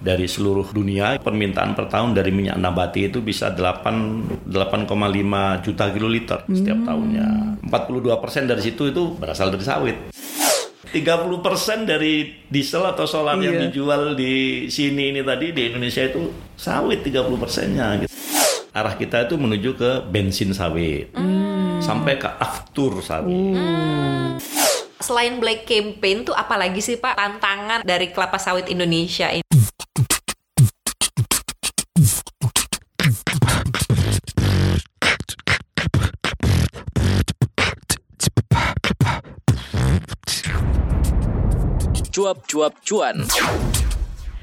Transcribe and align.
dari 0.00 0.24
seluruh 0.24 0.64
dunia 0.72 1.20
permintaan 1.20 1.76
per 1.76 1.92
tahun 1.92 2.16
dari 2.16 2.32
minyak 2.32 2.56
nabati 2.56 3.12
itu 3.12 3.20
bisa 3.20 3.52
8 3.52 4.48
8,5 4.48 5.64
juta 5.64 5.84
kiloliter 5.92 6.40
setiap 6.48 6.78
tahunnya. 6.88 7.60
42% 7.68 8.48
dari 8.48 8.62
situ 8.64 8.88
itu 8.88 9.14
berasal 9.14 9.52
dari 9.52 9.64
sawit. 9.64 9.96
30% 10.90 11.86
dari 11.86 12.42
diesel 12.50 12.82
atau 12.82 13.06
solar 13.06 13.38
yang 13.38 13.54
Iya. 13.54 13.62
dijual 13.70 14.18
di 14.18 14.66
sini 14.66 15.14
ini 15.14 15.22
tadi 15.22 15.54
di 15.54 15.70
Indonesia 15.70 16.02
itu 16.02 16.34
sawit 16.58 17.06
30 17.06 17.38
persennya. 17.38 17.94
Gitu. 18.02 18.10
Arah 18.74 18.98
kita 18.98 19.26
itu 19.26 19.38
menuju 19.38 19.78
ke 19.78 19.90
bensin 20.10 20.50
sawit, 20.50 21.10
sampai 21.82 22.18
ke 22.18 22.26
aftur 22.26 23.02
sawit. 23.02 23.54
Selain 25.00 25.42
Black 25.42 25.66
Campaign 25.66 26.22
tuh 26.22 26.34
apalagi 26.34 26.78
sih 26.78 26.94
Pak 26.94 27.18
tantangan 27.18 27.80
dari 27.82 28.14
kelapa 28.14 28.38
sawit 28.38 28.70
Indonesia 28.70 29.26
ini? 29.30 29.49
Cuap-cuap 42.20 42.74
cuan. 42.84 43.24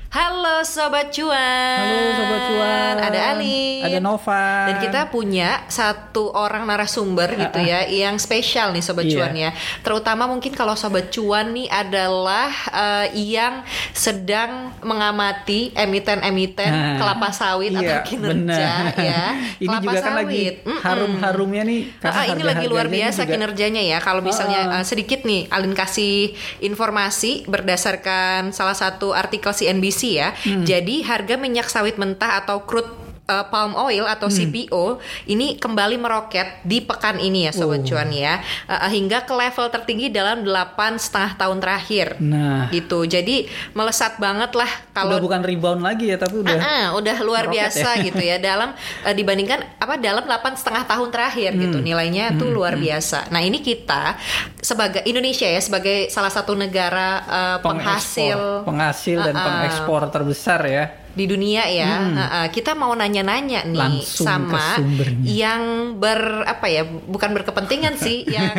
Halo 0.08 0.64
Sobat 0.64 1.12
Cuan. 1.12 1.84
Halo 1.84 2.00
Sobat 2.16 2.42
Cuan. 2.48 2.96
Ada 2.98 3.20
Ali. 3.36 3.84
Ada 3.84 4.00
Nova. 4.00 4.66
Dan 4.66 4.76
kita 4.80 5.02
punya 5.08 5.68
satu 5.68 6.32
orang 6.32 6.64
narasumber 6.64 7.28
gitu 7.30 7.60
ya 7.60 7.84
yang 7.84 8.16
spesial 8.16 8.72
nih 8.72 8.80
Sobat 8.80 9.04
Iya. 9.04 9.12
Cuan 9.14 9.34
ya. 9.36 9.52
Terutama 9.84 10.24
mungkin 10.26 10.56
kalau 10.56 10.74
Sobat 10.74 11.12
Cuan 11.12 11.52
nih 11.52 11.68
adalah 11.68 12.48
eh, 12.72 13.06
yang 13.20 13.68
sedang 13.92 14.72
mengamati 14.80 15.76
emiten-emiten 15.76 16.72
Nah, 16.72 16.96
kelapa 16.96 17.28
sawit 17.30 17.76
iya, 17.76 18.00
atau 18.00 18.08
kinerja 18.08 18.32
benar. 18.32 18.96
ya. 18.96 19.24
Ini 19.60 19.68
kelapa 19.70 19.84
juga 19.84 20.00
kan 20.00 20.14
lagi 20.16 20.32
sawit. 20.40 20.56
Mm-mm. 20.64 20.80
harum-harumnya 20.82 21.64
nih. 21.64 21.82
karena 22.00 22.16
Ah, 22.18 22.26
ini 22.26 22.44
lagi 22.46 22.66
luar 22.66 22.88
biasa 22.88 23.22
juga- 23.22 23.32
kinerjanya 23.36 23.84
ya. 23.84 23.98
Kalau 24.00 24.24
misalnya 24.24 24.60
uh, 24.72 24.86
sedikit 24.88 25.28
nih, 25.28 25.52
Alin 25.52 25.76
kasih 25.76 26.32
informasi 26.64 27.44
berdasarkan 27.46 28.56
salah 28.56 28.74
satu 28.74 29.12
artikel 29.12 29.52
CNBC 29.52 29.97
ya. 30.06 30.38
Hmm. 30.46 30.62
Jadi 30.68 31.02
harga 31.02 31.36
minyak 31.40 31.72
sawit 31.72 31.98
mentah 31.98 32.44
atau 32.46 32.62
crude 32.62 33.07
uh, 33.28 33.46
palm 33.48 33.76
oil 33.76 34.04
atau 34.04 34.28
Hmm. 34.28 34.38
CPO 34.38 34.84
ini 35.28 35.56
kembali 35.56 35.96
meroket 35.96 36.60
di 36.62 36.80
pekan 36.80 37.18
ini 37.18 37.46
ya 37.46 37.52
sobat 37.52 37.80
Oh. 37.80 37.86
cuan 37.86 38.10
ya 38.10 38.40
Uh, 38.66 38.88
hingga 38.88 39.24
ke 39.24 39.32
level 39.32 39.68
tertinggi 39.70 40.08
dalam 40.10 40.42
delapan 40.42 40.96
setengah 40.98 41.36
tahun 41.38 41.58
terakhir 41.58 42.08
Nah, 42.20 42.68
gitu 42.70 43.04
jadi 43.04 43.46
melesat 43.72 44.18
banget 44.18 44.52
lah 44.54 44.68
udah 44.68 44.92
kalau 44.94 45.18
bukan 45.20 45.42
rebound 45.42 45.80
lagi 45.80 46.10
ya, 46.10 46.18
tapi 46.18 46.42
udah. 46.42 46.52
Ah, 46.54 46.66
ah, 46.66 46.86
udah 46.94 47.18
luar 47.22 47.46
meroket 47.46 47.56
biasa 47.70 47.90
ya. 47.94 48.04
gitu 48.04 48.22
ya 48.22 48.38
dalam 48.38 48.74
eh, 49.04 49.14
dibandingkan 49.14 49.60
apa 49.78 49.96
dalam 49.96 50.24
8 50.24 50.56
setengah 50.56 50.84
tahun 50.86 51.10
terakhir 51.10 51.52
Hmm. 51.54 51.62
gitu 51.62 51.78
nilainya 51.80 52.34
tuh 52.34 52.50
luar 52.50 52.76
biasa. 52.76 53.30
Nah 53.30 53.40
ini 53.40 53.60
kita 53.60 54.18
sebagai 54.58 55.04
Indonesia 55.04 55.46
ya 55.46 55.60
sebagai 55.60 56.08
salah 56.08 56.30
satu 56.30 56.54
negara 56.54 57.10
eh, 57.22 57.58
penghasil 57.62 58.64
penghasil 58.64 59.18
dan 59.22 59.34
Ah, 59.34 59.40
ah. 59.40 59.46
pengekspor 59.48 60.02
terbesar 60.10 60.62
ya. 60.66 60.86
Di 61.18 61.26
dunia 61.26 61.66
ya. 61.66 61.92
Ah, 62.14 62.22
ah, 62.38 62.48
kita 62.48 62.72
mau 62.72 62.94
nanya-nanya 62.94 63.66
nih 63.66 63.74
Hmm. 63.74 63.98
Langsung 63.98 64.28
sama 64.28 64.78
yang 65.24 65.62
ber 65.96 66.46
apa 66.46 66.68
ya 66.68 66.86
bukan 66.86 67.34
berkepentingan 67.34 67.98
sih 67.98 68.22
yang 68.36 68.54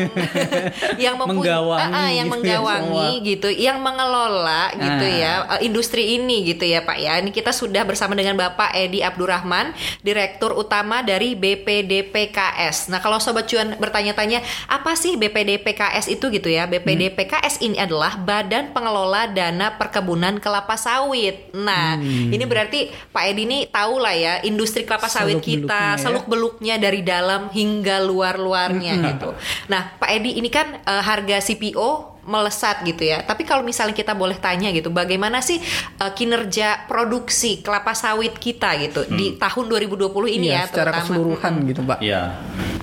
yang 0.96 1.14
mempunyai 1.14 1.38
Menggawangi 1.38 1.86
ah, 1.86 1.98
ah, 1.98 2.10
yang 2.10 2.26
gitu 2.26 2.34
ya 2.42 2.58
menggawangi 2.58 2.90
semua. 3.14 3.26
gitu, 3.26 3.48
yang 3.52 3.78
mengelola 3.78 4.62
gitu 4.74 5.06
Ah. 5.06 5.14
ya 5.14 5.32
eh, 5.54 5.60
industri 5.62 6.16
ini 6.16 6.42
gitu 6.44 6.64
ya 6.64 6.82
Pak 6.82 6.98
ya. 6.98 7.12
Ini 7.18 7.30
kita 7.30 7.52
sudah 7.52 7.84
bersama 7.84 8.12
dengan 8.12 8.34
Bapak 8.34 8.74
Edi 8.74 8.98
Abdurrahman, 8.98 9.70
Direktur 10.00 10.52
Utama 10.52 11.00
dari 11.00 11.34
BPDPKS. 11.34 12.88
Nah, 12.88 12.98
kalau 12.98 13.18
sobat 13.18 13.46
cuan 13.46 13.76
bertanya-tanya, 13.76 14.40
apa 14.66 14.94
sih 14.94 15.14
BPDPKS 15.14 16.08
itu 16.08 16.28
gitu 16.28 16.48
ya? 16.48 16.66
BPDPKS 16.66 17.60
ini 17.60 17.76
adalah 17.76 18.16
Badan 18.16 18.72
Pengelola 18.72 19.28
Dana 19.28 19.74
Perkebunan 19.74 20.38
Kelapa 20.38 20.74
Sawit. 20.74 21.52
Nah, 21.52 21.98
ini 22.00 22.42
berarti 22.48 22.80
Pak 23.12 23.24
Edi 23.28 23.42
ini 23.44 23.58
tahu 23.68 24.00
lah 24.00 24.16
ya 24.16 24.34
industri 24.42 24.82
kelapa 24.82 25.06
sawit 25.06 25.38
Seluk-beluknya 25.38 25.68
kita, 25.68 25.82
ya. 25.94 26.00
seluk 26.00 26.24
beluknya 26.26 26.74
dari 26.76 27.00
dalam 27.04 27.52
hingga 27.52 28.00
luar-luarnya 28.02 28.92
gitu. 29.14 29.30
Nah, 29.68 29.94
Pak 29.96 30.10
Edi 30.10 30.36
ini 30.36 30.48
kan 30.48 30.80
eh, 30.80 31.02
harga 31.04 31.38
CPO 31.38 31.90
melesat 32.28 32.84
gitu 32.84 33.08
ya. 33.08 33.24
Tapi 33.24 33.48
kalau 33.48 33.64
misalnya 33.64 33.96
kita 33.96 34.12
boleh 34.12 34.36
tanya 34.36 34.68
gitu, 34.68 34.92
bagaimana 34.92 35.40
sih 35.40 35.56
eh, 35.96 36.12
kinerja 36.12 36.84
produksi 36.84 37.64
kelapa 37.64 37.96
sawit 37.96 38.36
kita 38.36 38.76
gitu 38.84 39.08
di 39.08 39.36
tahun 39.36 39.64
2020 39.68 40.36
ini 40.36 40.52
Iya, 40.52 40.56
ya 40.56 40.62
secara 40.68 40.92
terutama. 40.92 40.98
keseluruhan 41.04 41.52
gitu, 41.64 41.80
Pak. 41.88 41.98
Ya, 42.04 42.36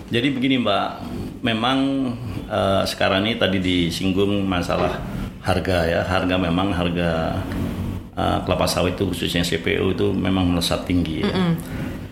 jadi 0.09 0.27
begini 0.33 0.65
Mbak, 0.65 0.87
memang 1.45 1.77
eh, 2.49 2.83
sekarang 2.89 3.25
ini 3.25 3.37
tadi 3.37 3.61
disinggung 3.61 4.41
masalah 4.45 4.97
harga 5.45 5.77
ya, 5.85 6.01
harga 6.01 6.41
memang 6.41 6.73
harga 6.73 7.37
eh, 8.15 8.37
kelapa 8.47 8.65
sawit 8.65 8.95
itu 8.95 9.11
khususnya 9.11 9.43
CPO 9.43 9.95
itu 9.95 10.07
memang 10.15 10.49
melesat 10.49 10.87
tinggi 10.87 11.21
ya. 11.21 11.31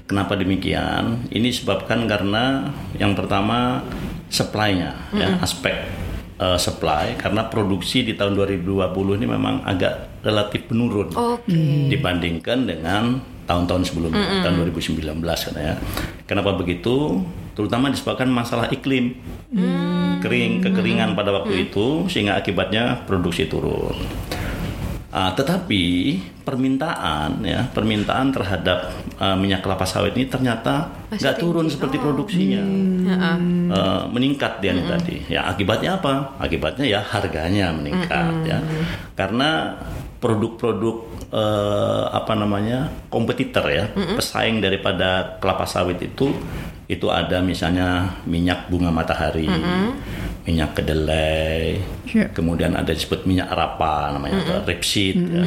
Kenapa 0.03 0.36
demikian? 0.36 1.25
Ini 1.31 1.47
disebabkan 1.47 2.06
karena 2.06 2.69
yang 3.00 3.16
pertama 3.16 3.81
supply-nya 4.28 4.94
ya, 5.16 5.40
aspek 5.40 5.74
eh, 6.38 6.59
supply 6.59 7.16
karena 7.16 7.47
produksi 7.47 8.03
di 8.03 8.13
tahun 8.19 8.36
2020 8.36 9.19
ini 9.24 9.28
memang 9.28 9.63
agak 9.63 10.22
relatif 10.24 10.68
menurun 10.72 11.12
Oke. 11.16 11.92
dibandingkan 11.92 12.68
dengan 12.68 13.19
tahun-tahun 13.44 13.84
sebelumnya 13.92 14.44
tahun 14.44 14.72
2019 14.72 15.03
kan 15.19 15.56
ya. 15.59 15.75
Kenapa 16.24 16.56
begitu? 16.56 17.19
Terutama 17.53 17.92
disebabkan 17.92 18.31
masalah 18.31 18.72
iklim. 18.72 19.19
Kering, 20.24 20.63
kekeringan 20.63 21.19
pada 21.19 21.36
waktu 21.36 21.68
itu 21.68 22.08
sehingga 22.08 22.40
akibatnya 22.40 23.03
produksi 23.03 23.52
turun. 23.52 23.94
Ah, 25.13 25.29
tetapi 25.38 26.18
permintaan 26.41 27.46
ya, 27.46 27.69
permintaan 27.69 28.34
terhadap 28.34 28.90
ah, 29.22 29.38
minyak 29.38 29.62
kelapa 29.62 29.85
sawit 29.85 30.18
ini 30.18 30.25
ternyata 30.25 30.90
nggak 31.13 31.38
turun 31.38 31.69
seperti 31.69 32.01
produksinya. 32.01 32.66
Heeh. 33.13 33.35
Eh, 33.69 34.01
meningkat 34.09 34.57
dia 34.57 34.74
nih 34.74 34.90
tadi. 34.90 35.16
Ya 35.29 35.46
akibatnya 35.46 36.01
apa? 36.01 36.34
Akibatnya 36.41 36.90
ya 36.90 37.06
harganya 37.06 37.69
meningkat 37.78 38.41
ya. 38.41 38.57
Karena 39.13 39.78
produk-produk 40.18 41.30
eh, 41.30 42.03
apa 42.09 42.34
namanya 42.34 42.90
kompetitor 43.13 43.69
ya, 43.69 43.94
pesaing 43.94 44.66
daripada 44.66 45.38
kelapa 45.38 45.69
sawit 45.69 46.01
itu 46.01 46.34
itu 46.88 47.08
ada 47.08 47.40
misalnya 47.40 48.20
minyak 48.28 48.68
bunga 48.68 48.92
matahari, 48.92 49.48
minyak 50.44 50.76
kedelai, 50.76 51.80
Iya. 52.04 52.28
kemudian 52.36 52.76
ada 52.76 52.92
disebut 52.92 53.24
minyak 53.24 53.48
arapa 53.48 54.12
namanya 54.14 54.44
atau 54.44 54.54
rapeseed 54.62 55.16
ya. 55.32 55.44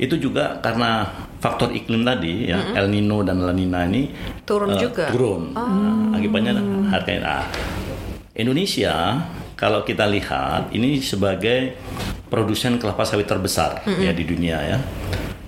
Itu 0.00 0.16
juga 0.16 0.58
karena 0.64 1.04
faktor 1.38 1.70
iklim 1.70 2.02
tadi 2.02 2.50
ya 2.50 2.74
El 2.74 2.88
Nino 2.90 3.22
dan 3.22 3.44
La 3.44 3.52
Nina 3.54 3.86
ini 3.86 4.10
Turun 4.42 4.74
eh, 4.74 4.80
juga? 4.80 5.12
turun. 5.12 5.52
Nah, 5.54 6.16
akibatnya 6.16 6.56
harganya 6.90 7.20
nah, 7.22 7.44
Indonesia 8.34 9.22
kalau 9.54 9.82
kita 9.84 10.06
lihat 10.08 10.72
ini 10.74 10.98
sebagai 11.04 11.76
produsen 12.32 12.80
kelapa 12.80 13.04
sawit 13.04 13.28
terbesar 13.28 13.82
ya 14.00 14.10
di 14.16 14.24
dunia 14.24 14.58
ya. 14.62 14.78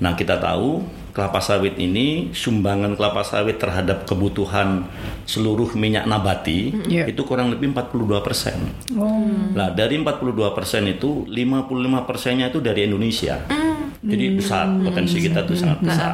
Nah, 0.00 0.16
kita 0.16 0.40
tahu 0.40 0.80
kelapa 1.10 1.38
sawit 1.38 1.74
ini 1.76 2.30
sumbangan 2.30 2.94
kelapa 2.94 3.20
sawit 3.20 3.58
terhadap 3.58 4.06
kebutuhan 4.06 4.86
seluruh 5.24 5.74
minyak 5.74 6.06
nabati 6.06 6.70
Iya. 6.86 7.06
itu 7.06 7.22
kurang 7.22 7.50
lebih 7.50 7.70
42 7.70 8.22
persen. 8.22 8.56
Oh, 8.94 9.26
Nah, 9.50 9.70
dari 9.70 9.98
42 9.98 10.54
persen 10.54 10.86
itu 10.86 11.26
55 11.26 12.06
persennya 12.06 12.48
itu 12.48 12.58
dari 12.58 12.86
Indonesia. 12.86 13.42
Jadi 14.00 14.24
besar 14.32 14.70
potensi 14.80 15.20
kita 15.20 15.44
itu 15.44 15.54
sangat 15.54 15.78
besar. 15.82 16.12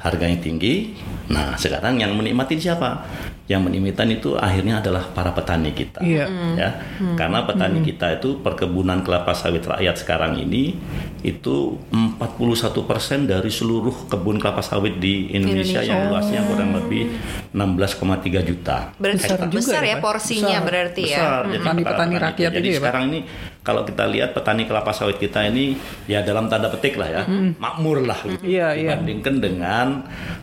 Harganya 0.00 0.38
tinggi. 0.38 0.94
Nah, 1.30 1.54
sekarang 1.54 1.98
yang 1.98 2.14
menikmati 2.14 2.56
siapa? 2.56 3.04
Yang 3.50 3.62
menikmati 3.66 4.22
itu 4.22 4.38
akhirnya 4.38 4.78
adalah 4.78 5.10
para 5.10 5.34
petani 5.34 5.74
kita. 5.74 5.98
Iya. 5.98 6.30
Ya. 6.54 6.70
Karena 7.18 7.42
petani 7.42 7.82
kita 7.82 8.22
itu 8.22 8.38
perkebunan 8.38 9.02
kelapa 9.02 9.34
sawit 9.34 9.66
rakyat 9.66 9.98
sekarang 9.98 10.38
ini 10.38 10.78
itu 11.26 11.74
41 11.90 12.62
persen 12.86 13.26
dari 13.26 13.50
seluruh 13.50 14.06
kebun 14.06 14.38
kelapa 14.38 14.62
sawit 14.62 15.02
di 15.02 15.34
Indonesia, 15.34 15.82
Indonesia. 15.82 15.90
yang 15.90 16.00
luasnya 16.08 16.40
kurang 16.46 16.70
lebih 16.78 17.10
16,3 17.50 18.40
juta. 18.46 18.94
Berarti 18.96 19.26
Besar 19.26 19.38
besar, 19.50 19.50
juga 19.50 19.78
ya, 19.82 19.90
ya 19.90 19.96
porsinya 19.98 20.56
Besar. 20.62 20.68
berarti 20.70 21.02
ya. 21.02 21.18
besar. 21.18 21.40
Jadi 21.50 21.58
Petani-petani 21.60 22.14
rakyat 22.22 22.50
Jadi 22.54 22.68
ya, 22.70 22.76
sekarang 22.78 23.02
ini 23.10 23.18
kalau 23.60 23.84
kita 23.84 24.08
lihat 24.08 24.32
petani 24.32 24.64
kelapa 24.64 24.88
sawit 24.90 25.16
kita 25.16 25.44
ini 25.44 25.76
ya 26.04 26.20
dalam 26.20 26.48
tanda 26.48 26.68
petik 26.68 26.96
lah 26.96 27.08
ya 27.10 27.22
makmur 27.56 28.00
lah 28.02 28.16
gitu. 28.22 28.40
Iya, 28.40 28.72
iya. 28.72 28.96
dibandingkan 28.96 29.34
dengan 29.36 29.86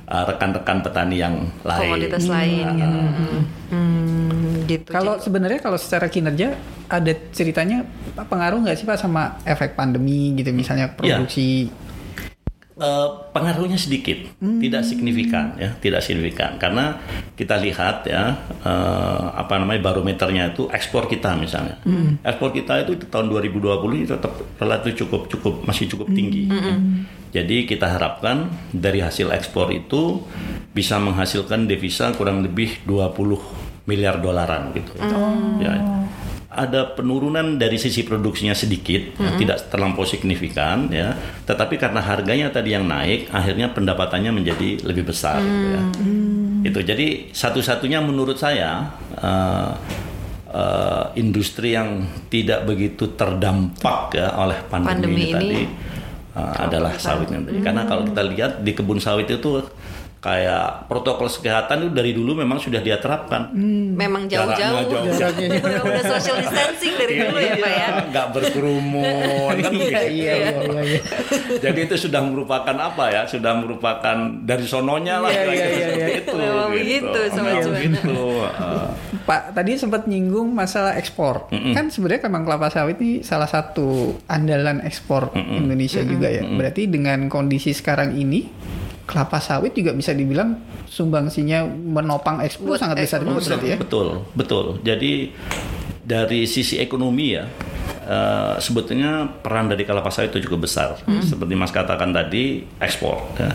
uh, 0.05 0.23
rekan-rekan 0.23 0.77
petani 0.81 1.17
yang 1.17 1.35
lain. 1.65 1.81
Komoditas 1.81 2.25
lain 2.25 2.65
Nah, 2.67 2.75
gitu. 2.77 2.97
Hmm. 3.01 3.41
Hmm, 3.67 4.45
gitu. 4.65 4.89
Kalau 4.89 5.17
Jadi- 5.17 5.23
sebenarnya 5.25 5.59
kalau 5.59 5.77
secara 5.77 6.07
kinerja 6.07 6.53
ada 6.87 7.11
ceritanya 7.33 7.83
pengaruh 8.15 8.63
nggak 8.63 8.77
sih 8.77 8.85
Pak 8.85 8.95
sama 8.95 9.35
efek 9.43 9.73
pandemi 9.73 10.31
gitu 10.33 10.53
misalnya 10.53 10.87
produksi 10.87 11.67
Eh, 12.77 13.09
pengaruhnya 13.33 13.73
sedikit, 13.73 14.37
tidak 14.37 14.85
signifikan 14.85 15.57
ya, 15.57 15.73
tidak 15.81 15.97
signifikan. 15.97 16.61
Karena 16.61 16.93
kita 17.33 17.57
lihat 17.57 18.05
ya 18.05 18.37
eh, 18.61 19.25
apa 19.33 19.57
namanya 19.57 19.81
barometernya 19.81 20.53
itu 20.53 20.69
ekspor 20.69 21.09
kita 21.09 21.33
misalnya, 21.41 21.81
ekspor 22.21 22.53
kita 22.53 22.85
itu 22.85 23.01
di 23.01 23.09
tahun 23.09 23.33
2020 23.33 23.81
ini 23.97 24.05
tetap 24.05 24.29
relatif 24.61 24.93
cukup 24.93 25.25
cukup 25.25 25.65
masih 25.65 25.89
cukup 25.89 26.13
tinggi. 26.13 26.53
ya. 26.53 26.77
Jadi 27.41 27.65
kita 27.65 27.97
harapkan 27.97 28.45
dari 28.69 29.01
hasil 29.01 29.33
ekspor 29.33 29.73
itu 29.73 30.21
bisa 30.69 31.01
menghasilkan 31.01 31.65
devisa 31.65 32.13
kurang 32.13 32.45
lebih 32.45 32.85
20 32.85 33.89
miliar 33.89 34.21
dolaran 34.21 34.69
gitu. 34.77 34.93
Ya, 35.65 35.81
ada 36.57 36.97
penurunan 36.97 37.61
dari 37.61 37.77
sisi 37.77 38.01
produksinya 38.01 38.57
sedikit, 38.57 39.13
ya, 39.21 39.37
tidak 39.37 39.69
terlampau 39.69 40.03
signifikan 40.09 40.89
ya. 40.89 41.13
Tetapi 41.45 41.77
karena 41.77 42.01
harganya 42.01 42.49
tadi 42.49 42.73
yang 42.73 42.89
naik, 42.89 43.29
akhirnya 43.29 43.69
pendapatannya 43.69 44.33
menjadi 44.33 44.81
lebih 44.81 45.13
besar. 45.13 45.37
gitu 45.37 45.67
ya. 45.69 45.81
Itu 46.65 46.79
jadi 46.81 47.29
satu-satunya 47.29 48.01
menurut 48.01 48.41
saya 48.41 48.89
eh, 49.21 49.71
eh, 50.51 51.05
industri 51.21 51.77
yang 51.77 52.09
tidak 52.33 52.65
begitu 52.65 53.13
terdampak 53.13 54.17
ya 54.17 54.33
oleh 54.41 54.57
pandemi, 54.65 54.91
Pandemi 54.91 55.13
ini, 55.13 55.23
ini 55.23 55.35
tadi 55.37 55.59
eh, 56.33 56.55
adalah 56.65 56.97
sawitnya 56.97 57.45
tadi. 57.45 57.59
Karena 57.61 57.85
kalau 57.85 58.03
kita 58.09 58.21
lihat 58.25 58.51
di 58.65 58.71
kebun 58.73 58.97
sawit 58.97 59.29
itu 59.29 59.61
kayak 60.17 60.89
protokol 60.89 61.29
kesehatan 61.29 61.87
itu 61.87 61.91
dari 61.93 62.11
dulu 62.17 62.41
memang 62.41 62.57
sudah 62.57 62.81
dia 62.81 62.97
terapkan. 62.97 63.53
Memang 63.93 64.25
Jaraknya 64.25 64.81
jauh-jauh. 64.83 65.13
jauh. 65.13 65.49
udah, 65.61 65.81
udah 65.85 66.03
social 66.17 66.37
distancing 66.41 66.93
dari 66.97 67.13
dulu 67.21 67.37
ya 67.37 67.53
Pak 67.55 67.71
ya. 67.71 67.77
Iya, 67.77 67.87
nggak 68.09 68.27
berkerumun 68.33 69.55
kan 69.61 69.71
begitu. 69.71 69.93
Iya, 69.93 70.03
iya, 70.09 70.33
iya, 70.33 70.81
iya. 70.83 71.01
Jadi 71.61 71.79
itu 71.85 71.95
sudah 72.09 72.21
merupakan 72.25 72.75
apa 72.75 73.03
ya? 73.13 73.21
Sudah 73.29 73.53
merupakan 73.55 74.17
dari 74.41 74.65
sononya 74.65 75.21
lah 75.21 75.29
Iya, 75.29 75.43
iya, 75.53 75.67
iya, 75.69 75.87
iya. 75.93 76.07
itu. 76.19 76.35
Memang 76.35 76.69
begitu, 76.73 77.19
Sobat 77.29 77.37
Memang 77.37 77.63
Cuan. 77.63 77.73
begitu. 77.77 78.15
Uh, 78.41 78.87
Pak, 79.27 79.41
tadi 79.53 79.71
sempat 79.77 80.01
nyinggung 80.09 80.49
masalah 80.51 80.97
ekspor. 80.97 81.47
Kan 81.51 81.93
sebenarnya 81.93 82.25
kembang 82.25 82.43
kelapa 82.47 82.73
sawit 82.73 82.97
ini 82.97 83.21
salah 83.21 83.47
satu 83.47 84.17
andalan 84.25 84.81
ekspor 84.81 85.29
Indonesia 85.35 86.01
juga 86.01 86.27
ya. 86.31 86.41
Berarti 86.43 86.89
dengan 86.89 87.29
kondisi 87.29 87.71
sekarang 87.75 88.17
ini, 88.17 88.47
kelapa 89.07 89.39
sawit 89.39 89.71
juga 89.71 89.95
bisa 89.95 90.11
dibilang 90.11 90.59
sumbangsinya 90.83 91.63
menopang 91.65 92.43
ekspor 92.43 92.75
Buat 92.75 92.79
sangat 92.83 92.95
besar 92.99 93.23
juga 93.23 93.39
ekspor. 93.39 93.47
berarti 93.55 93.67
ya. 93.71 93.77
Betul, 93.79 94.07
betul. 94.35 94.65
Jadi 94.83 95.31
dari 96.03 96.43
sisi 96.43 96.75
ekonomi 96.75 97.31
ya, 97.31 97.47
eh, 98.03 98.53
sebetulnya 98.59 99.25
peran 99.39 99.67
dari 99.67 99.83
kelapa 99.83 100.11
sawit 100.11 100.31
itu 100.31 100.45
cukup 100.45 100.67
besar. 100.67 100.99
Seperti 101.23 101.53
Mas 101.55 101.71
katakan 101.71 102.11
tadi, 102.11 102.67
ekspor. 102.77 103.23
ya. 103.35 103.51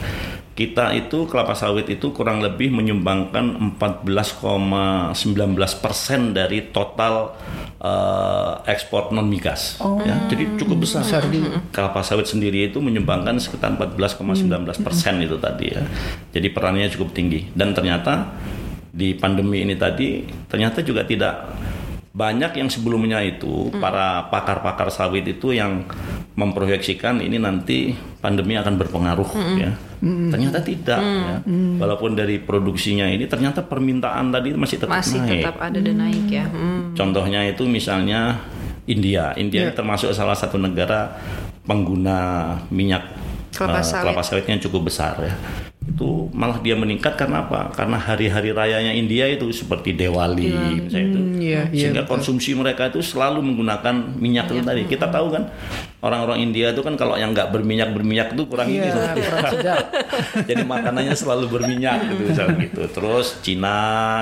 Kita 0.53 0.93
itu 0.93 1.25
kelapa 1.25 1.57
sawit 1.57 1.89
itu 1.89 2.13
kurang 2.13 2.45
lebih 2.45 2.69
menyumbangkan 2.69 3.77
14,19 3.81 5.17
persen 5.81 6.37
dari 6.37 6.69
total 6.69 7.33
eh, 7.81 8.53
ekspor 8.69 9.17
non 9.17 9.33
migas. 9.33 9.81
Ya, 10.05 10.29
jadi 10.29 10.61
cukup 10.61 10.85
besar. 10.85 11.09
Kelapa 11.73 12.05
sawit 12.05 12.29
sendiri 12.29 12.69
itu 12.69 12.85
menyumbangkan 12.85 13.41
sekitar 13.41 13.81
14,19 13.81 14.85
persen 14.85 15.25
itu 15.25 15.41
tadi 15.41 15.73
ya. 15.73 15.83
Jadi 16.37 16.49
perannya 16.53 16.93
cukup 16.93 17.17
tinggi. 17.17 17.49
Dan 17.57 17.73
ternyata 17.73 18.37
di 18.93 19.17
pandemi 19.17 19.65
ini 19.65 19.73
tadi 19.73 20.21
ternyata 20.53 20.85
juga 20.85 21.09
tidak 21.09 21.49
banyak 22.13 22.61
yang 22.61 22.69
sebelumnya 22.69 23.25
itu 23.25 23.73
para 23.81 24.29
pakar-pakar 24.29 24.93
sawit 24.93 25.25
itu 25.25 25.57
yang 25.57 25.89
memproyeksikan 26.37 27.25
ini 27.25 27.41
nanti 27.41 27.97
pandemi 28.21 28.53
akan 28.61 28.77
berpengaruh 28.77 29.33
ya. 29.57 29.73
Ternyata 30.03 30.59
tidak 30.67 30.99
ya. 30.99 31.39
Walaupun 31.79 32.19
dari 32.19 32.43
produksinya 32.43 33.07
ini 33.07 33.31
ternyata 33.31 33.63
permintaan 33.63 34.35
tadi 34.35 34.51
masih 34.51 34.83
tetap 34.83 34.99
Masih 34.99 35.23
naik. 35.23 35.47
tetap 35.47 35.57
ada 35.63 35.79
dan 35.79 35.97
naik 36.03 36.27
ya. 36.27 36.45
Hmm. 36.51 36.91
Contohnya 36.99 37.47
itu 37.47 37.63
misalnya 37.71 38.43
India. 38.91 39.31
India 39.39 39.71
ini 39.71 39.73
termasuk 39.73 40.11
salah 40.11 40.35
satu 40.35 40.59
negara 40.59 41.15
pengguna 41.63 42.59
minyak 42.75 43.22
Kelapa 43.53 43.81
sawit. 43.85 44.03
kelapa 44.09 44.23
sawitnya 44.25 44.57
cukup 44.59 44.89
besar 44.89 45.15
ya. 45.21 45.35
Itu 45.83 46.31
malah 46.31 46.63
dia 46.63 46.79
meningkat 46.79 47.19
karena 47.19 47.43
apa? 47.43 47.75
Karena 47.75 47.99
hari-hari 47.99 48.55
rayanya 48.55 48.95
India 48.95 49.27
itu 49.27 49.51
seperti 49.51 49.93
Diwali 49.93 50.49
misalnya 50.79 51.07
itu. 51.11 51.19
iya, 51.43 51.63
iya, 51.69 51.91
Sehingga 51.91 52.07
konsumsi 52.07 52.55
mereka 52.55 52.87
itu 52.89 53.03
selalu 53.03 53.43
menggunakan 53.43 54.15
minyak 54.17 54.47
itu 54.49 54.63
tadi. 54.63 54.87
Kita 54.87 55.11
tahu 55.11 55.35
kan 55.35 55.51
orang-orang 56.01 56.39
India 56.49 56.71
itu 56.71 56.87
kan 56.87 56.95
kalau 56.95 57.19
yang 57.19 57.35
nggak 57.35 57.51
berminyak 57.51 57.91
berminyak 57.91 58.31
itu 58.33 58.43
kurang 58.47 58.71
ini. 58.71 58.89
Kurang 58.89 59.45
sedap. 59.59 59.85
Jadi 60.47 60.63
makanannya 60.63 61.15
selalu 61.19 61.45
berminyak 61.51 61.99
gitu 62.15 62.23
misalnya 62.31 62.57
gitu. 62.63 62.83
Terus 62.87 63.27
Cina 63.43 63.79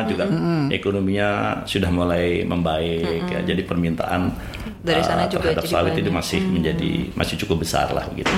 juga 0.08 0.26
ekonominya 0.72 1.62
sudah 1.68 1.92
mulai 1.92 2.40
membaik 2.42 3.28
ya. 3.28 3.40
Jadi 3.44 3.62
permintaan 3.68 4.32
Dari 4.80 5.02
sana 5.04 5.24
uh, 5.24 5.28
juga 5.28 5.52
terhadap 5.52 5.64
jadi 5.64 5.72
sawit 5.76 5.94
itu 6.00 6.10
masih 6.10 6.40
menjadi 6.40 6.92
masih 7.12 7.34
cukup 7.44 7.62
besar 7.64 7.92
lah 7.92 8.08
gitu. 8.16 8.32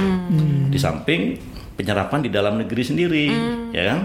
Di 0.68 0.78
samping 0.78 1.38
penyerapan 1.78 2.20
di 2.22 2.30
dalam 2.30 2.58
negeri 2.58 2.82
sendiri 2.82 3.26
ya 3.70 3.82
kan. 3.94 4.00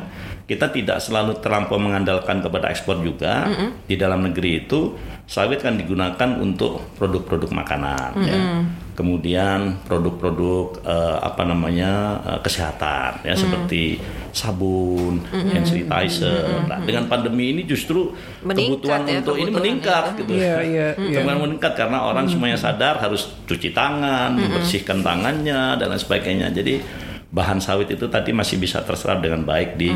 Kita 0.47 0.71
tidak 0.71 1.03
selalu 1.03 1.43
terlampau 1.43 1.75
mengandalkan 1.75 2.39
kepada 2.39 2.71
ekspor 2.71 3.03
juga. 3.03 3.51
Di 3.83 3.99
dalam 3.99 4.23
negeri 4.23 4.63
itu 4.63 4.95
sawit 5.27 5.59
kan 5.59 5.75
digunakan 5.75 6.39
untuk 6.39 6.95
produk-produk 6.95 7.51
makanan 7.51 8.09
ya. 8.24 8.39
Kemudian 8.97 9.77
produk-produk 9.85 10.81
eh, 10.81 11.18
apa 11.21 11.44
namanya 11.45 12.18
eh, 12.24 12.39
kesehatan 12.41 13.27
ya 13.27 13.35
seperti 13.35 14.01
sabun, 14.31 15.21
hand 15.29 15.68
sanitizer. 15.68 16.65
Nah, 16.65 16.79
dengan 16.81 17.06
pandemi 17.12 17.51
ini 17.53 17.68
justru 17.68 18.15
Meningkat 18.41 18.63
kebutuhan 18.81 19.01
ya, 19.06 19.19
untuk 19.21 19.35
ini 19.38 19.51
meningkat 19.51 20.03
itu. 20.15 20.18
gitu. 20.24 20.31
Iya, 20.39 20.57
iya, 20.63 20.88
iya. 20.95 21.19
Kemudian 21.21 21.39
meningkat 21.44 21.73
karena 21.75 21.97
orang 22.07 22.25
semuanya 22.31 22.57
sadar 22.57 22.97
harus 23.03 23.33
cuci 23.45 23.75
tangan, 23.75 24.33
membersihkan 24.33 25.03
tangannya 25.03 25.75
dan 25.75 25.91
lain 25.91 26.01
sebagainya. 26.01 26.47
Jadi 26.56 26.80
bahan 27.27 27.59
sawit 27.59 27.91
itu 27.91 28.07
tadi 28.07 28.31
masih 28.31 28.56
bisa 28.57 28.80
terserap 28.81 29.19
dengan 29.19 29.44
baik 29.44 29.75
di 29.75 29.91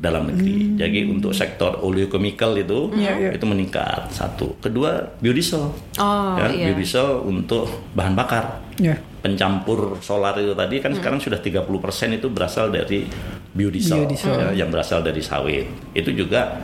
dalam 0.00 0.32
negeri. 0.32 0.80
Jadi 0.80 1.04
untuk 1.06 1.36
sektor 1.36 1.76
oleochemical 1.78 2.56
itu 2.56 2.88
Iya, 2.96 3.12
iya. 3.20 3.30
itu 3.36 3.44
meningkat 3.44 4.08
satu. 4.10 4.56
Kedua 4.58 4.96
biodiesel. 5.20 5.60
Oh, 6.00 6.34
ya, 6.40 6.48
iya. 6.48 6.72
Biodiesel 6.72 7.20
untuk 7.22 7.68
bahan 7.92 8.16
bakar. 8.16 8.64
Ya. 8.80 8.96
Pencampur 9.20 10.00
solar 10.00 10.32
itu 10.40 10.56
tadi 10.56 10.80
kan 10.80 10.96
sekarang 10.96 11.20
sudah 11.20 11.36
30% 11.36 12.16
itu 12.16 12.32
berasal 12.32 12.72
dari 12.72 13.04
biodiesel, 13.52 14.08
Biodiesel. 14.08 14.32
ya, 14.32 14.64
yang 14.64 14.72
berasal 14.72 15.04
dari 15.04 15.20
sawit. 15.20 15.68
Itu 15.92 16.16
juga 16.16 16.56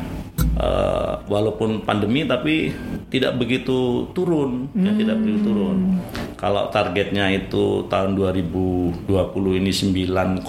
eh, 0.56 1.12
walaupun 1.28 1.84
pandemi 1.84 2.24
tapi 2.24 2.72
tidak 3.12 3.36
begitu 3.36 4.08
turun, 4.16 4.72
ya, 4.72 4.96
tidak 4.96 5.20
begitu 5.20 5.52
turun. 5.52 6.00
Kalau 6.36 6.68
targetnya 6.72 7.28
itu 7.32 7.84
tahun 7.92 8.16
2020 8.16 9.60
ini 9.60 9.72
9,5 9.72 10.44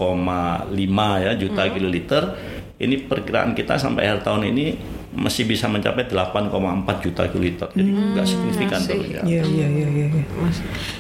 ya 1.24 1.32
juta 1.36 1.64
kiloliter, 1.72 2.24
ini 2.78 2.96
perkiraan 3.10 3.58
kita 3.58 3.82
sampai 3.82 4.06
akhir 4.06 4.22
tahun 4.22 4.54
ini 4.54 4.66
masih 5.18 5.50
bisa 5.50 5.66
mencapai 5.66 6.06
8,4 6.06 6.54
juta 7.02 7.26
kiloliter. 7.26 7.74
Jadi 7.74 7.90
nggak 7.90 8.28
signifikan 8.30 8.78
sih. 8.78 8.94
terus 8.94 9.10
ya. 9.18 9.22
Iya, 9.26 9.44
iya, 9.50 9.68
iya, 9.68 9.88
iya. 9.90 10.08
iya. 10.14 10.52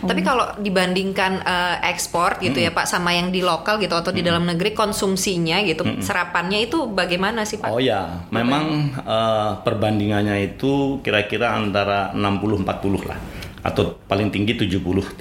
Tapi 0.01 0.21
kalau 0.25 0.57
dibandingkan 0.57 1.45
eh, 1.45 1.75
ekspor 1.93 2.41
gitu 2.41 2.57
ya 2.57 2.73
Pak 2.73 2.89
sama 2.89 3.13
yang 3.13 3.29
di 3.29 3.45
lokal 3.45 3.77
gitu 3.77 3.93
atau 3.93 4.09
di 4.09 4.25
dalam 4.25 4.49
negeri 4.49 4.73
konsumsinya 4.73 5.61
gitu 5.61 5.85
serapannya 6.01 6.65
itu 6.65 6.89
bagaimana 6.89 7.45
sih 7.45 7.61
Pak? 7.61 7.69
Oh 7.69 7.77
ya, 7.77 8.25
memang 8.33 8.97
eh, 8.97 9.51
perbandingannya 9.61 10.57
itu 10.57 10.97
kira-kira 11.05 11.53
antara 11.53 12.09
60-40 12.17 13.05
lah 13.05 13.19
atau 13.61 13.99
paling 14.07 14.31
tinggi 14.31 14.55
70-30 14.55 15.19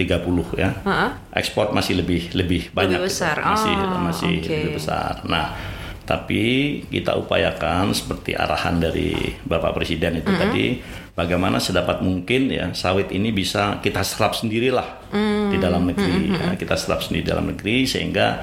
ya. 0.57 0.71
Heeh. 0.73 1.11
Ekspor 1.37 1.75
masih 1.75 2.01
lebih 2.01 2.31
lebih 2.33 2.71
banyak, 2.71 3.03
gitu. 3.03 3.11
besar. 3.11 3.37
masih 3.43 3.75
Oh, 3.75 4.01
masih 4.07 4.33
oke. 4.39 4.47
lebih 4.47 4.73
besar. 4.79 5.13
Nah, 5.27 5.76
tapi 6.07 6.43
kita 6.87 7.19
upayakan 7.19 7.91
seperti 7.91 8.39
arahan 8.39 8.79
dari 8.79 9.35
Bapak 9.43 9.75
Presiden 9.75 10.23
itu 10.23 10.31
tadi, 10.31 10.79
bagaimana 11.19 11.59
sedapat 11.59 11.99
mungkin 11.99 12.47
ya 12.47 12.71
sawit 12.71 13.11
ini 13.11 13.35
bisa 13.35 13.83
kita 13.83 14.07
serap 14.07 14.39
sendirilah 14.39 15.11
di 15.51 15.59
dalam 15.59 15.83
negeri. 15.91 16.31
ya. 16.31 16.55
Kita 16.55 16.79
serap 16.79 17.03
sendiri 17.03 17.27
di 17.27 17.31
dalam 17.35 17.51
negeri 17.51 17.91
sehingga 17.91 18.39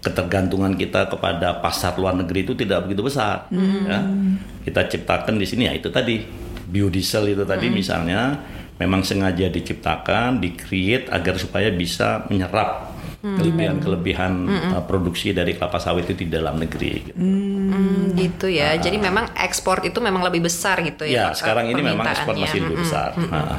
ketergantungan 0.00 0.72
kita 0.74 1.12
kepada 1.12 1.60
pasar 1.60 2.00
luar 2.00 2.16
negeri 2.16 2.48
itu 2.48 2.56
tidak 2.56 2.88
begitu 2.88 3.04
besar. 3.04 3.44
Ya. 3.52 4.00
Kita 4.64 4.88
ciptakan 4.88 5.36
di 5.36 5.44
sini 5.44 5.68
ya 5.68 5.76
itu 5.76 5.92
tadi 5.92 6.24
biodiesel 6.72 7.28
itu 7.28 7.44
tadi 7.44 7.68
misalnya 7.68 8.40
memang 8.80 9.04
sengaja 9.04 9.52
diciptakan, 9.52 10.40
di-create 10.40 11.12
agar 11.12 11.36
supaya 11.36 11.68
bisa 11.68 12.24
menyerap 12.32 12.88
kelebihan-kelebihan 13.22 14.32
uh, 14.74 14.82
produksi 14.82 15.30
dari 15.30 15.54
kelapa 15.54 15.78
sawit 15.78 16.10
itu 16.10 16.26
di 16.26 16.28
dalam 16.28 16.58
negeri. 16.58 16.90
gitu. 17.06 17.16
Hmm, 17.16 18.10
gitu 18.18 18.42
gitu 18.42 18.46
ya. 18.50 18.74
Jadi 18.74 18.98
memang 18.98 19.30
ekspor 19.38 19.78
itu 19.86 20.02
memang 20.02 20.26
lebih 20.26 20.42
besar 20.42 20.82
gitu 20.82 21.06
Ya, 21.06 21.10
ya. 21.10 21.24
Pak, 21.30 21.38
sekarang 21.38 21.70
ini 21.70 21.80
memang 21.80 22.02
ekspor 22.02 22.34
masih 22.34 22.58
lebih 22.66 22.82
Mm-mm, 22.82 22.84
besar. 22.86 23.10
mm-mm. 23.14 23.30
Nah. 23.30 23.58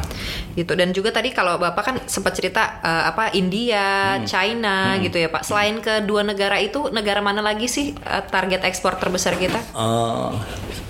Gitu 0.53 0.71
dan 0.75 0.89
juga 0.91 1.09
tadi 1.09 1.31
kalau 1.31 1.55
Bapak 1.55 1.83
kan 1.83 1.95
sempat 2.05 2.35
cerita 2.35 2.83
eh, 2.83 3.03
apa 3.07 3.31
India, 3.31 4.19
Hmm. 4.19 4.27
China 4.27 4.99
gitu 4.99 5.15
ya, 5.15 5.31
Pak. 5.31 5.47
Selain 5.47 5.79
kedua 5.79 6.21
negara 6.27 6.59
itu, 6.59 6.91
negara 6.91 7.23
mana 7.23 7.39
lagi 7.39 7.71
sih 7.71 7.95
eh, 7.95 8.23
target 8.27 8.67
ekspor 8.67 8.99
terbesar 8.99 9.39
kita? 9.39 9.57
Eh, 9.59 10.31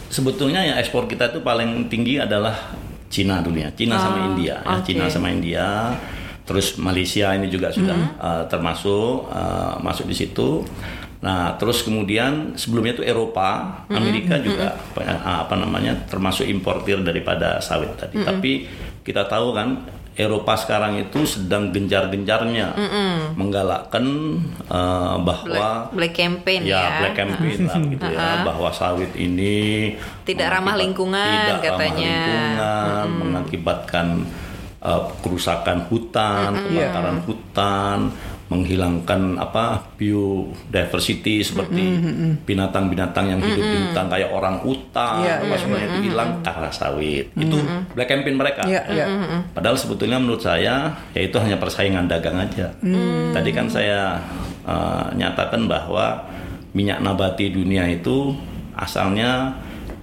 sebetulnya 0.09 0.65
ya 0.65 0.81
ekspor 0.81 1.05
kita 1.05 1.29
itu 1.29 1.39
paling 1.41 1.87
tinggi 1.87 2.17
adalah 2.17 2.73
Cina 3.13 3.45
dulu 3.45 3.61
ya, 3.61 3.69
Cina 3.77 4.01
sama 4.01 4.33
India, 4.33 4.57
ya. 4.57 4.65
Oh, 4.65 4.81
oke. 4.81 4.85
Cina 4.89 5.05
sama 5.05 5.29
India. 5.29 5.93
Terus 6.43 6.75
Malaysia 6.75 7.31
ini 7.31 7.47
juga 7.47 7.71
sudah 7.71 7.97
eh, 8.19 8.43
termasuk 8.51 9.31
eh, 9.31 9.73
masuk 9.79 10.05
di 10.07 10.15
situ. 10.15 10.63
Nah, 11.23 11.55
terus 11.55 11.87
kemudian 11.87 12.51
sebelumnya 12.59 12.99
itu 12.99 13.03
Eropa, 13.07 13.79
Amerika 13.87 14.35
juga 14.43 14.75
eh, 14.99 15.19
apa 15.23 15.55
namanya 15.55 15.95
termasuk 16.03 16.43
importir 16.43 16.99
daripada 16.99 17.63
sawit 17.63 17.95
tadi. 17.95 18.19
Tapi 18.19 18.51
kita 19.07 19.23
tahu 19.31 19.55
kan 19.55 19.87
Eropa 20.13 20.53
sekarang 20.53 20.99
itu 21.01 21.25
sedang 21.25 21.73
gencar-gencarnya 21.73 22.75
menggalakkan 23.39 24.03
eh, 24.67 25.15
bahwa 25.23 25.87
Black, 25.89 25.95
black 25.95 26.13
campaign 26.13 26.61
ya. 26.67 26.75
ya, 26.75 26.87
black 27.01 27.15
campaign 27.17 27.57
lah 27.65 27.79
gitu 27.95 28.07
ya 28.11 28.27
bahwa 28.43 28.69
sawit 28.69 29.15
ini 29.15 29.95
Tidak 30.27 30.47
ramah 30.51 30.75
lingkungan, 30.75 31.23
tidak 31.23 31.71
katanya. 31.71 32.19
ramah 32.19 32.35
lingkungan 32.35 33.07
mengakibatkan 33.23 34.07
uh, 34.83 35.09
kerusakan 35.23 35.87
hutan 35.87 36.53
kebakaran 36.67 37.17
hutan 37.25 37.99
menghilangkan 38.51 39.41
apa 39.41 39.81
biodiversity 39.97 41.41
seperti 41.41 41.97
binatang-binatang 42.45 43.33
yang 43.33 43.41
hidup 43.41 43.65
di 43.65 43.77
hutan 43.89 44.05
kayak 44.11 44.29
orang 44.29 44.61
hutan 44.61 45.25
Iya, 45.25 45.41
apa 45.41 45.55
iya. 45.55 45.57
semuanya 45.57 45.87
itu 45.89 45.99
hilang 46.11 46.29
karena 46.45 46.69
sawit. 46.69 47.25
Itu 47.33 47.57
black 47.97 48.09
campaign 48.13 48.37
mereka. 48.37 48.61
Iya, 48.69 48.81
iya. 48.93 49.05
Padahal 49.57 49.73
sebetulnya 49.73 50.21
menurut 50.21 50.43
saya 50.45 50.93
ya 51.17 51.21
itu 51.23 51.33
hanya 51.41 51.57
persaingan 51.57 52.05
dagang 52.05 52.37
aja. 52.37 52.69
Tadi 53.33 53.49
kan 53.49 53.65
saya 53.71 54.21
uh, 54.69 55.09
nyatakan 55.17 55.65
bahwa 55.65 56.21
minyak 56.77 57.01
nabati 57.01 57.49
dunia 57.49 57.89
itu 57.89 58.37
asalnya 58.77 59.55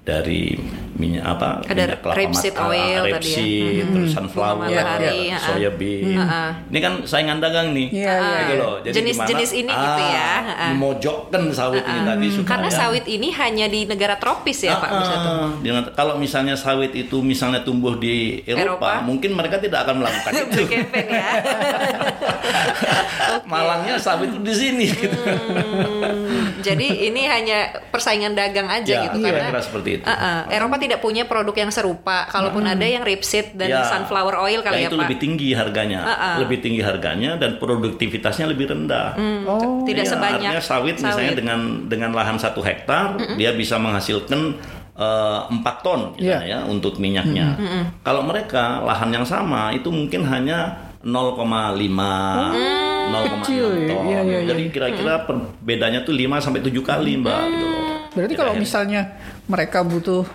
dari 0.03 0.59
minyak 0.93 1.25
apa? 1.25 1.49
Ada 1.63 1.73
minyak 1.87 1.99
kelapa 2.01 2.17
rapeseed 2.19 2.53
mat- 2.53 2.63
oil 2.67 3.01
tadi 3.01 3.07
ya. 3.07 3.15
rapeseed, 3.15 3.85
terus 3.91 4.11
sunflower, 4.11 4.67
ya, 4.67 4.81
ha-ha. 4.83 5.39
soya 5.41 5.71
bean. 5.71 6.19
Ini 6.67 6.79
kan 6.79 6.93
saingan 7.03 7.39
dagang 7.39 7.71
nih. 7.71 7.87
Iya, 7.91 8.13
iya, 8.13 8.39
Gitu 8.41 8.49
iya. 8.49 8.55
loh. 8.59 8.73
Jadi 8.81 8.95
Jenis-jenis 8.97 9.51
ini 9.57 9.71
gitu 9.71 10.01
ya, 10.03 10.21
ah, 10.21 10.39
ha-ha. 10.43 10.67
memojokkan 10.71 11.43
sawit 11.51 11.83
ini 11.83 12.01
tadi 12.03 12.27
supaya 12.29 12.49
Karena 12.51 12.69
sawit 12.71 13.05
ini 13.07 13.29
hanya 13.31 13.67
di 13.67 13.81
negara 13.85 14.15
tropis 14.15 14.59
ya, 14.61 14.75
Pak. 14.75 14.85
Ah, 14.85 14.99
bisa 14.99 15.15
tuh. 15.17 15.31
ah. 15.31 15.49
Dengan- 15.61 15.89
kalau 15.93 16.15
misalnya 16.17 16.55
sawit 16.55 16.91
itu 16.93 17.17
misalnya 17.21 17.61
tumbuh 17.61 17.95
di 17.95 18.41
Eropa, 18.43 18.91
Eropa. 18.91 18.93
mungkin 19.03 19.31
mereka 19.33 19.57
tidak 19.57 19.83
akan 19.83 20.01
melakukan 20.01 20.31
itu. 20.43 20.61
Ya. 20.67 20.81
Malangnya 23.47 23.95
sawit 23.97 24.29
itu 24.29 24.39
di 24.41 24.53
sini. 24.53 24.85
gitu. 24.89 25.15
Hmm, 25.15 26.61
jadi 26.61 26.87
ini 27.05 27.21
hanya 27.25 27.59
persaingan 27.91 28.33
dagang 28.33 28.67
aja 28.67 28.83
Ya, 28.83 29.01
gitu 29.07 29.21
kira-kira 29.21 29.49
karena 29.49 29.61
seperti 29.61 29.89
itu. 29.93 30.03
Uh, 30.03 30.13
uh, 30.13 30.39
Eropa 30.49 30.75
tidak 30.77 30.90
punya 30.97 31.23
produk 31.23 31.55
yang 31.55 31.69
serupa. 31.69 32.27
Kalaupun 32.27 32.65
ada 32.65 32.83
yang 32.83 33.05
rapeseed 33.05 33.55
dan 33.55 33.69
Ya, 33.69 33.85
sunflower 33.85 34.35
oil 34.41 34.59
kali 34.61 34.83
ya, 34.83 34.89
itu 34.89 34.97
Pak. 34.97 35.05
lebih 35.05 35.17
tinggi 35.19 35.49
harganya, 35.53 36.01
Ah, 36.01 36.11
ah. 36.11 36.37
lebih 36.41 36.59
tinggi 36.59 36.81
harganya 36.81 37.37
dan 37.37 37.55
produktivitasnya 37.57 38.49
lebih 38.49 38.67
rendah. 38.67 39.15
Oh, 39.45 39.85
tidak 39.85 40.09
Iya, 40.09 40.11
sebanyak 40.11 40.49
artinya 40.49 40.63
sawit, 40.65 40.97
misalnya 40.97 41.31
sawit. 41.31 41.39
dengan 41.39 41.61
dengan 41.85 42.11
lahan 42.11 42.35
satu 42.35 42.59
hektar 42.59 43.15
dia 43.37 43.53
bisa 43.53 43.77
menghasilkan 43.77 44.57
eh, 44.93 45.41
empat 45.49 45.77
ton 45.81 46.13
misalnya 46.13 46.43
ya 46.43 46.59
untuk 46.65 46.97
minyaknya. 46.97 47.57
Kalau 48.01 48.21
mereka 48.21 48.81
lahan 48.81 49.09
yang 49.11 49.25
sama 49.25 49.71
itu 49.71 49.89
mungkin 49.89 50.25
hanya 50.25 50.77
0,5 51.01 51.89
0,6 53.09 53.41
Kecil 53.41 53.67
ya. 53.79 53.89
ton. 53.89 54.03
Iya, 54.05 54.21
iya, 54.21 54.39
iya. 54.39 54.39
Jadi 54.47 54.63
kira-kira 54.69 55.25
perbedaannya 55.25 56.01
tuh 56.03 56.13
5 56.13 56.37
sampai 56.39 56.61
7 56.61 56.83
kali, 56.83 57.13
Mbak 57.17 57.41
gitu 57.49 57.67
loh. 57.67 57.83
Berarti 58.11 58.35
kalau 58.35 58.53
misalnya 58.55 59.03
mereka 59.47 59.81
butuh 59.81 60.27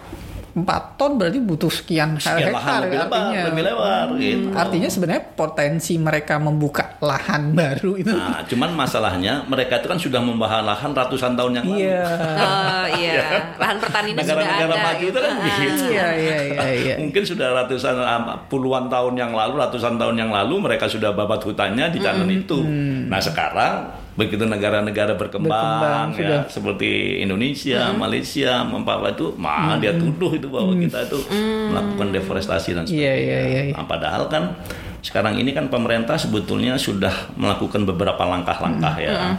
4 0.55 0.95
ton 0.95 1.19
berarti 1.19 1.43
butuh 1.43 1.67
sekian, 1.67 2.15
Sekian 2.15 2.55
lahan 2.55 2.55
hektar 2.55 2.81
lebih 2.87 2.97
lebar, 3.03 3.19
artinya. 3.19 3.43
lebih 3.51 3.63
lebar 3.67 4.07
gitu. 4.15 4.47
Artinya 4.55 4.87
sebenarnya 4.87 5.23
potensi 5.35 5.93
mereka 5.99 6.39
membuka 6.39 6.95
lahan 7.03 7.51
baru 7.59 7.99
itu. 7.99 8.15
Nah, 8.15 8.39
cuman 8.47 8.71
masalahnya 8.71 9.43
mereka 9.51 9.83
itu 9.83 9.87
kan 9.91 9.99
sudah 9.99 10.23
membahas 10.23 10.63
lahan 10.63 10.95
ratusan 10.95 11.35
tahun 11.35 11.59
yang 11.59 11.65
lalu. 11.67 11.79
Iya. 11.83 12.07
Oh 12.39 12.85
iya, 12.95 13.27
lahan 13.61 13.77
pertanian 13.83 14.15
sudah 14.15 14.31
ada. 14.31 14.43
Negara-negara 14.47 14.75
maju 14.79 15.05
itu 15.11 15.19
kan 15.19 15.31
gitu. 15.35 15.43
begitu. 15.43 15.83
Iya, 15.91 16.07
iya, 16.15 16.37
iya, 16.47 16.63
iya. 16.71 16.95
Mungkin 17.03 17.23
sudah 17.27 17.47
ratusan 17.51 17.95
ah, 17.99 18.39
puluhan 18.47 18.87
tahun 18.87 19.13
yang 19.19 19.31
lalu, 19.35 19.59
ratusan 19.59 19.99
tahun 19.99 20.15
yang 20.15 20.31
lalu 20.31 20.55
mereka 20.63 20.87
sudah 20.87 21.11
babat 21.11 21.43
hutannya 21.43 21.91
di 21.91 21.99
tanah 21.99 22.23
itu. 22.31 22.63
Nah 23.11 23.19
sekarang 23.19 24.04
begitu 24.15 24.43
negara-negara 24.43 25.13
berkembang, 25.13 25.51
Berkembang, 25.51 26.07
ya, 26.09 26.17
sudah. 26.17 26.41
seperti 26.47 26.89
Indonesia, 27.19 27.91
Malaysia, 27.93 28.51
Papua 28.63 29.11
itu, 29.11 29.35
mah 29.35 29.75
dia 29.75 29.91
tuduh 29.91 30.31
itu 30.31 30.47
bahwa 30.47 30.71
kita 30.73 31.03
itu 31.03 31.19
melakukan 31.67 32.07
deforestasi 32.11 32.69
dan 32.73 32.83
Iya, 32.83 32.87
sebagainya. 32.87 33.15
iya, 33.17 33.39
iya, 33.43 33.61
iya. 33.65 33.75
Nah, 33.75 33.83
padahal 33.83 34.25
kan 34.25 34.55
sekarang 34.99 35.35
ini 35.35 35.51
kan 35.51 35.67
pemerintah 35.67 36.15
sebetulnya 36.15 36.73
sudah 36.75 37.11
melakukan 37.35 37.83
beberapa 37.83 38.23
langkah-langkah 38.23 38.95
ya. 38.97 39.35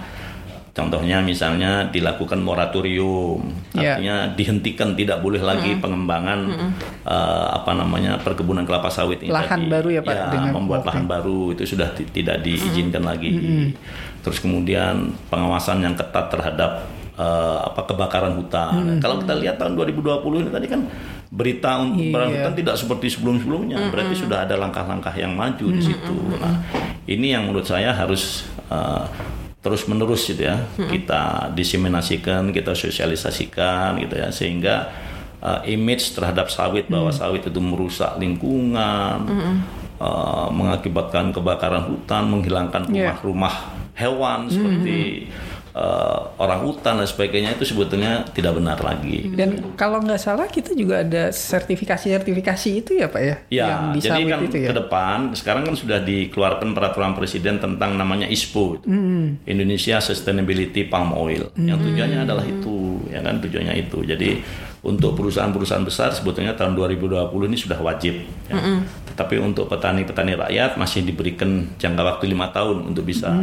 Contohnya 0.71 1.25
misalnya 1.25 1.89
dilakukan 1.89 2.37
moratorium, 2.37 3.41
Ya. 3.73 3.97
artinya 3.97 4.29
dihentikan 4.31 4.93
tidak 4.93 5.25
boleh 5.25 5.41
lagi 5.41 5.73
pengembangan 5.75 6.53
eh, 7.01 7.47
apa 7.51 7.73
namanya 7.73 8.21
perkebunan 8.21 8.61
kelapa 8.63 8.93
sawit 8.93 9.19
ini 9.19 9.33
tadi. 9.33 9.41
Lahan 9.41 9.63
baru 9.67 9.89
ya, 9.91 10.01
Pak, 10.05 10.15
dengan- 10.29 10.53
membuat 10.53 10.85
lahan 10.85 11.09
baru 11.09 11.57
itu 11.57 11.65
sudah 11.65 11.89
ti- 11.91 12.05
tidak 12.13 12.45
diizinkan 12.45 13.01
lagi. 13.01 13.33
Terus 14.27 14.43
kemudian 14.43 15.15
pengawasan 15.27 15.79
yang 15.81 15.95
ketat 15.95 16.27
terhadap 16.29 16.83
eh, 17.15 17.59
apa 17.63 17.87
kebakaran 17.87 18.35
hutan. 18.35 18.99
Kalau 18.99 19.23
kita 19.23 19.39
lihat 19.39 19.57
tahun 19.57 19.79
2020 19.79 20.43
ini 20.43 20.51
tadi 20.51 20.67
kan 20.67 20.83
berita 21.27 21.79
untuk 21.79 21.97
Iya. 21.97 22.11
kebakaran 22.11 22.31
hutan 22.35 22.53
tidak 22.57 22.75
seperti 22.75 23.07
sebelum-sebelumnya. 23.09 23.89
Berarti 23.89 24.15
sudah 24.19 24.43
ada 24.43 24.59
langkah-langkah 24.59 25.15
yang 25.15 25.31
maju 25.33 25.67
di 25.71 25.81
situ. 25.81 26.15
Nah, 26.37 26.59
ini 27.07 27.31
yang 27.31 27.47
menurut 27.47 27.65
saya 27.65 27.95
harus 27.95 28.45
eh, 28.67 29.05
terus 29.57 29.83
menerus 29.87 30.23
gitu 30.23 30.47
ya 30.47 30.63
kita 30.79 31.51
diseminasikan 31.51 32.55
kita 32.55 32.71
sosialisasikan 32.71 33.99
gitu 33.99 34.15
ya 34.15 34.31
sehingga 34.31 34.95
uh, 35.43 35.59
image 35.67 36.15
terhadap 36.15 36.47
sawit 36.47 36.87
bahwa 36.87 37.11
sawit 37.11 37.43
itu 37.43 37.59
merusak 37.59 38.15
lingkungan 38.15 39.27
uh, 39.99 40.47
mengakibatkan 40.51 41.35
kebakaran 41.35 41.83
hutan 41.83 42.31
menghilangkan 42.31 42.87
Iya. 42.87 43.19
rumah-rumah 43.19 43.55
hewan 43.97 44.53
seperti 44.53 45.33
uh, 45.77 46.33
orang 46.41 46.65
hutan 46.65 47.01
dan 47.01 47.09
sebagainya 47.09 47.57
itu 47.57 47.69
sebetulnya 47.69 48.25
tidak 48.33 48.57
benar 48.57 48.81
lagi 48.81 49.29
Dan 49.33 49.77
kalau 49.77 50.01
nggak 50.01 50.21
salah 50.21 50.49
kita 50.49 50.73
juga 50.73 51.05
ada 51.05 51.29
sertifikasi-sertifikasi 51.33 52.69
itu 52.73 52.97
ya 52.97 53.13
Pak 53.13 53.23
ya? 53.23 53.37
Ya, 53.53 53.67
yang 53.69 54.01
jadi 54.01 54.23
kan 54.25 54.41
itu 54.45 54.57
ya? 54.65 54.69
ke 54.73 54.75
depan 54.77 55.19
sekarang 55.37 55.63
kan 55.69 55.77
sudah 55.77 56.01
dikeluarkan 56.01 56.73
peraturan 56.73 57.13
presiden 57.13 57.61
tentang 57.61 57.97
namanya 58.01 58.25
ISPO. 58.29 58.81
Hmm. 58.89 59.41
Indonesia 59.45 60.01
Sustainability 60.01 60.89
Palm 60.89 61.13
Oil, 61.13 61.53
yang 61.61 61.77
tujuannya 61.81 62.25
adalah 62.25 62.45
itu, 62.45 63.05
ya 63.13 63.21
kan 63.21 63.41
tujuannya 63.41 63.75
itu. 63.77 63.99
Jadi 64.05 64.41
untuk 64.87 65.19
perusahaan-perusahaan 65.19 65.83
besar 65.83 66.15
sebetulnya 66.15 66.55
tahun 66.55 66.79
2020 66.79 67.27
ini 67.51 67.59
sudah 67.59 67.79
wajib, 67.83 68.23
ya. 68.47 68.55
tetapi 69.11 69.43
untuk 69.43 69.67
petani-petani 69.67 70.39
rakyat 70.39 70.79
masih 70.79 71.03
diberikan 71.03 71.67
jangka 71.75 72.03
waktu 72.07 72.31
lima 72.31 72.55
tahun 72.55 72.95
untuk 72.95 73.03
bisa 73.03 73.35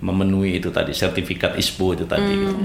memenuhi 0.00 0.56
itu 0.56 0.72
tadi 0.72 0.96
sertifikat 0.96 1.60
ISPO 1.60 2.00
itu 2.00 2.04
tadi. 2.08 2.32
gitu. 2.32 2.56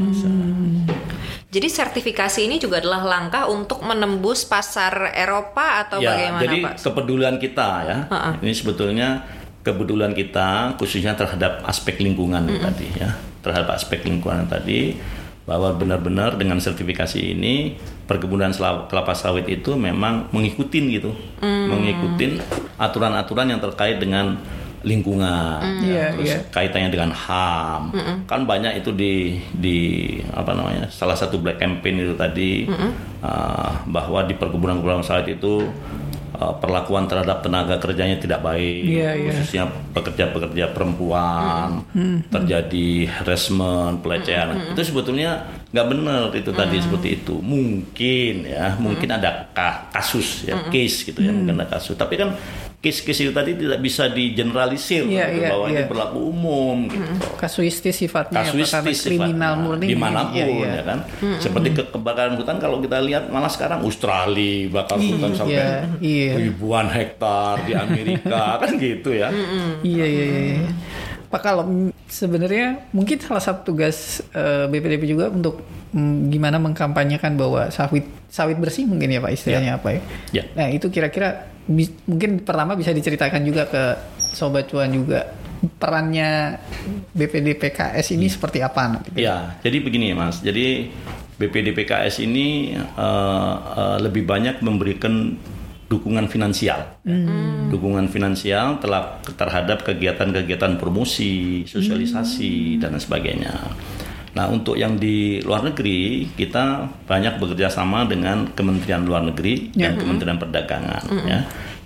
Jadi 1.51 1.67
sertifikasi 1.67 2.47
ini 2.47 2.63
juga 2.63 2.79
adalah 2.79 3.03
langkah 3.03 3.51
untuk 3.51 3.83
menembus 3.83 4.47
pasar 4.47 5.11
Eropa 5.11 5.83
atau 5.83 5.99
ya, 5.99 6.15
bagaimana 6.15 6.43
jadi 6.47 6.57
Pak? 6.63 6.73
kepedulian 6.79 7.35
kita 7.43 7.69
ya. 7.83 7.97
Ha-ha. 8.07 8.31
Ini 8.39 8.53
sebetulnya 8.55 9.27
kepedulian 9.59 10.15
kita 10.15 10.79
khususnya 10.79 11.11
terhadap 11.19 11.59
aspek 11.67 11.99
lingkungan 11.99 12.47
tadi 12.47 12.87
ya. 12.95 13.19
Terhadap 13.43 13.75
aspek 13.75 13.99
lingkungan 14.07 14.47
tadi 14.47 14.95
bahwa 15.45 15.73
benar-benar 15.73 16.37
dengan 16.37 16.61
sertifikasi 16.61 17.33
ini 17.33 17.75
perkebunan 18.05 18.53
kelapa 18.87 19.13
sawit 19.17 19.49
itu 19.49 19.73
memang 19.73 20.29
mengikutin 20.29 20.85
gitu. 20.93 21.11
Mengikutin 21.41 22.37
aturan-aturan 22.77 23.49
yang 23.49 23.61
terkait 23.61 23.97
dengan 23.97 24.37
lingkungan 24.81 25.61
ya, 25.85 25.85
Iya, 25.85 26.05
terus 26.17 26.33
iya. 26.33 26.39
kaitannya 26.49 26.89
dengan 26.89 27.13
HAM 27.13 27.93
kan 28.25 28.49
banyak 28.49 28.81
itu 28.81 28.89
di 28.97 29.37
di 29.53 29.77
apa 30.33 30.57
namanya 30.57 30.89
salah 30.89 31.13
satu 31.13 31.37
black 31.37 31.61
campaign 31.61 32.01
itu 32.01 32.17
tadi. 32.17 32.65
Uh, 33.21 33.69
bahwa 33.85 34.25
di 34.25 34.33
perkebunan-perkebunan 34.33 35.05
sawit 35.05 35.37
itu 35.37 35.69
uh, 36.33 36.53
perlakuan 36.55 37.05
terhadap 37.05 37.39
tenaga 37.39 37.75
kerjanya 37.77 38.15
tidak 38.15 38.39
baik, 38.39 38.83
Iya, 38.83 39.09
iya. 39.13 39.31
khususnya 39.31 39.63
pekerja-pekerja 39.91 40.71
perempuan, 40.71 41.83
terjadi 42.27 42.87
harassment, 43.09 43.99
pelecehan. 43.99 44.71
Itu 44.71 44.81
sebetulnya 44.83 45.43
nggak 45.71 45.87
benar 45.87 46.27
itu 46.31 46.51
tadi 46.51 46.77
seperti 46.77 47.07
itu. 47.17 47.39
Mungkin 47.39 48.33
ya, 48.45 48.75
mungkin 48.75 49.09
ada 49.09 49.47
ka- 49.51 49.87
kasus 49.91 50.43
ya, 50.43 50.67
case 50.67 51.07
gitu 51.07 51.19
ya, 51.19 51.31
mungkin 51.31 51.55
ada 51.55 51.67
kasus. 51.69 51.95
Tapi 51.95 52.15
kan 52.15 52.35
case-case 52.81 53.29
itu 53.29 53.31
tadi 53.31 53.53
tidak 53.53 53.77
bisa 53.77 54.09
digeneralisir 54.09 55.05
Iya, 55.05 55.29
gitu, 55.29 55.37
iya, 55.37 55.49
bahwa 55.53 55.65
ini 55.69 55.77
iya. 55.77 55.85
berlaku 55.85 56.17
umum 56.33 56.77
gitu. 56.89 57.05
Kasuistis 57.37 57.93
sifatnya 57.93 58.41
ya, 58.41 58.49
Kasuistis 58.49 59.05
kriminal 59.05 59.53
sifatnya, 59.53 59.61
murni 59.61 59.85
di 59.85 59.97
mana 59.97 60.19
pun 60.25 60.33
Iya, 60.33 60.45
iya. 60.49 60.69
ya 60.81 60.83
kan 60.89 60.99
seperti 61.37 61.69
ke 61.77 61.83
kebakaran 61.93 62.33
hutan 62.41 62.57
kalau 62.57 62.81
kita 62.81 62.97
lihat 63.05 63.29
malah 63.29 63.53
sekarang 63.53 63.85
Australia 63.85 64.65
bakar 64.73 64.97
hutan 64.97 65.31
sampai 65.37 65.61
Iya, 65.61 65.69
iya. 66.01 66.33
ribuan 66.41 66.89
hektar 66.89 67.61
di 67.69 67.77
Amerika 67.77 68.41
kan 68.65 68.73
gitu 68.81 69.13
ya 69.13 69.29
Iya 69.85 70.05
iya 70.09 70.25
iya. 70.25 70.41
iya. 70.57 70.69
Pak 71.31 71.41
kalau 71.45 71.63
mm, 71.63 71.93
sebenarnya 72.11 72.91
mungkin 72.91 73.21
salah 73.21 73.39
satu 73.39 73.71
tugas 73.71 74.25
eh, 74.33 74.65
BPDP 74.67 75.05
juga 75.05 75.29
untuk 75.29 75.63
mm, 75.93 76.33
gimana 76.33 76.57
mengkampanyekan 76.57 77.37
bahwa 77.37 77.69
sawit 77.69 78.09
sawit 78.27 78.57
bersih 78.57 78.89
mungkin 78.89 79.07
ya 79.13 79.21
Pak 79.21 79.31
istilahnya 79.37 79.77
apa 79.79 79.95
ya? 79.95 80.01
Ya. 80.33 80.43
Nah 80.57 80.67
itu 80.73 80.91
kira-kira 80.91 81.50
bis- 81.67 81.93
mungkin 82.07 82.41
pertama 82.41 82.73
bisa 82.73 82.93
diceritakan 82.93 83.41
juga 83.43 83.67
ke 83.67 83.83
sobat 84.31 84.69
cuan 84.71 84.89
juga 84.89 85.27
perannya 85.61 86.57
BPDPKS 87.13 88.17
ini 88.17 88.25
seperti 88.25 88.65
apa 88.65 88.81
nanti? 88.89 89.13
Ya, 89.17 89.57
jadi 89.61 89.77
begini 89.77 90.13
Mas. 90.17 90.41
Jadi 90.41 90.89
BPDPKS 91.37 92.21
ini 92.21 92.73
eh, 92.77 93.55
eh, 93.77 93.97
lebih 94.01 94.25
banyak 94.25 94.61
memberikan 94.65 95.37
dukungan 95.91 96.31
finansial, 96.31 97.03
dukungan 97.67 98.07
finansial 98.07 98.79
telah 98.79 99.19
terhadap 99.35 99.83
kegiatan-kegiatan 99.83 100.79
promosi, 100.79 101.67
sosialisasi 101.67 102.79
dan 102.79 102.95
sebagainya. 102.95 103.51
Nah, 104.31 104.47
untuk 104.47 104.79
yang 104.79 104.95
di 104.95 105.43
luar 105.43 105.67
negeri 105.67 106.29
kita 106.39 106.87
banyak 107.03 107.35
bekerja 107.35 107.67
sama 107.67 108.07
dengan 108.07 108.47
Kementerian 108.55 109.03
Luar 109.03 109.27
Negeri 109.27 109.75
dan 109.75 109.99
Kementerian 109.99 110.39
Perdagangan, 110.39 111.03
ya. 111.27 111.39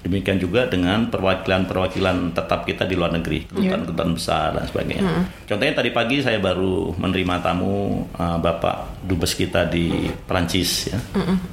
Demikian 0.05 0.37
juga 0.37 0.69
dengan 0.69 1.09
perwakilan-perwakilan 1.09 2.37
tetap 2.37 2.69
kita 2.69 2.85
di 2.85 2.93
luar 2.93 3.09
negeri, 3.09 3.49
kedutaan-kedutaan 3.49 4.11
besar 4.13 4.53
dan 4.53 4.69
sebagainya. 4.69 5.01
Contohnya 5.49 5.73
tadi 5.73 5.89
pagi 5.89 6.21
saya 6.21 6.37
baru 6.37 6.93
menerima 6.93 7.41
tamu 7.41 8.05
uh, 8.13 8.37
Bapak 8.37 9.01
dubes 9.01 9.33
kita 9.33 9.65
di 9.65 10.05
Prancis 10.29 10.93
ya. 10.93 11.01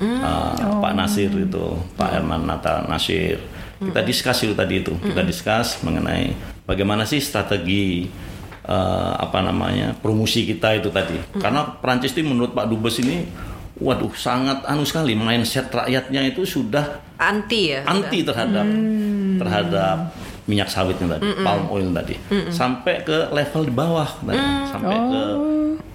Uh, 0.04 0.84
Pak 0.84 0.92
Nasir 0.92 1.32
itu, 1.32 1.80
Pak 1.96 2.12
Herman 2.12 2.44
Nata 2.44 2.84
Nasir. 2.84 3.40
Kita 3.80 4.04
diskus 4.04 4.44
itu 4.44 4.52
tadi 4.52 4.84
itu, 4.84 5.00
kita 5.00 5.24
diskus 5.24 5.80
mengenai 5.80 6.36
bagaimana 6.68 7.08
sih 7.08 7.24
strategi 7.24 8.04
uh, 8.66 9.14
apa 9.18 9.38
namanya 9.42 9.94
promosi 9.98 10.46
kita 10.46 10.78
itu 10.78 10.88
tadi. 10.90 11.18
Karena 11.38 11.66
Prancis 11.80 12.14
itu 12.14 12.22
menurut 12.26 12.54
Pak 12.54 12.66
dubes 12.70 12.98
ini 13.02 13.26
Waduh, 13.82 14.14
sangat 14.14 14.62
anu 14.68 14.86
sekali 14.86 15.16
mindset 15.18 15.66
rakyatnya 15.72 16.22
itu 16.30 16.46
sudah 16.46 17.02
Anti 17.18 17.74
ya. 17.74 17.82
anti 17.82 18.22
terhadap 18.22 18.62
terhadap 19.42 19.96
minyak 20.46 20.70
sawit 20.70 20.94
yang 21.02 21.10
tadi, 21.10 21.26
palm 21.42 21.66
oil 21.70 21.90
tadi, 21.90 22.14
sampai 22.50 23.02
ke 23.02 23.30
level 23.34 23.62
di 23.66 23.74
bawah 23.74 24.06
tadi, 24.22 24.42
sampai 24.70 24.96
ke 25.10 25.22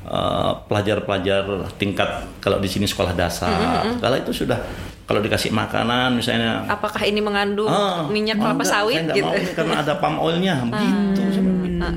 uh, 0.07 0.51
pelajar-pelajar 0.67 1.43
tingkat 1.79 2.27
kalau 2.43 2.59
di 2.59 2.67
sini 2.67 2.87
sekolah 2.87 3.11
dasar, 3.15 3.87
segala 3.95 4.19
itu 4.19 4.31
sudah 4.35 4.59
kalau 5.07 5.23
dikasih 5.23 5.51
makanan 5.55 6.15
misalnya. 6.15 6.67
Apakah 6.67 7.03
ini 7.07 7.23
mengandung 7.23 7.71
Ah, 7.71 8.03
minyak 8.07 8.35
kelapa 8.35 8.63
enggak, 8.63 8.71
sawit 8.71 8.95
saya 8.99 9.15
gitu? 9.15 9.27
mau 9.27 9.35
ini 9.35 9.51
karena 9.55 9.75
ada 9.79 9.93
palm 9.99 10.17
oilnya. 10.19 10.55
Begitu 10.67 11.21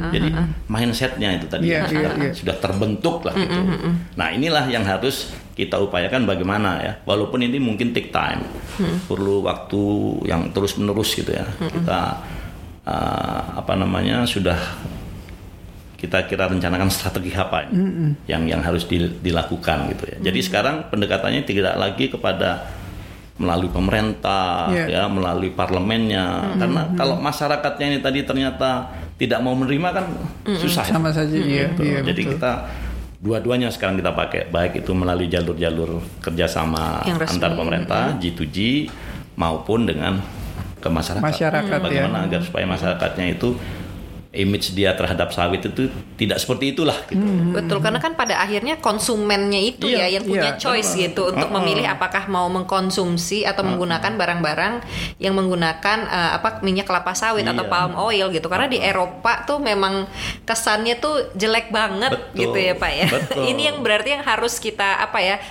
jadi 0.08 0.28
mindsetnya 0.66 1.28
itu 1.34 1.46
tadi 1.46 1.68
Iya, 1.68 1.84
sudah, 1.84 2.00
iya, 2.00 2.10
iya. 2.20 2.32
sudah 2.32 2.56
terbentuk 2.56 3.22
lah 3.22 3.34
gitu. 3.34 3.60
nah 4.14 4.28
inilah 4.28 4.64
yang 4.66 4.82
harus 4.82 5.30
kita 5.50 5.76
upayakan 5.76 6.24
bagaimana 6.24 6.80
ya. 6.80 6.92
Walaupun 7.04 7.40
ini 7.40 7.60
mungkin 7.60 7.92
take 7.92 8.08
time 8.08 8.40
perlu 9.04 9.44
waktu 9.44 9.82
yang 10.24 10.48
terus 10.50 10.74
menerus 10.74 11.12
gitu 11.12 11.30
ya. 11.30 11.44
Kita 11.60 12.00
uh, 12.82 13.42
apa 13.54 13.72
namanya 13.74 14.24
sudah 14.24 14.56
kita 15.96 16.24
kira 16.24 16.48
rencanakan 16.48 16.88
strategi 16.94 17.28
apa 17.34 17.68
ini 17.68 18.16
yang 18.24 18.48
yang 18.48 18.64
harus 18.64 18.88
di- 18.88 19.20
dilakukan 19.20 19.92
gitu 19.92 20.04
ya. 20.08 20.16
Jadi 20.32 20.40
sekarang 20.40 20.88
pendekatannya 20.88 21.44
tidak 21.44 21.76
lagi 21.76 22.08
kepada 22.08 22.80
melalui 23.36 23.68
pemerintah 23.68 24.68
Iya. 24.68 24.84
ya, 24.88 25.02
melalui 25.08 25.48
parlemennya. 25.50 26.56
Karena 26.56 26.92
kalau 26.92 27.16
masyarakatnya 27.16 27.86
ini 27.88 27.98
tadi 28.00 28.20
ternyata 28.20 28.92
tidak 29.20 29.44
mau 29.44 29.52
menerima 29.52 29.88
kan 29.92 30.04
susah. 30.48 30.88
ya. 30.88 30.96
Sama 30.96 31.12
saja 31.12 31.36
iya, 31.36 31.68
Betul. 31.68 31.84
iya 31.84 32.00
Jadi 32.00 32.22
betul. 32.24 32.32
kita 32.40 32.52
dua-duanya 33.20 33.68
sekarang 33.68 34.00
kita 34.00 34.16
pakai 34.16 34.48
baik 34.48 34.80
itu 34.80 34.96
melalui 34.96 35.28
jalur-jalur 35.28 36.00
kerjasama 36.24 37.04
antar 37.04 37.52
pemerintah 37.52 38.16
G2G 38.16 38.88
maupun 39.36 39.84
dengan 39.84 40.24
ke 40.80 40.88
masyarakat. 40.88 41.20
Masyarakat, 41.20 41.76
ya. 41.76 41.84
Bagaimana 41.84 42.24
agar 42.24 42.40
supaya 42.40 42.64
masyarakatnya 42.64 43.36
itu 43.36 43.52
image 44.30 44.78
dia 44.78 44.94
terhadap 44.94 45.34
sawit 45.34 45.58
itu 45.58 45.90
tidak 46.14 46.38
seperti 46.38 46.70
itulah 46.70 46.94
gitu. 47.10 47.18
Betul, 47.50 47.82
karena 47.82 47.98
kan 47.98 48.14
pada 48.14 48.38
akhirnya 48.38 48.78
konsumennya 48.78 49.58
itu 49.58 49.90
Iya, 49.90 50.06
ya 50.06 50.18
yang 50.18 50.24
punya 50.24 50.54
iya, 50.54 50.60
choice 50.60 50.94
gitu 50.94 51.34
untuk 51.34 51.50
Uh-uh. 51.50 51.58
memilih 51.58 51.90
apakah 51.90 52.30
mau 52.30 52.46
mengkonsumsi 52.46 53.42
atau 53.42 53.66
menggunakan 53.66 54.14
barang-barang 54.14 54.74
yang 55.18 55.34
menggunakan 55.34 55.98
eh, 56.06 56.30
apa 56.38 56.62
minyak 56.62 56.86
kelapa 56.86 57.10
sawit 57.10 57.42
atau 57.42 57.66
Iya. 57.66 57.72
palm 57.74 57.92
oil 57.98 58.26
gitu. 58.30 58.46
Karena 58.46 58.70
di 58.70 58.78
Eropa 58.78 59.42
tuh 59.42 59.58
memang 59.58 60.06
kesannya 60.46 61.02
tuh 61.02 61.34
jelek 61.34 61.74
banget 61.74 62.14
Betul, 62.14 62.38
gitu 62.38 62.58
ya 62.70 62.74
Pak 62.78 62.92
ya. 62.94 63.06
betul. 63.10 63.42
Ini 63.50 63.62
yang 63.74 63.78
berarti 63.82 64.14
yang 64.14 64.22
harus 64.22 64.62
kita 64.62 65.02
apa 65.02 65.18
ya 65.18 65.42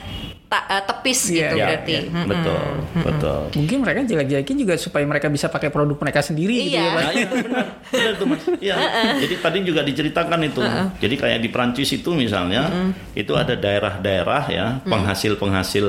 ta- 0.49 0.65
eh, 0.67 0.81
tepis 0.81 1.19
Iya, 1.23 1.31
gitu 1.31 1.55
Ya, 1.55 1.65
berarti. 1.69 1.93
ya, 1.93 2.01
Mm-mm. 2.03 2.25
betul, 2.25 2.61
betul. 2.99 3.39
Mungkin 3.53 3.77
mereka 3.79 3.99
jelek-jelekin 4.03 4.55
juga 4.57 4.73
supaya 4.75 5.05
mereka 5.05 5.29
bisa 5.29 5.45
pakai 5.45 5.69
produk 5.69 5.93
mereka 5.95 6.19
sendiri 6.19 6.55
gitu 6.59 6.73
Iya. 6.73 6.81
ya. 6.81 6.91
Nah, 6.91 7.11
iya, 7.13 7.27
benar, 7.29 7.65
benar 7.85 8.13
tuh 8.17 8.25
mas. 8.25 8.41
Iya. 8.57 8.75
Jadi 9.19 9.35
tadi 9.37 9.57
juga 9.61 9.81
diceritakan 9.81 10.39
itu. 10.43 10.61
Jadi 10.97 11.15
kayak 11.15 11.39
di 11.39 11.49
Prancis 11.49 11.89
itu 11.93 12.09
misalnya, 12.11 12.65
itu 13.13 13.31
ada 13.31 13.53
daerah-daerah 13.53 14.43
ya 14.49 14.65
penghasil-penghasil 14.83 15.85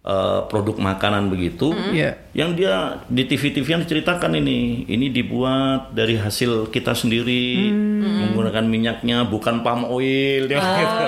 eh, 0.00 0.40
produk 0.48 0.80
makanan 0.80 1.28
begitu, 1.28 1.76
Iya. 1.92 2.16
yang 2.32 2.56
dia 2.56 3.04
di 3.04 3.22
TV-TV 3.22 3.66
yang 3.68 3.82
diceritakan 3.84 4.32
ini, 4.32 4.88
ini 4.88 5.12
dibuat 5.12 5.92
dari 5.92 6.16
hasil 6.16 6.68
kita 6.68 6.96
sendiri, 6.96 7.68
menggunakan 8.00 8.64
minyaknya 8.64 9.28
bukan 9.28 9.60
palm 9.60 9.84
oil, 9.84 10.48
dia 10.48 10.56
gitu. 10.56 11.04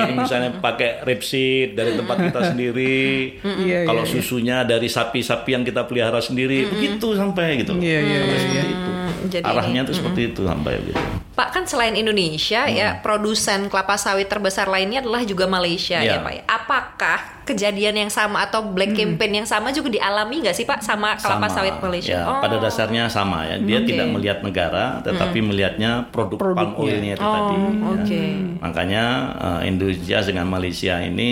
Ini 0.00 0.12
misalnya 0.16 0.56
pakai 0.56 1.04
rapeseed 1.04 1.76
dari 1.76 1.92
tempat 1.94 2.16
kita 2.22 2.40
sendiri, 2.48 3.36
Iya, 3.44 3.84
kalau 3.84 4.08
iya, 4.08 4.10
susunya 4.10 4.56
dari 4.64 4.88
sapi-sapi 4.88 5.52
yang 5.52 5.62
kita 5.62 5.84
pelihara 5.84 6.18
sendiri, 6.18 6.64
begitu 6.64 7.12
sampai 7.12 7.60
gitu. 7.60 7.76
Iya, 7.76 8.00
iya, 8.00 8.18
iya, 8.24 8.36
Seperti 8.40 8.56
iya. 8.56 8.64
itu. 8.72 8.90
Jadi 9.26 9.44
Arahnya 9.44 9.80
ini- 9.80 9.88
tuh 9.88 9.94
seperti 9.94 10.20
itu 10.28 10.40
sampai 10.42 10.72
gitu. 10.82 11.00
Pak 11.34 11.50
kan 11.50 11.64
selain 11.64 11.92
Indonesia 11.92 12.62
ya 12.64 13.00
produsen 13.00 13.66
kelapa 13.66 13.94
sawit 13.94 14.26
terbesar 14.26 14.64
lainnya 14.64 15.02
adalah 15.02 15.20
juga 15.20 15.44
Malaysia 15.44 15.98
ya 15.98 16.14
Iya. 16.14 16.16
Pak. 16.20 16.32
ya. 16.32 16.42
Apakah 16.46 17.18
kejadian 17.42 17.94
yang 17.96 18.08
sama 18.08 18.40
atau 18.40 18.62
black 18.64 18.94
campaign 18.94 19.42
yang 19.42 19.48
sama 19.48 19.68
juga 19.68 19.90
dialami 19.90 20.40
nggak 20.40 20.52
sih 20.52 20.62
Pak 20.62 20.80
sama 20.80 21.14
kelapa 21.14 21.44
Sama, 21.44 21.50
sawit 21.50 21.74
Malaysia? 21.78 22.14
Ya, 22.14 22.24
Oh. 22.24 22.38
pada 22.38 22.56
dasarnya 22.56 23.08
sama 23.08 23.44
ya. 23.44 23.58
Dia 23.58 23.78
Oke. 23.78 23.88
tidak 23.88 24.06
melihat 24.08 24.38
negara, 24.40 24.84
tetapi 25.00 25.38
melihatnya 25.40 26.06
produk 26.08 26.38
palm 26.38 26.54
Produknya. 26.54 26.78
oilnya 26.78 27.12
itu 27.12 27.20
Oh, 27.20 27.34
tadi. 27.34 27.54
ya. 27.54 27.68
oke. 27.90 28.22
Makanya 28.62 29.04
eh, 29.36 29.60
Indonesia 29.66 30.18
dengan 30.22 30.46
Malaysia 30.46 30.94
ini 30.98 31.30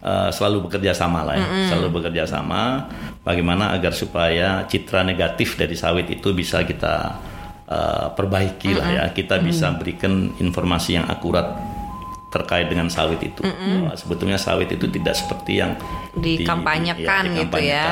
eh, 0.00 0.28
selalu 0.30 0.68
bekerja 0.68 0.92
sama 0.92 1.24
lah 1.24 1.34
ya, 1.34 1.46
selalu 1.66 1.88
bekerja 1.96 2.22
sama. 2.22 2.86
Bagaimana 3.24 3.72
agar 3.72 3.90
supaya 3.90 4.68
citra 4.68 5.00
negatif 5.00 5.56
dari 5.56 5.72
sawit 5.72 6.06
itu 6.06 6.30
bisa 6.30 6.60
kita 6.62 7.16
eh, 7.64 8.06
perbaiki 8.12 8.76
lah 8.76 8.86
ya. 8.92 9.04
Kita 9.10 9.40
bisa 9.40 9.72
berikan 9.72 10.12
informasi 10.36 10.90
yang 10.94 11.08
akurat 11.08 11.56
terkait 12.28 12.66
dengan 12.66 12.90
sawit 12.90 13.22
itu. 13.22 13.40
Bahwa 13.80 13.94
sebetulnya 13.94 14.36
sawit 14.36 14.68
itu 14.68 14.84
tidak 14.86 15.14
seperti 15.14 15.52
yang 15.56 15.72
di- 16.12 16.42
dikampanyekan 16.42 17.24
ya, 17.24 17.38
gitu 17.40 17.58
ya. 17.64 17.84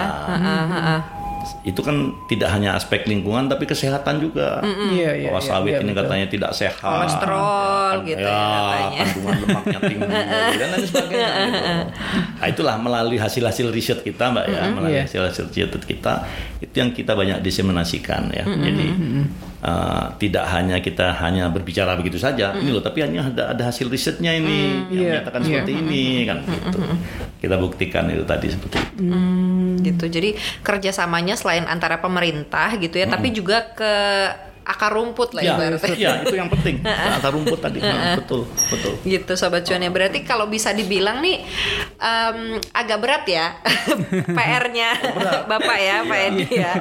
Itu 1.63 1.81
kan 1.81 1.97
tidak 2.27 2.49
hanya 2.51 2.75
aspek 2.75 3.05
lingkungan 3.05 3.47
tapi 3.47 3.65
kesehatan 3.65 4.19
juga. 4.19 4.63
Iya, 4.63 5.11
iya, 5.15 5.29
Bahwa 5.29 5.41
iya, 5.41 5.49
sawit 5.49 5.75
ini 5.79 5.91
betul. 5.91 6.01
katanya 6.03 6.27
tidak 6.27 6.51
sehat. 6.53 6.79
Kolesterol 6.79 7.93
kan- 7.93 8.07
gitu 8.07 8.23
ya 8.23 8.35
katanya. 8.37 8.99
Kandungan 9.03 9.35
lemaknya 9.39 9.79
tinggi 9.91 10.07
dan 10.55 10.69
lain 10.69 10.85
sebagainya. 10.85 11.29
gitu. 11.33 11.71
Nah, 12.39 12.47
itulah 12.47 12.77
melalui 12.77 13.19
hasil-hasil 13.19 13.67
riset 13.69 13.99
kita, 14.01 14.25
Mbak 14.29 14.47
ya, 14.47 14.63
melalui 14.71 14.99
hasil-hasil 15.01 15.45
riset 15.49 15.83
kita 15.83 16.27
itu 16.59 16.75
yang 16.75 16.91
kita 16.91 17.13
banyak 17.13 17.39
diseminasikan 17.41 18.31
ya. 18.31 18.43
Jadi 18.43 18.87
uh, 19.63 20.13
tidak 20.19 20.45
hanya 20.53 20.83
kita 20.83 21.15
hanya 21.23 21.49
berbicara 21.49 21.95
begitu 21.97 22.19
saja, 22.19 22.53
ini 22.59 22.75
loh, 22.75 22.83
tapi 22.83 23.07
hanya 23.07 23.31
ada 23.31 23.55
ada 23.57 23.63
hasil 23.71 23.89
risetnya 23.89 24.35
ini 24.35 24.59
yang 24.91 24.91
Iya, 24.93 25.11
menyatakan 25.23 25.41
iya. 25.43 25.47
seperti 25.49 25.73
ini 25.79 26.05
kan 26.29 26.39
gitu. 26.45 26.79
Kita 27.43 27.57
buktikan 27.59 28.05
itu 28.11 28.23
tadi 28.27 28.47
seperti 28.51 28.77
itu. 28.79 29.03
gitu 29.03 29.83
gitu. 29.83 30.05
Jadi 30.09 30.31
kerjasamanya 30.63 31.35
selain 31.39 31.67
antara 31.67 31.99
pemerintah 32.03 32.75
gitu 32.79 32.99
ya, 32.99 33.07
tapi 33.07 33.31
juga 33.35 33.63
ke 33.75 33.95
akar 34.63 34.93
rumput 34.93 35.35
lah 35.35 35.43
Ya, 35.43 35.55
ibaratnya. 35.55 35.95
ya, 35.95 36.13
itu 36.23 36.35
yang 36.35 36.47
penting. 36.49 36.79
Akar 37.19 37.31
rumput 37.31 37.59
tadi. 37.59 37.83
betul, 38.15 38.47
betul. 38.71 38.95
gitu 39.03 39.33
sobat 39.35 39.63
cuan 39.63 39.79
ya. 39.79 39.91
Berarti 39.91 40.23
kalau 40.23 40.47
bisa 40.47 40.71
dibilang 40.71 41.19
nih 41.19 41.43
em, 41.97 42.39
agak 42.71 42.99
berat 42.99 43.25
ya 43.27 43.59
PR-nya 44.37 44.91
bapak 45.45 45.79
ya 45.79 45.97
pak 46.05 46.19
Edi 46.29 46.47
ya. 46.53 46.73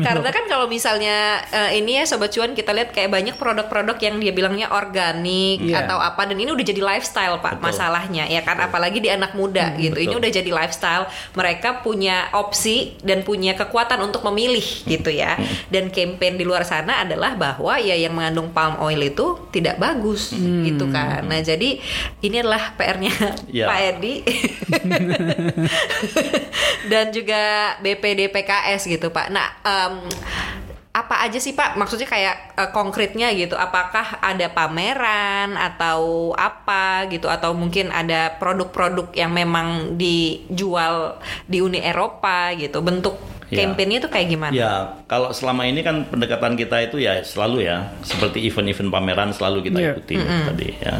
Karena 0.00 0.30
kan 0.30 0.44
kalau 0.46 0.66
misalnya 0.66 1.16
eh, 1.46 1.78
ini 1.78 2.00
ya 2.00 2.04
sobat 2.04 2.30
cuan 2.30 2.52
kita 2.52 2.72
lihat 2.72 2.90
kayak 2.90 3.10
banyak 3.10 3.36
produk-produk 3.36 3.96
yang 3.98 4.16
dia 4.16 4.32
bilangnya 4.32 4.68
organik 4.70 5.60
Iya. 5.60 5.84
atau 5.84 5.98
apa. 5.98 6.24
Dan 6.24 6.38
ini 6.38 6.50
udah 6.50 6.64
jadi 6.64 6.80
lifestyle 6.80 7.38
pak 7.38 7.58
Betul. 7.58 7.64
masalahnya 7.68 8.24
ya 8.24 8.40
kan? 8.40 8.56
Apalagi 8.56 8.98
di 8.98 9.10
anak 9.10 9.34
muda 9.34 9.76
gitu. 9.76 9.96
Ini 9.96 10.08
betul. 10.08 10.20
udah 10.22 10.30
jadi 10.32 10.50
lifestyle. 10.50 11.04
Mereka 11.34 11.82
punya 11.82 12.30
opsi 12.32 12.96
dan 13.02 13.20
punya 13.20 13.52
kekuatan 13.52 14.00
untuk 14.00 14.24
memilih 14.24 14.64
gitu 14.86 15.10
ya. 15.10 15.36
Dan 15.68 15.90
campaign 15.90 16.36
di 16.36 16.44
luar 16.46 16.62
sana 16.70 17.02
adalah 17.02 17.34
bahwa 17.34 17.74
ya 17.82 17.98
yang 17.98 18.14
mengandung 18.14 18.54
palm 18.54 18.78
oil 18.78 19.02
itu 19.02 19.50
tidak 19.50 19.82
bagus 19.82 20.30
gitu 20.38 20.86
kan. 20.94 21.26
Nah 21.26 21.42
jadi 21.42 21.82
ini 22.22 22.36
adalah 22.38 22.78
PR-nya 22.78 23.14
Ya. 23.50 23.66
Pak 23.66 23.78
Edi. 23.98 24.14
Dan 26.90 27.10
juga 27.10 27.74
BPD 27.82 28.30
PKS 28.30 28.86
gitu 28.86 29.10
Pak. 29.10 29.26
Nah 29.34 29.48
em, 29.66 30.06
apa 30.90 31.22
aja 31.22 31.38
sih 31.38 31.54
Pak? 31.54 31.78
Maksudnya 31.78 32.06
kayak 32.10 32.36
eh, 32.58 32.70
konkretnya 32.74 33.30
gitu. 33.30 33.54
Apakah 33.54 34.18
ada 34.18 34.46
pameran 34.50 35.54
atau 35.54 36.30
apa 36.34 37.06
gitu? 37.10 37.30
Atau 37.30 37.54
mungkin 37.54 37.94
ada 37.94 38.34
produk-produk 38.38 39.14
yang 39.14 39.30
memang 39.30 39.94
dijual 39.94 41.18
di 41.46 41.62
Uni 41.62 41.78
Eropa 41.78 42.50
gitu? 42.58 42.82
Bentuk. 42.82 43.18
Campaignnya 43.52 43.98
itu 43.98 44.08
kayak 44.08 44.28
gimana? 44.28 44.52
Ya, 44.52 44.72
kalau 45.04 45.30
selama 45.30 45.64
ini 45.64 45.80
kan 45.80 46.04
pendekatan 46.04 46.54
kita 46.54 46.76
itu 46.82 46.96
ya 46.98 47.18
selalu 47.20 47.64
ya 47.64 47.90
seperti 48.00 48.46
event-event 48.46 48.88
pameran 48.88 49.30
selalu 49.30 49.66
kita 49.66 49.78
Iya. 49.78 49.90
ikuti 49.92 50.14
tadi 50.18 50.68
ya. 50.78 50.96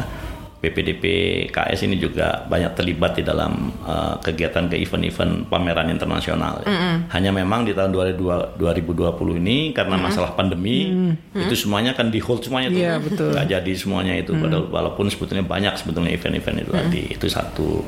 BPDP 0.61 1.03
KS 1.49 1.89
ini 1.89 1.97
juga 1.97 2.45
banyak 2.45 2.77
terlibat 2.77 3.17
di 3.17 3.25
dalam 3.25 3.73
uh, 3.81 4.13
kegiatan 4.21 4.69
ke 4.69 4.77
event-event 4.77 5.49
pameran 5.49 5.89
internasional. 5.89 6.61
ya. 6.61 7.01
Hanya 7.09 7.33
memang 7.33 7.65
di 7.65 7.73
tahun 7.73 7.89
2020 7.89 8.61
2020 8.61 9.41
ini 9.41 9.73
karena 9.73 9.97
masalah 9.97 10.37
pandemi 10.37 10.93
itu 11.33 11.55
semuanya 11.57 11.97
kan 11.97 12.13
di 12.13 12.21
hold 12.21 12.45
semuanya 12.45 12.69
tuh. 12.69 12.77
Iya, 12.77 12.93
betul. 13.01 13.33
Nggak 13.33 13.47
jadi 13.49 13.71
semuanya 13.73 14.13
itu 14.13 14.37
padahal 14.37 14.69
walaupun 14.69 15.09
sebetulnya 15.09 15.41
banyak 15.41 15.73
sebetulnya 15.81 16.13
event-event 16.13 16.57
itu 16.61 16.71
tadi. 16.71 17.03
Itu 17.09 17.25
satu. 17.25 17.81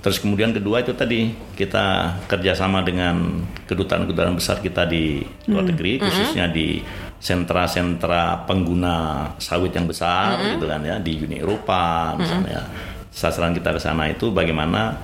Terus 0.00 0.16
kemudian 0.16 0.56
kedua 0.56 0.80
itu 0.80 0.96
tadi 0.96 1.28
kita 1.52 2.16
kerjasama 2.24 2.80
dengan 2.80 3.44
kedutaan-kedutaan 3.68 4.32
besar 4.32 4.64
kita 4.64 4.88
di 4.88 5.20
luar 5.44 5.68
negeri, 5.68 6.00
khususnya 6.00 6.48
di 6.48 6.80
sentra-sentra 7.20 8.48
pengguna 8.48 9.28
sawit 9.36 9.76
yang 9.76 9.84
besar 9.84 10.40
gitu 10.56 10.64
kan 10.64 10.80
ya 10.80 10.96
di 10.96 11.20
Uni 11.20 11.36
Eropa 11.38 12.16
misalnya. 12.16 12.64
Sasaran 13.12 13.52
kita 13.52 13.74
ke 13.76 13.80
sana 13.82 14.08
itu 14.08 14.30
bagaimana 14.32 14.94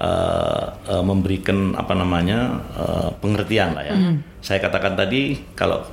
eh, 0.00 0.64
eh, 0.96 1.02
memberikan 1.04 1.76
apa 1.76 1.92
namanya 1.92 2.56
eh, 2.72 3.08
pengertian 3.20 3.76
lah 3.76 3.84
ya. 3.84 3.96
Saya 4.40 4.64
katakan 4.64 4.96
tadi 4.96 5.36
kalau 5.52 5.84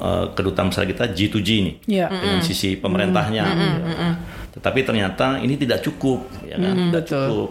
eh, 0.00 0.24
kedutaan 0.32 0.72
besar 0.72 0.88
kita 0.88 1.12
G2G 1.12 1.48
ini 1.52 1.72
Iya. 1.84 2.08
dengan 2.08 2.40
sisi 2.40 2.80
pemerintahnya. 2.80 3.44
ya. 3.44 4.10
Tetapi 4.50 4.82
ternyata 4.82 5.38
ini 5.38 5.54
tidak 5.54 5.78
cukup, 5.84 6.26
ya 6.42 6.58
kan? 6.58 6.74
tidak 6.90 7.04
betul. 7.06 7.26
cukup. 7.28 7.48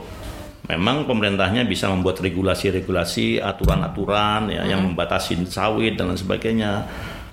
Memang 0.70 1.10
pemerintahnya 1.10 1.66
bisa 1.66 1.90
membuat 1.90 2.22
regulasi-regulasi, 2.22 3.42
aturan-aturan 3.42 4.54
ya, 4.54 4.70
yang 4.70 4.86
membatasi 4.86 5.42
sawit 5.50 5.98
dan 5.98 6.14
lain 6.14 6.22
sebagainya. 6.22 6.86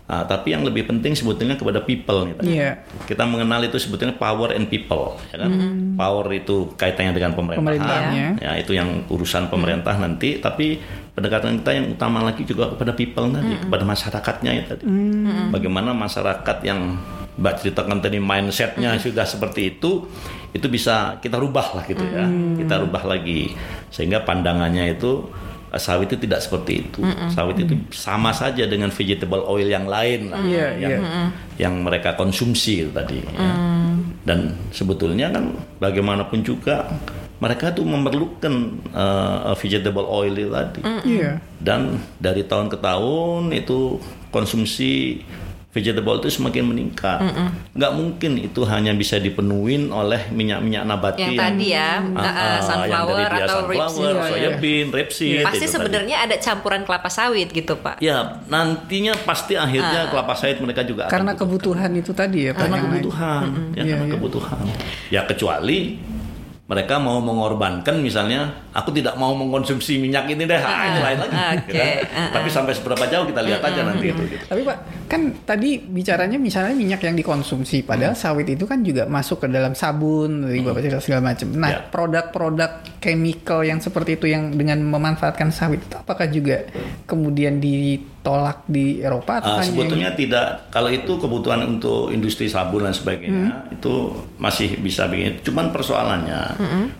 Ah, 0.06 0.22
tapi 0.22 0.54
yang 0.54 0.62
lebih 0.62 0.86
penting 0.86 1.18
sebetulnya 1.18 1.58
kepada 1.58 1.82
people 1.82 2.30
nih 2.30 2.34
tadi. 2.38 2.50
Iya. 2.54 2.70
Kita 3.10 3.26
mengenal 3.26 3.66
itu 3.66 3.74
sebetulnya 3.74 4.14
power 4.14 4.54
and 4.54 4.70
people, 4.70 5.18
ya 5.34 5.42
kan? 5.42 5.50
Power 5.98 6.30
itu 6.30 6.70
kaitannya 6.78 7.10
dengan 7.10 7.34
pemerintahan, 7.34 7.66
Pemerintahnya. 7.66 8.26
ya 8.38 8.54
itu 8.54 8.70
yang 8.70 9.02
urusan 9.10 9.50
pemerintah 9.50 9.98
nanti. 9.98 10.38
Tapi 10.38 10.78
pendekatan 11.10 11.58
kita 11.58 11.70
yang 11.74 11.86
utama 11.90 12.22
lagi 12.22 12.46
juga 12.46 12.70
kepada 12.70 12.94
people 12.94 13.34
tadi, 13.34 13.58
kepada 13.66 13.82
masyarakatnya 13.82 14.50
ya 14.54 14.64
tadi. 14.70 14.84
Bagaimana 15.50 15.90
masyarakat 15.90 16.56
yang 16.62 16.94
Mbak 17.36 17.54
ceritakan 17.60 18.00
tadi 18.00 18.16
mindsetnya 18.16 18.96
sudah 18.96 19.26
seperti 19.28 19.76
itu, 19.76 20.08
itu 20.56 20.66
bisa 20.72 21.20
kita 21.20 21.36
rubah 21.36 21.76
lah 21.76 21.84
gitu 21.84 22.00
ya, 22.00 22.24
kita 22.56 22.80
rubah 22.80 23.04
lagi 23.04 23.52
sehingga 23.92 24.24
pandangannya 24.24 24.96
itu 24.96 25.28
eh, 25.68 25.76
sawit 25.76 26.08
itu 26.08 26.24
tidak 26.24 26.40
seperti 26.40 26.88
itu, 26.88 27.04
sawit 27.28 27.60
itu 27.60 27.76
sama 27.92 28.32
saja 28.32 28.64
dengan 28.64 28.88
vegetable 28.88 29.44
oil 29.44 29.68
yang 29.68 29.84
lain 29.84 30.32
lah, 30.32 30.40
Iya, 30.40 30.66
yang 30.80 30.92
iya. 31.04 31.24
yang 31.60 31.74
mereka 31.84 32.16
konsumsi 32.16 32.88
itu 32.88 32.90
tadi. 32.90 33.20
ya. 33.20 33.52
Dan 34.26 34.56
sebetulnya 34.72 35.30
kan 35.30 35.54
bagaimanapun 35.78 36.42
juga 36.42 36.88
mereka 37.36 37.68
tuh 37.70 37.84
memerlukan 37.84 38.54
eh, 38.90 39.54
vegetable 39.60 40.08
oil 40.08 40.32
itu 40.32 40.50
tadi. 40.50 40.80
Iya. 41.04 41.36
Dan 41.60 42.00
dari 42.16 42.48
tahun 42.48 42.72
ke 42.72 42.78
tahun 42.80 43.52
itu 43.52 44.00
konsumsi 44.32 45.20
vegetable 45.76 46.16
itu 46.16 46.32
semakin 46.32 46.64
meningkat. 46.72 47.20
Nggak 47.76 47.92
mungkin 47.92 48.40
itu 48.40 48.64
hanya 48.64 48.96
bisa 48.96 49.20
dipenuhin 49.20 49.92
oleh 49.92 50.32
minyak-minyak 50.32 50.82
nabati 50.82 51.20
Yang 51.20 51.36
tadi 51.36 51.66
ya, 51.76 52.00
Ah, 52.16 52.16
uh, 52.16 52.24
ah, 52.24 52.32
yang 52.32 52.64
sunflower 52.64 53.16
dia 53.20 53.28
atau 53.44 53.58
sunflower, 53.60 53.76
rapeseed. 53.76 54.00
Iya, 54.00 54.16
iya. 54.16 54.48
soybean, 54.56 54.86
rapeseed. 54.88 55.44
Pasti 55.44 55.56
itu 55.56 55.66
tadi. 55.68 55.74
sebenarnya 55.76 56.16
ada 56.24 56.36
campuran 56.40 56.80
kelapa 56.82 57.08
sawit 57.12 57.48
gitu 57.52 57.76
Pak. 57.76 58.00
Ya, 58.00 58.40
nantinya 58.48 59.12
pasti 59.22 59.52
akhirnya 59.54 60.08
kelapa 60.08 60.32
sawit 60.32 60.56
mereka 60.58 60.80
juga 60.82 61.06
akan 61.06 61.12
Karena 61.12 61.32
butuhkan. 61.32 61.44
kebutuhan 61.52 61.90
itu 61.92 62.12
tadi 62.12 62.38
ya 62.40 62.52
Pak. 62.52 62.60
karena 62.62 62.76
yang 62.76 62.86
naik. 62.86 62.94
kebutuhan 62.96 63.44
ya 63.44 63.82
Iya, 63.82 63.92
karena 63.92 64.06
iya. 64.06 64.14
kebutuhan 64.16 64.64
ya 65.06 65.20
kecuali 65.22 65.78
mereka 66.66 66.98
mau 66.98 67.22
mengorbankan 67.22 68.02
misalnya 68.02 68.50
aku 68.74 68.90
tidak 68.90 69.14
mau 69.14 69.30
mengkonsumsi 69.32 70.02
minyak 70.02 70.26
ini 70.26 70.50
deh 70.50 70.58
ah, 70.58 70.82
itu 70.90 70.98
lain 70.98 71.18
lagi 71.22 71.34
Oke, 71.62 71.78
ya 71.78 71.84
kan? 72.02 72.18
ah, 72.18 72.28
tapi 72.34 72.48
sampai 72.50 72.74
seberapa 72.74 73.06
jauh 73.06 73.22
kita 73.22 73.38
lihat 73.38 73.62
aja 73.62 73.86
nanti 73.86 74.10
itu 74.10 74.22
gitu. 74.26 74.42
Tapi 74.50 74.66
Pak, 74.66 74.76
kan 75.06 75.32
tadi 75.42 75.78
bicaranya 75.78 76.36
misalnya 76.36 76.74
minyak 76.74 77.00
yang 77.00 77.14
dikonsumsi, 77.14 77.82
padahal 77.82 78.12
sawit 78.12 78.46
itu 78.46 78.66
kan 78.66 78.82
juga 78.82 79.06
masuk 79.06 79.42
ke 79.42 79.48
dalam 79.48 79.72
sabun, 79.72 80.44
Bapak 80.46 80.82
cerita 80.82 81.00
segala 81.00 81.32
macam. 81.32 81.48
Nah, 81.54 81.70
Ya. 81.70 81.78
produk-produk 81.86 82.70
chemical 82.98 83.62
yang 83.62 83.78
seperti 83.78 84.18
itu 84.18 84.26
yang 84.26 84.50
dengan 84.52 84.82
memanfaatkan 84.82 85.50
sawit 85.50 85.82
itu 85.82 85.94
apakah 85.94 86.26
juga 86.26 86.66
kemudian 87.06 87.58
ditolak 87.58 88.66
di 88.66 88.98
Eropa 88.98 89.38
atau 89.38 89.58
Ah, 89.58 89.62
sebetulnya 89.62 90.10
tidak. 90.12 90.68
Kalau 90.70 90.90
itu 90.90 91.14
kebutuhan 91.16 91.62
untuk 91.64 92.10
industri 92.10 92.50
sabun 92.50 92.82
dan 92.84 92.94
sebagainya 92.94 93.70
itu 93.70 94.10
masih 94.36 94.76
bisa 94.78 95.06
begini. 95.06 95.38
Cuman 95.40 95.70
persoalannya 95.70 96.40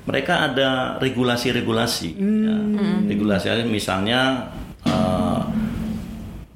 mereka 0.04 0.46
ada 0.46 0.96
regulasi-regulasi. 0.96 2.08
Ya. 2.16 2.56
regulasi 3.06 3.46
misalnya 3.66 4.50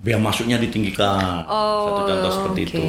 biaya 0.00 0.18
masuknya 0.20 0.56
ditinggikan. 0.56 1.44
Oh, 1.44 1.92
satu 1.92 2.02
contoh 2.08 2.30
seperti 2.32 2.60
itu. 2.72 2.84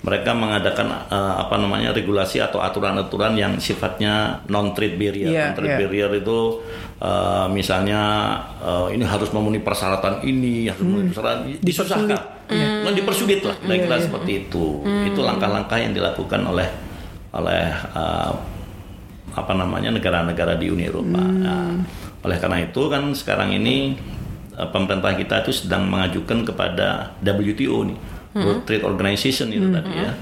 Mereka 0.00 0.32
mengadakan 0.32 1.12
eh, 1.12 1.34
apa 1.44 1.60
namanya 1.60 1.92
regulasi 1.92 2.40
atau 2.40 2.64
aturan-aturan 2.64 3.36
yang 3.36 3.60
sifatnya 3.60 4.40
non 4.48 4.72
trade 4.72 4.96
barrier. 4.96 5.28
Iya, 5.28 5.52
non 5.52 5.56
trade 5.60 5.76
iya. 5.76 5.78
barrier 5.84 6.10
itu 6.16 6.38
eh, 7.04 7.46
misalnya 7.52 8.00
eh, 8.64 8.96
ini 8.96 9.04
harus 9.04 9.28
memenuhi 9.28 9.60
persyaratan 9.60 10.24
ini, 10.24 10.72
harus 10.72 10.80
memenuhi 10.80 11.12
persyaratan 11.12 11.40
ini, 11.44 11.56
disusahkan. 11.60 12.20
Nah, 12.50 12.90
dipersulit 12.96 13.46
lah, 13.46 13.54
kira-kira 13.62 14.00
seperti 14.00 14.48
itu. 14.48 14.82
Itu 15.06 15.20
langkah-langkah 15.22 15.78
yang 15.78 15.92
dilakukan 15.92 16.40
oleh 16.48 16.68
oleh 17.36 17.68
eh, 17.70 18.32
apa 19.30 19.52
namanya 19.54 19.94
negara-negara 19.94 20.56
di 20.56 20.72
Uni 20.72 20.88
Eropa. 20.88 21.20
Nah, 21.20 21.76
oleh 22.24 22.36
karena 22.40 22.58
itu 22.64 22.82
kan 22.88 23.12
sekarang 23.12 23.52
ini 23.52 23.94
pemerintah 24.68 25.16
kita 25.16 25.40
itu 25.48 25.64
sedang 25.64 25.88
mengajukan 25.88 26.44
kepada 26.44 27.16
WTO 27.24 27.88
nih, 27.88 27.98
World 28.36 28.62
Trade 28.68 28.84
Organization 28.84 29.48
itu 29.48 29.64
tadi 29.72 29.90
ya, 29.96 30.12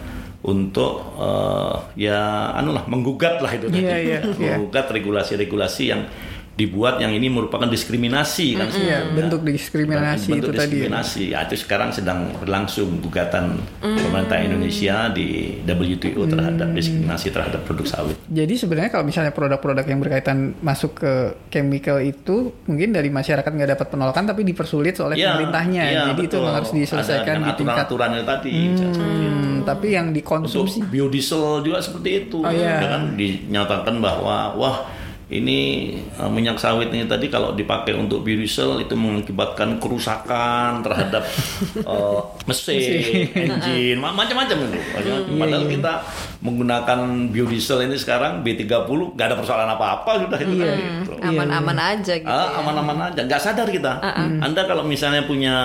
untuk 0.46 1.18
eh, 1.18 1.74
ya 2.06 2.54
anu 2.54 2.70
lah 2.70 2.86
menggugat 2.86 3.42
lah 3.42 3.50
itu 3.50 3.66
tadi, 3.66 3.82
Iya, 3.82 3.96
iya, 3.98 4.18
iya. 4.38 4.54
menggugat 4.54 4.86
regulasi-regulasi 4.94 5.82
yang 5.90 6.06
dibuat 6.58 6.98
yang 6.98 7.14
ini 7.14 7.30
merupakan 7.30 7.64
diskriminasi 7.64 8.58
kan 8.58 8.66
Iya, 8.66 8.74
sebetulnya. 8.74 8.98
bentuk 9.14 9.40
diskriminasi 9.46 10.26
bentuk 10.28 10.50
itu 10.50 10.50
tadi 10.50 10.58
ya. 10.58 10.66
diskriminasi. 10.66 11.22
Ya, 11.30 11.38
itu 11.46 11.54
sekarang 11.56 11.90
sedang 11.90 12.34
berlangsung 12.34 12.98
gugatan 12.98 13.62
pemerintah 13.78 14.36
Indonesia 14.36 15.06
di 15.08 15.54
WTO 15.62 16.26
terhadap 16.26 16.74
diskriminasi 16.74 17.30
terhadap 17.30 17.62
produk 17.62 17.86
sawit. 17.86 18.18
Jadi 18.26 18.58
sebenarnya 18.58 18.90
kalau 18.90 19.06
misalnya 19.06 19.30
produk-produk 19.30 19.86
yang 19.86 20.02
berkaitan 20.02 20.58
masuk 20.58 20.98
ke 20.98 21.12
chemical 21.48 22.02
itu 22.02 22.50
mungkin 22.66 22.90
dari 22.90 23.06
masyarakat 23.08 23.46
nggak 23.46 23.78
dapat 23.78 23.86
penolakan 23.88 24.24
tapi 24.26 24.42
dipersulit 24.42 24.98
oleh 24.98 25.14
Iya, 25.14 25.38
pemerintahnya. 25.38 25.82
iya, 25.84 26.02
Jadi 26.04 26.20
itu 26.20 26.22
betul. 26.26 26.38
memang 26.42 26.54
harus 26.58 26.70
diselesaikan 26.74 27.36
di 27.38 27.50
tingkat. 27.54 27.86
aturan-aturan 27.86 28.10
itu 28.10 28.24
tadi. 28.26 28.50
itu. 28.50 28.82
Hmm, 28.98 29.54
tapi 29.62 29.86
yang 29.94 30.10
Untuk 30.10 30.18
dikonsumsi 30.18 30.78
biodiesel 30.84 31.62
juga 31.62 31.78
seperti 31.78 32.26
itu. 32.26 32.42
Oh, 32.42 32.50
iya. 32.50 32.82
Ya 32.82 32.88
kan 32.90 33.14
dinyatakan 33.14 33.94
bahwa 34.02 34.58
wah 34.58 34.76
ini 35.28 35.58
uh, 36.16 36.24
minyak 36.32 36.56
sawit 36.56 36.88
ini 36.88 37.04
tadi 37.04 37.28
kalau 37.28 37.52
dipakai 37.52 37.92
untuk 37.92 38.24
biodiesel 38.24 38.80
itu 38.80 38.96
mengakibatkan 38.96 39.76
kerusakan 39.76 40.80
terhadap 40.80 41.20
uh, 41.90 42.24
mesin, 42.48 43.28
engine, 43.36 44.00
ma- 44.00 44.16
macam-macam 44.16 44.56
itu. 44.56 44.80
Macam-macam. 44.96 45.36
Padahal 45.36 45.64
kita 45.68 45.92
menggunakan 46.40 46.98
biodiesel 47.28 47.84
ini 47.84 48.00
sekarang 48.00 48.40
B30 48.40 48.88
nggak 48.88 49.26
ada 49.28 49.36
persoalan 49.36 49.68
apa-apa 49.68 50.24
sudah 50.24 50.38
itu 50.40 50.54
kan 50.56 50.68
gitu. 50.80 51.12
Aman-aman 51.20 51.76
aja 51.76 52.14
gitu. 52.16 52.24
Ah, 52.24 52.48
ya. 52.48 52.64
aman-aman 52.64 53.12
aja, 53.12 53.20
nggak 53.28 53.40
sadar 53.42 53.68
kita. 53.68 54.00
Anda 54.40 54.64
kalau 54.64 54.88
misalnya 54.88 55.28
punya 55.28 55.56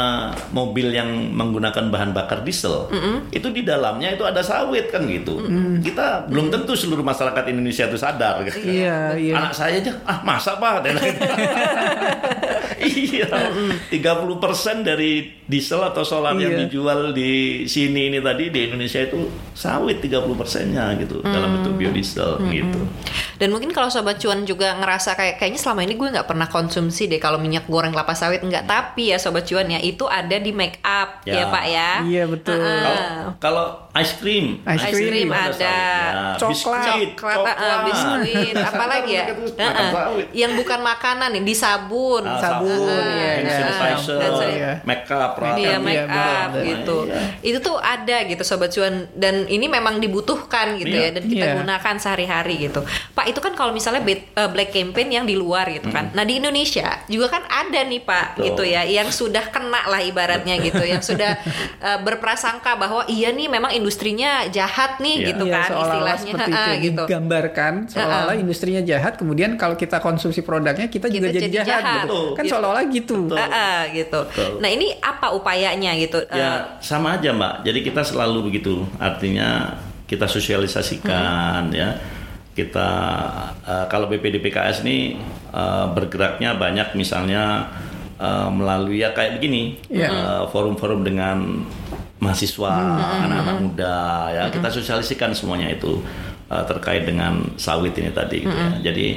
mobil 0.52 0.92
yang 0.92 1.08
menggunakan 1.32 1.88
bahan 1.88 2.12
bakar 2.12 2.44
diesel, 2.44 2.92
itu 3.32 3.48
di 3.48 3.64
dalamnya 3.64 4.12
itu 4.12 4.28
ada 4.28 4.44
sawit 4.44 4.92
kan 4.92 5.08
gitu. 5.08 5.40
Kita 5.80 6.28
belum 6.28 6.52
tentu 6.52 6.76
seluruh 6.76 7.06
masyarakat 7.06 7.44
Indonesia 7.48 7.88
itu 7.88 7.96
sadar. 7.96 8.44
Gitu. 8.44 8.60
Iya, 8.60 9.16
iya. 9.16 9.34
Anak 9.40 9.53
saya 9.54 9.78
aja, 9.78 9.94
ah 10.04 10.20
masa 10.22 10.58
pak? 10.58 10.84
Dan 10.84 10.98
iya, 12.84 13.28
30% 13.88 13.94
dari 14.84 15.12
diesel 15.44 15.80
atau 15.80 16.04
solar 16.04 16.36
yang 16.36 16.52
Iya. 16.52 16.60
dijual 16.66 17.12
di 17.12 17.32
sini 17.66 18.10
ini 18.10 18.20
tadi 18.20 18.50
di 18.50 18.60
Indonesia 18.66 19.00
itu 19.00 19.24
sawit 19.54 20.00
30 20.00 20.34
persennya 20.34 20.92
gitu 20.98 21.22
dalam 21.22 21.60
bentuk 21.60 21.78
biodiesel 21.78 22.42
gitu. 22.50 22.80
Dan 23.34 23.50
mungkin 23.50 23.70
kalau 23.70 23.88
sobat 23.88 24.18
cuan 24.18 24.44
juga 24.44 24.76
ngerasa 24.76 25.14
kayak 25.14 25.36
kayaknya 25.38 25.60
selama 25.60 25.82
ini 25.82 25.94
gue 25.94 26.10
nggak 26.10 26.26
pernah 26.26 26.48
konsumsi 26.48 27.06
deh 27.06 27.18
kalau 27.18 27.38
minyak 27.38 27.66
goreng 27.66 27.92
kelapa 27.92 28.14
sawit 28.14 28.42
nggak. 28.42 28.66
Tapi 28.66 29.12
ya 29.12 29.18
sobat 29.18 29.44
cuan 29.44 29.68
ya 29.68 29.80
itu 29.80 30.04
ada 30.06 30.36
di 30.36 30.52
make 30.52 30.80
up 30.82 31.22
ya, 31.24 31.34
Ya. 31.36 31.46
pak 31.48 31.66
ya. 31.66 31.90
Iya, 32.04 32.24
betul. 32.26 32.58
Kalau 32.58 32.96
kalau 33.40 33.66
ice 33.94 34.16
cream, 34.18 34.46
Ice 34.66 34.84
Ice 34.86 34.96
cream 34.98 35.28
itu 35.28 35.34
ada, 35.34 35.52
sawitnya. 35.54 35.76
coklat, 36.36 36.50
biskuit, 36.50 37.10
Coklat, 37.14 37.56
eh, 37.56 37.78
biskuit, 37.86 38.56
apalagi 38.56 39.12
ya? 39.14 39.26
Yang 40.34 40.52
bukan 40.58 40.80
makanan 40.80 41.30
nih, 41.34 41.44
di 41.44 41.54
sabun. 41.54 42.24
Ah, 42.24 42.38
Sabun, 42.38 42.70
sabun, 42.70 43.04
iya, 43.10 43.30
hand 43.34 43.44
iya. 43.44 43.54
sanitizer, 43.54 44.18
Hand 44.20 44.34
sanitizer. 44.34 44.50
Iya. 44.54 44.72
makeup, 44.84 45.32
Dia 45.32 45.36
peralatan. 45.36 45.80
make 45.82 46.04
Iya, 46.04 46.30
up 46.40 46.52
gitu. 46.60 46.98
Iya. 47.06 47.22
Itu 47.42 47.58
tuh 47.60 47.76
ada 47.78 48.18
gitu 48.24 48.44
sobat 48.44 48.70
cuan 48.70 48.96
dan 49.14 49.36
ini 49.46 49.66
memang 49.68 49.98
dibutuhkan 49.98 50.76
gitu 50.76 50.92
Iya. 50.92 51.04
ya 51.04 51.16
dan 51.16 51.24
kita 51.26 51.46
Iya. 51.46 51.56
gunakan 51.58 51.96
sehari-hari 51.98 52.56
gitu. 52.62 52.82
Pak 53.12 53.26
itu 53.26 53.40
kan 53.40 53.54
kalau 53.54 53.72
misalnya 53.72 54.02
eh, 54.04 54.22
black 54.48 54.70
campaign 54.70 55.10
yang 55.12 55.26
di 55.26 55.34
luar 55.34 55.68
gitu 55.68 55.90
kan. 55.90 56.12
Nah 56.12 56.24
di 56.24 56.38
Indonesia 56.38 57.02
juga 57.06 57.28
kan 57.30 57.44
ada 57.46 57.82
nih 57.82 58.02
Pak 58.02 58.28
Betul. 58.36 58.46
gitu 58.46 58.64
ya 58.66 58.82
yang 58.84 59.10
sudah 59.10 59.50
kena 59.50 59.86
lah 59.86 60.00
ibaratnya 60.00 60.56
gitu 60.60 60.84
yang 60.84 61.02
sudah 61.02 61.38
eh, 61.88 62.00
berprasangka 62.00 62.76
bahwa 62.76 63.04
iya 63.08 63.30
nih 63.30 63.48
memang 63.48 63.74
industrinya 63.74 64.46
jahat 64.48 65.00
nih 65.00 65.16
Iya. 65.16 65.28
gitu 65.30 65.44
Iya, 65.44 65.54
kan 65.54 65.70
istilahnya 65.74 66.18
seperti 66.18 66.52
itu 66.52 66.70
ya, 66.70 66.78
gitu. 66.80 67.04
digambarkan 67.04 67.74
seolah-olah 67.88 68.36
industrinya 68.36 68.82
jahat 68.82 69.14
kemudian 69.14 69.33
kalau 69.54 69.74
kita 69.74 69.98
konsumsi 69.98 70.40
produknya 70.40 70.86
kita, 70.86 71.08
juga 71.08 71.28
Kita 71.28 71.36
jadi, 71.36 71.40
jadi 71.44 71.58
jahat, 71.60 71.68
jahat. 71.68 71.96
gitu. 72.00 72.14
Betul. 72.14 72.26
kan 72.32 72.44
Gitu. 72.44 72.52
seolah-olah 72.52 72.86
gitu 72.88 73.18
Betul. 73.26 73.38
Ha-ha, 73.38 73.70
gitu. 73.90 74.20
Betul. 74.24 74.52
Nah 74.58 74.70
ini 74.70 74.88
apa 74.96 75.28
upayanya 75.32 75.92
gitu? 75.96 76.20
Eh, 76.26 76.36
Ya 76.36 76.52
sama 76.80 77.16
aja 77.16 77.30
mbak. 77.30 77.54
Jadi 77.62 77.80
kita 77.82 78.02
selalu 78.02 78.40
begitu. 78.48 78.74
Artinya 78.98 79.74
kita 80.04 80.26
sosialisasikan 80.26 81.72
ya. 81.72 81.98
Kita 82.52 82.90
eh, 83.62 83.86
kalau 83.88 84.06
BPDPKS 84.08 84.84
ini 84.84 85.18
eh, 85.50 85.86
bergeraknya 85.90 86.54
banyak 86.54 86.94
misalnya 86.94 87.66
eh, 88.16 88.50
melalui 88.50 89.00
ya 89.00 89.10
kayak 89.10 89.38
begini 89.38 89.82
Iya. 89.90 90.10
eh, 90.10 90.44
forum-forum 90.48 91.02
dengan 91.02 91.66
mahasiswa, 92.16 92.72
anak-anak 93.20 93.56
muda 93.60 94.00
ya 94.32 94.44
kita 94.48 94.72
sosialisasikan 94.72 95.36
semuanya 95.36 95.68
itu 95.68 96.00
eh, 96.48 96.64
terkait 96.66 97.04
dengan 97.04 97.40
sawit 97.56 97.94
ini 97.96 98.10
tadi. 98.10 98.42
gitu 98.42 98.52
ya. 98.52 98.92
Jadi 98.92 99.08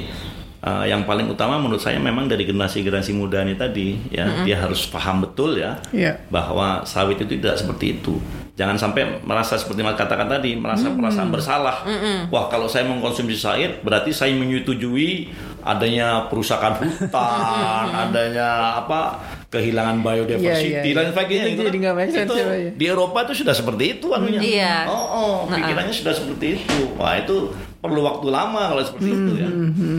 eh, 0.57 0.85
yang 0.87 1.03
paling 1.03 1.27
utama 1.27 1.55
menurut 1.55 1.79
saya 1.79 1.97
memang 1.97 2.25
dari 2.25 2.43
generasi-generasi 2.43 3.11
muda 3.13 3.41
ini 3.41 3.53
tadi 3.53 3.97
ya 4.09 4.41
dia 4.41 4.57
harus 4.57 4.85
paham 4.85 5.21
betul 5.21 5.55
ya 5.55 5.77
Iya. 5.89 6.17
bahwa 6.27 6.81
sawit 6.83 7.17
itu 7.17 7.37
tidak 7.37 7.55
seperti 7.55 7.97
itu. 7.97 8.17
Jangan 8.57 8.73
sampai 8.73 9.21
merasa 9.21 9.53
seperti 9.53 9.85
mas 9.85 9.93
katakan 9.93 10.25
tadi, 10.25 10.57
merasa 10.57 10.89
perasaan 10.89 11.29
bersalah. 11.29 11.85
Wah, 12.33 12.49
kalau 12.49 12.65
saya 12.65 12.89
mengkonsumsi 12.89 13.37
sawit, 13.37 13.85
berarti 13.85 14.09
saya 14.09 14.33
menyetujui 14.33 15.29
adanya 15.61 16.25
perusakan 16.25 16.81
hutan, 16.81 17.85
adanya 18.09 18.81
apa 18.81 19.21
kehilangan 19.47 20.03
biodiversity 20.03 20.75
Iya, 20.75 20.81
iya, 20.83 20.93
dan 20.95 21.05
iya. 21.07 21.11
sebagainya. 21.15 21.43
Itu 21.47 21.51
gitu 21.51 21.63
jadi 21.71 21.79
kan. 21.79 21.93
sense 22.11 22.27
Itu 22.27 22.35
ya, 22.35 22.45
ya? 22.51 22.71
di 22.75 22.85
Eropa 22.91 23.17
itu 23.23 23.33
sudah 23.43 23.55
seperti 23.55 23.83
itu 23.99 24.07
anunya. 24.11 24.39
Iya. 24.43 24.75
Oh, 24.91 25.05
oh, 25.07 25.35
pikirannya 25.47 25.93
sudah 25.95 26.13
seperti 26.13 26.45
itu. 26.59 26.79
Wah, 26.99 27.15
itu 27.15 27.55
perlu 27.79 28.03
waktu 28.03 28.27
lama 28.27 28.75
kalau 28.75 28.83
seperti 28.83 29.09
itu 29.15 29.33
ya. 29.39 29.49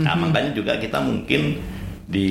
Nah, 0.05 0.15
makanya 0.21 0.53
juga 0.53 0.77
kita 0.77 1.01
mungkin 1.01 1.57
di 2.05 2.29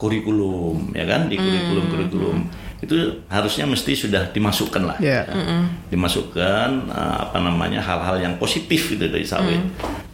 kurikulum 0.00 0.96
ya 0.96 1.04
kan, 1.04 1.28
di 1.28 1.36
kurikulum-kurikulum 1.36 2.48
itu 2.82 3.22
harusnya 3.30 3.62
mesti 3.68 3.92
sudah 3.94 4.32
dimasukkan 4.34 4.82
lah. 4.82 4.96
Iya. 4.98 5.22
ya. 5.28 5.58
Dimasukkan 5.92 6.68
eh, 6.90 7.16
apa 7.28 7.38
namanya 7.38 7.78
hal-hal 7.78 8.18
yang 8.18 8.34
positif 8.40 8.88
itu 8.88 9.04
dari 9.04 9.22
sawit. 9.22 9.60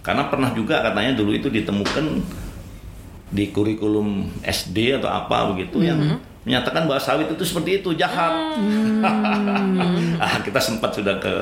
Karena 0.03 0.27
pernah 0.27 0.51
juga 0.51 0.83
katanya 0.83 1.15
dulu 1.15 1.33
itu 1.33 1.49
ditemukan 1.49 2.05
di 3.29 3.53
kurikulum 3.53 4.25
SD 4.41 5.01
atau 5.01 5.11
apa 5.12 5.53
begitu 5.53 5.85
yang 5.85 6.21
menyatakan 6.49 6.88
bahwa 6.88 7.01
sawit 7.01 7.29
itu 7.29 7.45
seperti 7.45 7.85
itu 7.85 7.93
jahat. 7.93 8.33
ah, 10.25 10.41
kita 10.41 10.57
sempat 10.57 10.97
sudah 10.97 11.21
ke 11.21 11.35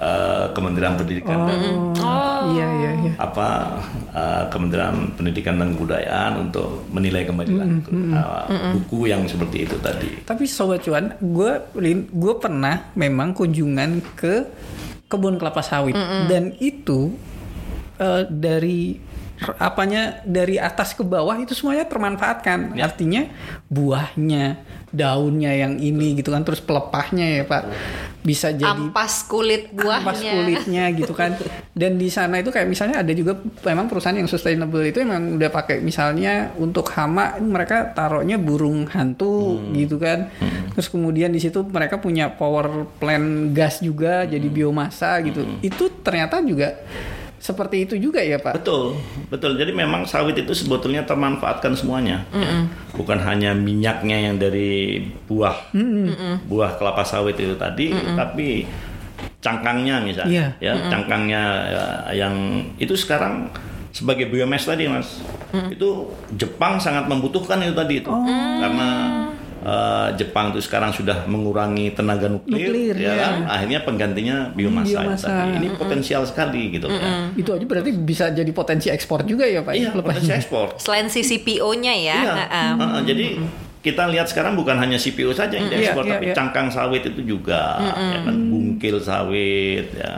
eh, 0.00 0.46
Kementerian 0.56 0.96
Pendidikan 0.96 1.44
dan 1.44 1.60
iya 2.56 2.66
iya 2.80 2.90
iya. 2.96 3.12
apa 3.20 3.76
eh, 4.08 4.44
Kementerian 4.48 5.12
Pendidikan 5.20 5.60
dan 5.60 5.76
Kebudayaan 5.76 6.48
untuk 6.48 6.88
menilai 6.88 7.28
kembali 7.28 7.52
lagi 7.52 7.78
eh, 7.92 8.72
buku 8.72 9.12
yang 9.12 9.28
seperti 9.28 9.68
itu 9.68 9.76
tadi. 9.84 10.24
tapi 10.24 10.48
sobat 10.48 10.80
cuan 10.80 11.12
gue 11.20 11.52
gue 12.08 12.34
pernah 12.40 12.88
memang 12.96 13.36
kunjungan 13.36 14.00
ke 14.16 14.48
kebun 15.12 15.36
kelapa 15.36 15.60
sawit. 15.60 15.92
Dan 16.24 16.56
itu 16.56 17.12
eh, 18.00 18.24
dari 18.32 19.11
apanya 19.58 20.22
dari 20.22 20.56
atas 20.56 20.94
ke 20.94 21.02
bawah 21.02 21.34
itu 21.38 21.52
semuanya 21.52 21.84
termanfaatkan. 21.88 22.78
Ya. 22.78 22.86
artinya 22.86 23.22
buahnya 23.72 24.60
daunnya 24.92 25.56
yang 25.56 25.80
ini 25.80 26.20
gitu 26.20 26.28
kan 26.28 26.44
terus 26.44 26.60
pelepahnya 26.60 27.40
ya 27.40 27.44
pak. 27.48 27.64
Bisa 28.22 28.52
jadi 28.52 28.70
ampas 28.70 29.26
kulit 29.26 29.72
buahnya. 29.72 30.04
ampas 30.04 30.20
kulitnya 30.20 30.84
gitu 30.92 31.16
kan. 31.16 31.34
Dan 31.72 31.96
di 31.96 32.12
sana 32.12 32.38
itu 32.38 32.52
kayak 32.52 32.68
misalnya 32.68 33.00
ada 33.00 33.10
juga 33.16 33.40
memang 33.64 33.88
perusahaan 33.88 34.14
yang 34.14 34.28
sustainable 34.28 34.84
itu 34.84 35.00
emang 35.00 35.40
udah 35.40 35.48
pakai 35.48 35.80
misalnya 35.80 36.52
untuk 36.60 36.92
hama 36.92 37.40
mereka 37.40 37.90
taruhnya 37.96 38.36
burung 38.36 38.84
hantu 38.92 39.58
gitu 39.72 39.96
kan. 39.96 40.28
Terus 40.76 40.92
kemudian 40.92 41.32
di 41.32 41.40
situ 41.40 41.64
mereka 41.64 41.96
punya 41.96 42.28
power 42.28 42.84
plant 43.00 43.56
gas 43.56 43.80
juga 43.80 44.28
jadi 44.28 44.46
biomasa 44.46 45.18
gitu. 45.24 45.42
Itu 45.64 45.88
ternyata 46.04 46.44
juga 46.44 46.76
seperti 47.42 47.90
itu 47.90 47.98
juga 47.98 48.22
ya 48.22 48.38
pak? 48.38 48.62
Betul, 48.62 48.94
betul. 49.26 49.58
Jadi 49.58 49.74
memang 49.74 50.06
sawit 50.06 50.38
itu 50.38 50.54
sebetulnya 50.54 51.02
termanfaatkan 51.02 51.74
semuanya, 51.74 52.22
ya. 52.30 52.70
bukan 52.94 53.18
hanya 53.18 53.50
minyaknya 53.50 54.30
yang 54.30 54.38
dari 54.38 55.02
buah, 55.26 55.74
buah 56.46 56.78
kelapa 56.78 57.02
sawit 57.02 57.34
itu 57.42 57.58
tadi, 57.58 57.90
tapi 58.14 58.62
cangkangnya 59.42 59.98
misalnya, 60.06 60.54
Iya. 60.62 60.78
ya 60.78 60.86
cangkangnya 60.86 61.42
ya, 61.66 61.84
yang 62.14 62.62
itu 62.78 62.94
sekarang 62.94 63.50
sebagai 63.90 64.30
biomass 64.30 64.70
tadi 64.70 64.86
mas, 64.86 65.18
itu 65.66 66.14
Jepang 66.38 66.78
sangat 66.78 67.10
membutuhkan 67.10 67.58
itu 67.58 67.74
tadi 67.74 68.06
itu, 68.06 68.12
karena 68.62 68.88
eh, 69.62 70.08
Jepang 70.14 70.50
itu 70.50 70.60
sekarang 70.60 70.90
sudah 70.90 71.24
mengurangi 71.24 71.90
tenaga 71.90 72.26
nuklir, 72.26 72.66
Nuklir, 72.66 72.94
ya 72.96 73.08
ya. 73.08 73.14
kan? 73.16 73.34
akhirnya 73.48 73.80
penggantinya 73.80 74.36
biomasa, 74.50 74.98
Biomasa. 75.00 75.26
tadi. 75.28 75.50
Ini 75.56 75.68
potensial 75.72 76.22
sekali 76.22 76.62
gitu 76.70 76.86
ya. 76.86 77.30
itu 77.32 77.48
aja 77.48 77.64
berarti 77.64 77.90
bisa 77.94 78.28
jadi 78.28 78.50
potensi 78.50 78.88
ekspor 78.88 79.22
juga 79.22 79.44
ya 79.44 79.60
pak 79.60 79.72
Iya, 79.72 79.90
Lepasnya. 79.90 80.04
potensi 80.04 80.32
ekspor. 80.34 80.66
Selain 80.76 81.06
si 81.06 81.22
CPO-nya 81.22 81.94
ya. 81.94 82.18
Iya. 82.18 82.32
ha-ha. 82.36 82.64
Heeh, 82.74 83.00
jadi 83.04 83.26
kita 83.80 84.06
lihat 84.06 84.26
sekarang 84.26 84.54
bukan 84.54 84.78
hanya 84.78 84.94
CPO 84.94 85.30
saja 85.32 85.54
yang 85.54 85.66
diekspor, 85.66 86.06
iya, 86.06 86.12
tapi 86.14 86.26
iya. 86.30 86.34
cangkang 86.34 86.70
sawit 86.70 87.02
itu 87.02 87.18
juga, 87.28 87.82
ya 87.82 88.22
kan, 88.22 88.30
bungkil 88.30 89.02
sawit, 89.02 89.90
ya. 89.90 90.14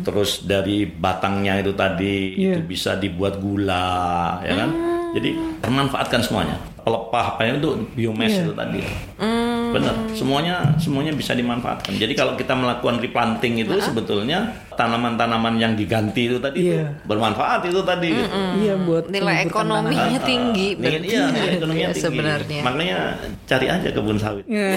Terus 0.00 0.44
dari 0.44 0.84
batangnya 0.84 1.56
itu 1.58 1.72
tadi 1.72 2.36
Iya. 2.36 2.56
itu 2.56 2.62
bisa 2.62 2.94
dibuat 2.94 3.40
gula, 3.40 4.36
ya 4.42 4.52
kan. 4.54 4.70
Jadi 5.10 5.30
termanfaatkan 5.60 6.20
semuanya. 6.22 6.56
Pelepah 6.80 7.36
apa 7.36 7.44
itu 7.44 7.70
biomass 7.92 8.32
Iya. 8.32 8.42
itu 8.46 8.52
tadi. 8.56 8.80
Hmm, 9.70 9.76
Benar, 9.78 9.94
semuanya 10.12 10.54
semuanya 10.76 11.12
bisa 11.12 11.30
dimanfaatkan. 11.32 11.94
Jadi 11.94 12.12
kalau 12.12 12.34
kita 12.34 12.52
melakukan 12.52 12.98
replanting 12.98 13.62
itu 13.62 13.70
sebetulnya 13.78 14.50
tanaman-tanaman 14.72 15.54
yang 15.56 15.72
diganti 15.72 16.26
itu 16.26 16.36
tadi 16.36 16.56
itu 16.58 16.74
Iya. 16.74 16.90
bermanfaat 17.04 17.60
itu 17.64 17.80
tadi. 17.80 18.10
gitu. 18.10 18.26
Iya 18.58 18.74
buat 18.80 19.04
Nilai 19.06 19.46
ekonominya 19.46 19.94
tanah. 20.10 20.18
Ah, 20.18 20.26
tinggi. 20.26 20.68
ah, 20.70 20.80
nilai- 20.80 21.04
iya, 21.04 21.22
nilai 21.28 21.50
ekonominya 21.54 21.80
Ya, 21.84 21.92
tinggi. 21.92 22.02
sebenarnya. 22.02 22.60
Makanya 22.60 22.98
cari 23.44 23.66
aja 23.68 23.88
kebun 23.88 24.18
sawit. 24.18 24.44
Iya. 24.44 24.68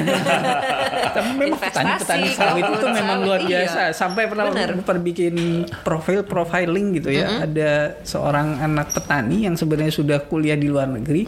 Tapi 1.16 1.30
memang 1.32 1.58
petani-petani 1.58 2.26
Investasi, 2.26 2.38
sawit 2.38 2.64
itu 2.70 2.88
memang 2.88 3.18
luar 3.22 3.40
iya. 3.42 3.50
biasa. 3.66 3.82
Sampai 3.92 4.24
pernah 4.28 4.46
perbikin 4.84 5.36
profil 5.82 6.22
profiling 6.24 6.94
gitu 6.94 7.10
ya. 7.10 7.42
Ada 7.42 7.72
seorang 8.04 8.60
anak 8.60 8.92
petani 8.92 9.46
yang 9.46 9.56
sebenarnya 9.56 9.90
sudah 9.92 10.20
kuliah 10.22 10.54
di 10.54 10.68
luar 10.68 10.86
negeri, 10.88 11.26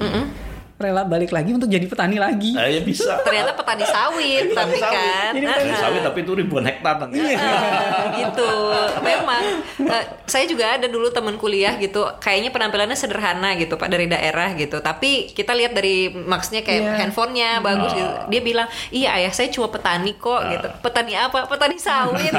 rela 0.76 1.08
balik 1.08 1.32
lagi 1.32 1.56
untuk 1.56 1.72
jadi 1.72 1.88
petani 1.88 2.20
lagi. 2.20 2.52
Nah, 2.52 2.68
ya 2.68 2.84
bisa. 2.84 3.24
Ternyata 3.24 3.56
petani 3.56 3.88
sawit, 3.88 4.52
tapi 4.52 4.76
sawit. 4.76 4.92
kan. 4.92 5.32
Jadi 5.32 5.46
Petani 5.48 5.72
sawit 5.74 6.02
tapi 6.04 6.20
itu 6.20 6.32
ribuan 6.36 6.68
hektar 6.68 7.00
nanti. 7.00 7.16
Ah, 7.24 8.12
gitu. 8.12 8.52
Memang 9.00 9.44
eh, 9.80 10.04
saya 10.28 10.44
juga 10.44 10.76
ada 10.76 10.86
dulu 10.86 11.08
teman 11.10 11.40
kuliah 11.40 11.80
gitu, 11.80 12.04
kayaknya 12.20 12.52
penampilannya 12.52 12.92
sederhana 12.94 13.56
gitu 13.56 13.80
Pak 13.80 13.88
dari 13.88 14.12
daerah 14.12 14.52
gitu. 14.52 14.84
Tapi 14.84 15.32
kita 15.32 15.56
lihat 15.56 15.72
dari 15.72 16.12
maksudnya 16.12 16.60
kayak 16.60 16.82
Iya. 16.84 16.94
handphonenya 17.00 17.50
bagus 17.64 17.96
gitu. 17.96 18.12
Dia 18.28 18.42
bilang, 18.44 18.68
"Iya, 18.92 19.16
ayah 19.16 19.32
saya 19.32 19.48
cuma 19.48 19.72
petani 19.72 20.12
kok." 20.12 20.44
gitu. 20.50 20.68
Petani 20.84 21.16
apa? 21.16 21.48
Petani 21.48 21.80
sawit. 21.80 22.36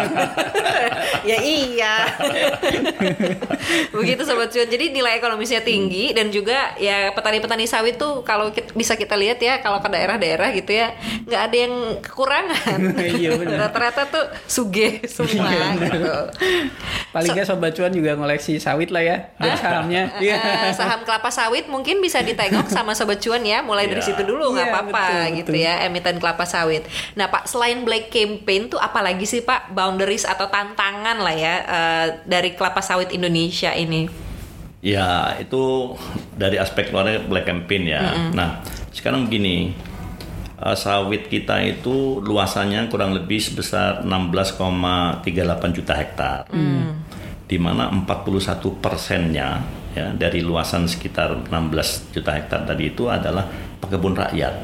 ya 1.31 1.39
iya. 1.41 1.95
Begitu 3.93 4.23
sobat 4.23 4.53
cuan. 4.53 4.69
Jadi 4.69 4.93
nilai 4.93 5.17
ekonomisnya 5.17 5.63
tinggi 5.63 6.13
dan 6.13 6.29
juga 6.29 6.77
ya 6.77 7.17
petani-petani 7.17 7.65
sawit 7.65 7.97
tuh 7.97 8.26
kalau 8.27 8.51
kit- 8.51 8.75
bisa 8.75 8.93
kita 8.93 9.15
lihat 9.15 9.39
ya 9.39 9.59
kalau 9.59 9.79
ke 9.79 9.87
daerah-daerah 9.87 10.51
gitu 10.51 10.75
ya 10.75 10.93
nggak 11.23 11.43
ada 11.43 11.57
yang 11.57 11.75
kekurangan. 12.03 12.79
Iya. 13.17 13.39
Rata-rata 13.39 14.03
tuh 14.07 14.25
sugih 14.45 15.01
semua 15.07 15.47
gitu. 15.79 16.11
Paling 17.11 17.31
nggak 17.33 17.47
sobat 17.47 17.73
cuan 17.73 17.89
juga 17.91 18.13
ngoleksi 18.13 18.59
sawit 18.59 18.91
lah 18.91 19.01
ya. 19.01 19.17
Dan 19.37 19.55
sahamnya. 19.55 20.03
Iya. 20.19 20.37
Eh, 20.67 20.75
saham 20.75 21.01
kelapa 21.03 21.31
sawit 21.31 21.65
mungkin 21.67 21.99
bisa 21.99 22.21
ditengok 22.21 22.67
sama 22.67 22.93
sobat 22.93 23.19
cuan 23.19 23.41
ya 23.41 23.63
mulai 23.63 23.87
dari 23.87 23.99
Iya. 23.99 24.09
situ 24.11 24.23
dulu 24.23 24.53
nggak 24.53 24.67
Iya, 24.67 24.75
apa-apa 24.75 25.05
gitu 25.33 25.53
betul. 25.53 25.63
ya 25.63 25.87
emiten 25.87 26.17
kelapa 26.17 26.45
sawit. 26.45 26.83
Nah 27.15 27.27
Pak 27.27 27.47
selain 27.47 27.81
Black 27.81 28.11
Campaign 28.11 28.69
tuh 28.69 28.79
apalagi 28.79 29.23
sih 29.23 29.41
Pak 29.41 29.71
boundaries 29.71 30.25
atau 30.25 30.47
tantangan 30.47 31.17
lah 31.17 31.33
ya 31.33 31.55
eh, 31.63 32.07
dari 32.25 32.53
kelapa 32.53 32.81
sawit 32.81 33.09
Indonesia 33.09 33.71
ini? 33.71 34.09
Ya, 34.87 35.35
itu 35.37 35.99
dari 36.33 36.57
aspek 36.57 36.95
luarnya 36.95 37.19
black 37.21 37.43
campaign 37.45 37.83
ya. 37.89 38.03
Nah, 38.31 38.63
sekarang 38.91 39.27
begini. 39.27 39.75
eh, 40.57 40.73
sawit 40.73 41.29
kita 41.29 41.61
itu 41.61 42.17
luasannya 42.23 42.89
kurang 42.89 43.13
lebih 43.13 43.37
sebesar 43.37 44.01
16,38 44.01 45.21
juta 45.75 45.93
hektar. 45.93 46.49
Di 47.45 47.59
mana 47.59 47.93
41 47.93 48.73
persennya 48.73 49.61
ya 49.93 50.13
dari 50.13 50.41
luasan 50.41 50.85
sekitar 50.85 51.45
16 51.45 52.09
juta 52.11 52.33
hektar 52.33 52.65
tadi 52.65 52.89
itu 52.89 53.05
adalah 53.05 53.45
pekebun 53.79 54.17
rakyat. 54.17 54.55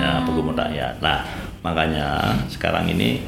Ya, 0.00 0.24
pekebun 0.24 0.56
rakyat. 0.56 1.04
Nah, 1.04 1.20
makanya 1.60 2.08
sekarang 2.48 2.88
ini 2.88 3.20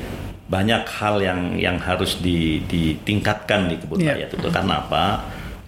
banyak 0.49 0.89
hal 0.89 1.21
yang 1.21 1.41
yang 1.57 1.77
harus 1.77 2.17
di- 2.19 2.65
ditingkatkan 2.65 3.69
di 3.69 3.77
kebun 3.77 4.01
Iya. 4.01 4.17
rakyat 4.17 4.31
itu 4.33 4.49
karena 4.49 4.75
apa? 4.81 5.05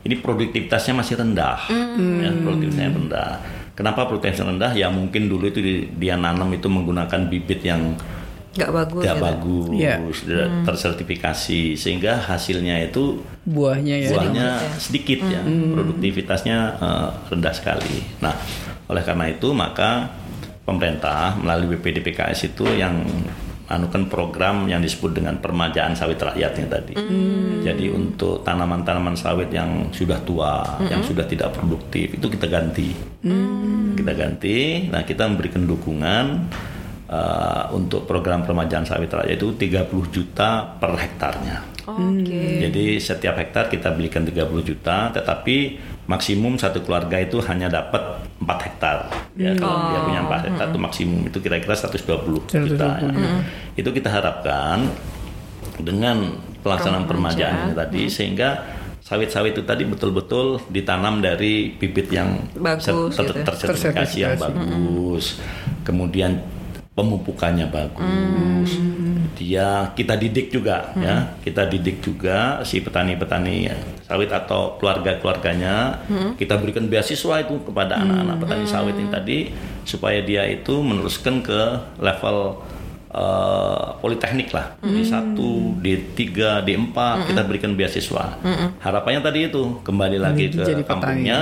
Ini 0.04 0.14
produktivitasnya 0.16 0.94
masih 0.94 1.16
rendah, 1.16 1.64
ya, 2.20 2.30
produktivitasnya 2.36 2.90
rendah. 2.92 3.30
Kenapa 3.72 4.04
produktivitasnya 4.04 4.46
rendah? 4.46 4.72
Ya 4.72 4.88
mungkin 4.88 5.26
dulu 5.26 5.48
itu 5.48 5.58
di- 5.58 5.88
dia 5.90 6.14
nanam 6.14 6.46
itu 6.50 6.68
menggunakan 6.68 7.24
bibit 7.24 7.60
yang 7.60 7.96
Nggak 8.52 8.70
bagus. 8.70 9.02
tidak 9.02 9.16
gitu. 9.16 9.24
bagus, 9.24 10.16
tidak 10.22 10.48
tersertifikasi, 10.62 11.60
sehingga 11.74 12.12
hasilnya 12.20 12.84
itu 12.84 13.24
Buahnya 13.42 13.96
ya. 13.98 14.08
buahnya 14.10 14.46
sedikit 14.76 15.24
ya, 15.24 15.40
produktivitasnya 15.42 16.56
eh, 16.76 17.08
rendah 17.28 17.50
sekali. 17.50 17.98
Nah, 18.20 18.36
oleh 18.86 19.02
karena 19.02 19.26
itu 19.26 19.50
maka 19.50 20.06
pemerintah 20.62 21.34
melalui 21.34 21.74
BPDPKS 21.74 22.54
itu 22.54 22.68
yang 22.70 23.00
anukan 23.64 24.12
program 24.12 24.68
yang 24.68 24.84
disebut 24.84 25.16
dengan 25.16 25.40
permajaan 25.40 25.96
sawit 25.96 26.20
rakyatnya 26.20 26.66
tadi. 26.68 26.94
Jadi 27.64 27.88
untuk 27.88 28.44
tanaman-tanaman 28.44 29.16
sawit 29.16 29.48
yang 29.48 29.88
sudah 29.88 30.20
tua, 30.20 30.60
yang 30.84 31.00
sudah 31.00 31.24
tidak 31.24 31.56
produktif 31.56 32.12
itu 32.12 32.26
kita 32.28 32.46
ganti. 32.48 32.92
Kita 33.96 34.12
ganti. 34.12 34.84
Nah, 34.92 35.00
kita 35.08 35.24
memberikan 35.24 35.64
dukungan 35.64 36.24
eh, 37.08 37.64
untuk 37.72 38.04
program 38.04 38.44
permajaan 38.44 38.84
sawit 38.84 39.08
rakyat 39.08 39.40
itu 39.40 39.48
30 39.56 40.12
juta 40.12 40.76
per 40.76 40.92
hektarnya. 41.00 41.74
Oke. 41.84 42.64
Jadi 42.64 42.96
setiap 42.96 43.36
hektar 43.36 43.68
kita 43.68 43.92
belikan 43.92 44.24
30 44.24 44.44
juta, 44.64 45.12
tetapi 45.12 45.56
maksimum 46.04 46.56
satu 46.56 46.84
keluarga 46.84 47.16
itu 47.16 47.40
hanya 47.44 47.68
dapat 47.68 48.20
4 48.38 48.60
hektar. 48.60 49.08
Ya, 49.34 49.56
kalau 49.56 49.88
dia 49.88 50.00
punya 50.04 50.20
4 50.22 50.46
hektar 50.52 50.66
itu 50.68 50.78
maksimum 50.78 51.20
itu 51.24 51.38
kira-kira 51.40 51.72
120 51.72 52.44
juta. 52.44 52.88
ya. 53.00 53.40
Itu 53.74 53.88
kita 53.88 54.08
harapkan 54.08 54.84
dengan 55.80 56.38
pelaksanaan 56.60 57.04
permajaan 57.04 57.54
ini 57.66 57.74
tadi 57.74 58.02
sehingga 58.06 58.48
sawit-sawit 59.00 59.52
itu 59.52 59.64
tadi 59.64 59.84
betul-betul 59.84 60.60
ditanam 60.68 61.20
dari 61.20 61.72
bibit 61.72 62.08
yang 62.08 62.40
Bagus 62.54 62.88
ter- 62.88 62.96
gitu 63.20 63.32
ya. 63.36 63.44
tersertifikasi 63.44 64.16
yang 64.16 64.32
Tersertifikasi. 64.36 64.40
bagus. 64.40 65.24
Kemudian 65.84 66.40
pemupukannya 66.94 67.68
bagus. 67.68 68.70
Dia 69.34 69.90
kita 69.92 70.14
didik 70.14 70.48
juga 70.48 70.94
ya. 70.94 71.36
Kita 71.42 71.66
didik 71.66 72.00
juga 72.00 72.62
si 72.62 72.80
petani-petani 72.80 73.56
sawit 74.04 74.28
atau 74.28 74.76
keluarga-keluarganya. 74.76 76.04
Kita 76.36 76.60
berikan 76.60 76.86
beasiswa 76.92 77.40
itu 77.40 77.56
kepada 77.64 78.04
anak-anak 78.04 78.36
petani 78.44 78.66
sawit 78.68 78.94
ini 79.00 79.08
tadi 79.08 79.38
supaya 79.88 80.20
dia 80.20 80.44
itu 80.44 80.84
meneruskan 80.84 81.40
ke 81.40 81.60
level 81.98 82.60
eh, 83.08 83.86
politeknik 84.04 84.52
lah. 84.52 84.76
Di 84.84 85.02
satu, 85.08 85.80
di 85.80 85.96
tiga, 86.12 86.60
di 86.60 86.76
empat 86.76 87.32
kita 87.32 87.42
berikan 87.48 87.72
beasiswa. 87.72 88.36
Harapannya 88.84 89.20
tadi 89.24 89.48
itu 89.48 89.80
kembali 89.80 90.20
lagi 90.20 90.52
Jadi 90.52 90.84
ke 90.84 90.84
petani. 90.84 90.84
kampungnya 90.84 91.40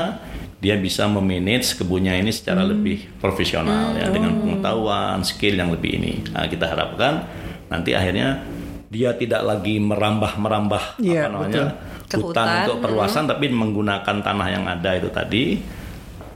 dia 0.62 0.78
bisa 0.78 1.10
memanage 1.10 1.74
kebunnya 1.74 2.14
ini 2.14 2.30
secara 2.30 2.62
lebih 2.62 3.02
profesional 3.18 3.98
ya 3.98 4.06
dengan 4.14 4.38
pengetahuan 4.38 5.18
skill 5.26 5.58
yang 5.58 5.74
lebih 5.74 5.98
ini. 5.98 6.22
Nah, 6.30 6.46
kita 6.46 6.70
harapkan 6.70 7.26
nanti 7.66 7.98
akhirnya 7.98 8.38
dia 8.92 9.16
tidak 9.16 9.40
lagi 9.40 9.80
merambah 9.80 10.36
merambah 10.36 11.00
Iya, 11.00 11.32
apa 11.32 11.48
namanya 11.48 11.64
Ke 12.04 12.20
hutan 12.20 12.44
hutan, 12.44 12.60
untuk 12.68 12.78
perluasan 12.84 13.24
tapi 13.24 13.48
menggunakan 13.48 14.16
tanah 14.20 14.48
yang 14.52 14.64
ada 14.68 14.92
itu 14.92 15.08
tadi 15.08 15.44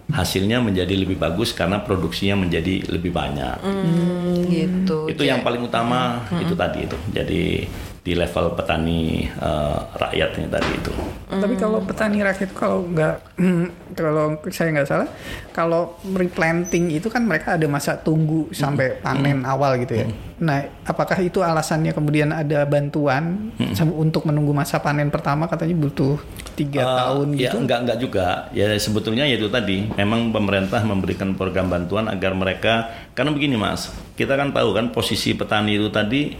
hasilnya 0.06 0.62
menjadi 0.62 0.94
lebih 0.94 1.18
bagus 1.18 1.50
karena 1.50 1.82
produksinya 1.82 2.46
menjadi 2.46 2.86
lebih 2.94 3.10
banyak. 3.10 3.58
Hmm, 3.58 4.46
gitu. 4.46 5.10
itu 5.10 5.22
yang 5.26 5.42
paling 5.42 5.66
utama 5.66 6.22
itu 6.38 6.54
tadi 6.54 6.86
itu. 6.86 6.96
Jadi 7.10 7.66
di 8.06 8.14
level 8.14 8.54
petani 8.54 9.26
eh, 9.26 9.78
rakyatnya 9.92 10.46
tadi 10.48 10.70
itu 10.72 10.94
Tapi 11.26 11.58
kalau 11.58 11.82
petani 11.82 12.22
rakyat 12.22 12.54
kalau 12.54 12.86
nggak 12.86 13.34
kalau 13.98 14.38
saya 14.46 14.70
nggak 14.70 14.86
salah 14.86 15.08
kalau 15.50 15.98
replanting 16.14 16.94
itu 16.94 17.10
kan 17.10 17.26
mereka 17.26 17.58
ada 17.58 17.66
masa 17.66 17.98
tunggu 17.98 18.46
sampai 18.52 19.02
panen 19.02 19.42
awal 19.42 19.74
gitu 19.80 19.98
ya. 19.98 20.06
Nah, 20.36 20.60
apakah 20.84 21.16
itu 21.18 21.40
alasannya 21.40 21.90
kemudian 21.90 22.28
ada 22.28 22.62
bantuan 22.62 23.50
sam- 23.72 23.96
untuk 23.96 24.22
menunggu 24.22 24.52
masa 24.52 24.78
panen 24.78 25.08
pertama 25.08 25.48
katanya 25.48 25.72
butuh 25.74 26.20
tiga 26.54 26.84
Eh, 26.84 26.96
tahun 27.00 27.26
ya, 27.32 27.50
gitu? 27.50 27.56
enggak 27.58 27.78
enggak 27.82 27.98
juga. 27.98 28.26
Ya 28.52 28.68
sebetulnya 28.76 29.24
ya 29.24 29.34
itu 29.34 29.48
tadi. 29.48 29.88
Memang 29.96 30.30
pemerintah 30.30 30.84
memberikan 30.84 31.32
program 31.32 31.66
bantuan 31.66 32.06
agar 32.06 32.36
mereka 32.36 32.74
karena 33.16 33.32
begini 33.32 33.56
Mas, 33.56 33.88
kita 34.14 34.36
kan 34.36 34.52
tahu 34.52 34.76
kan 34.76 34.92
posisi 34.92 35.32
petani 35.32 35.74
itu 35.74 35.88
tadi 35.88 36.36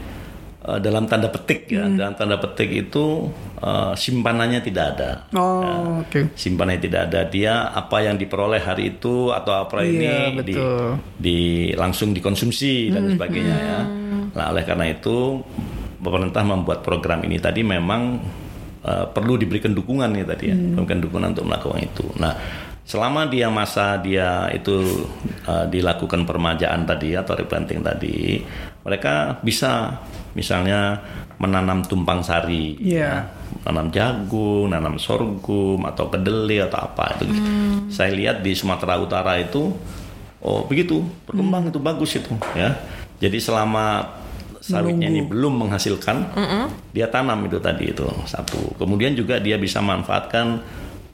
eh, 0.67 0.79
dalam 0.83 1.07
tanda 1.07 1.31
petik 1.31 1.71
ya, 1.71 1.87
dalam 1.87 2.19
tanda 2.19 2.37
petik 2.37 2.69
itu 2.69 3.31
eh, 3.63 3.93
simpanannya 3.95 4.61
tidak 4.61 4.85
ada. 4.99 5.11
Oh, 5.33 6.03
oke. 6.03 6.35
Simpanannya 6.35 6.83
tidak 6.83 7.01
ada 7.09 7.21
dia 7.31 7.71
apa 7.71 8.03
yang 8.03 8.19
diperoleh 8.19 8.61
hari 8.61 8.99
itu 8.99 9.31
atau 9.31 9.63
apa 9.63 9.87
Iya, 9.87 9.89
ini 10.35 10.43
di, 10.43 10.55
betul. 10.59 10.87
di 11.17 11.39
langsung 11.79 12.11
dikonsumsi 12.11 12.91
dan 12.91 13.15
sebagainya 13.15 13.57
ya. 13.57 13.81
Nah, 14.37 14.53
oleh 14.53 14.67
karena 14.69 14.91
itu 14.91 15.41
pemerintah 15.97 16.45
membuat 16.45 16.85
program 16.85 17.25
ini 17.25 17.41
tadi 17.41 17.65
memang 17.65 18.21
eh, 18.85 19.07
perlu 19.09 19.41
diberikan 19.41 19.73
dukungan 19.73 20.13
nih 20.13 20.25
tadi 20.29 20.45
ya, 20.53 20.57
diberikan 20.59 21.01
dukungan 21.01 21.29
untuk 21.33 21.47
melakukan 21.49 21.81
itu. 21.81 22.05
Nah, 22.21 22.37
selama 22.87 23.27
dia 23.27 23.49
masa 23.51 23.97
dia 23.99 24.47
itu 24.53 25.07
eh, 25.49 25.67
dilakukan 25.73 26.29
permajaan 26.29 26.85
tadi 26.85 27.17
atau 27.17 27.33
replanting 27.35 27.81
tadi, 27.83 28.45
mereka 28.87 29.43
bisa 29.43 29.99
misalnya 30.39 31.03
menanam 31.43 31.83
tumpang 31.85 32.23
sari, 32.23 32.79
Iya. 32.79 33.27
nanam 33.67 33.91
jagung, 33.91 34.71
nanam 34.71 34.95
sorghum 34.97 35.83
atau 35.85 36.07
kedelai 36.07 36.65
atau 36.65 36.87
apa 36.87 37.19
itu. 37.19 37.27
Saya 37.91 38.15
lihat 38.15 38.41
di 38.47 38.55
Sumatera 38.55 38.95
Utara 38.97 39.37
itu 39.43 39.75
Oh 40.47 40.63
begitu, 40.63 41.03
berkembang 41.27 41.75
itu 41.75 41.83
bagus 41.83 42.15
itu 42.15 42.31
ya. 42.55 42.71
Jadi 43.19 43.43
selama 43.43 44.07
sawitnya 44.63 45.11
ini 45.11 45.27
belum 45.27 45.67
menghasilkan, 45.67 46.17
dia 46.95 47.11
tanam 47.11 47.51
itu 47.51 47.59
tadi 47.59 47.91
itu 47.91 48.07
satu. 48.31 48.79
Kemudian 48.79 49.19
juga 49.19 49.43
dia 49.43 49.59
bisa 49.59 49.83
manfaatkan 49.83 50.63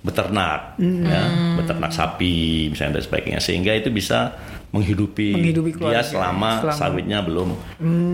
beternak, 0.05 0.77
ya, 0.83 1.23
beternak 1.57 1.95
sapi 1.95 2.68
misalnya 2.75 3.01
dan 3.01 3.05
sebagainya, 3.09 3.41
sehingga 3.41 3.73
itu 3.73 3.89
bisa 3.89 4.37
menghidupi, 4.73 5.37
Menghidupi 5.37 5.70
dia 5.70 6.01
keluarga. 6.01 6.01
selama, 6.03 6.51
Selama- 6.59 6.81
sawitnya 6.81 7.18
belum 7.20 7.49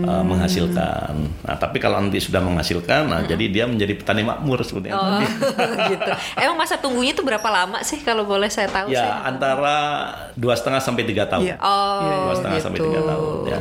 uh, 0.03 0.23
menghasilkan. 0.27 1.15
Nah, 1.39 1.55
tapi 1.55 1.79
kalau 1.79 1.97
nanti 1.97 2.19
sudah 2.19 2.43
menghasilkan, 2.43 3.07
nah 3.07 3.23
jadi 3.23 3.47
dia 3.47 3.63
menjadi 3.63 3.95
petani 3.95 4.21
makmur 4.21 4.59
sebetulnya. 4.61 4.93
Oh, 4.93 5.23
gitu. 5.91 6.11
Emang 6.35 6.59
masa 6.59 6.75
tunggunya 6.75 7.15
tuh 7.15 7.23
berapa 7.23 7.47
lama 7.47 7.79
sih 7.79 8.03
kalau 8.03 8.27
boleh 8.27 8.51
saya 8.51 8.67
tahu? 8.67 8.91
Ya 8.91 8.99
saya? 8.99 9.13
antara 9.25 9.75
dua 10.35 10.51
setengah 10.53 10.83
sampai 10.83 11.07
tiga 11.07 11.25
tahun. 11.25 11.47
Iya. 11.47 11.55
Oh, 11.57 12.27
dua 12.27 12.35
setengah 12.35 12.59
sampai 12.59 12.77
gitu. 12.77 12.87
tiga 12.91 13.01
tahun 13.07 13.35
ya. 13.47 13.59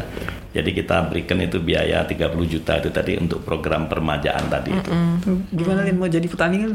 Jadi 0.49 0.71
kita 0.73 1.07
berikan 1.07 1.39
itu 1.39 1.61
biaya 1.61 2.03
30 2.03 2.19
juta 2.49 2.73
itu 2.75 2.89
tadi 2.89 3.15
untuk 3.15 3.45
program 3.45 3.85
permajaan 3.85 4.49
tadi 4.49 4.73
itu. 4.73 4.91
Tuh, 5.21 5.39
Gimana 5.53 5.85
Lin 5.85 6.01
mau 6.01 6.09
jadi 6.09 6.25
petani 6.25 6.65
kan? 6.65 6.73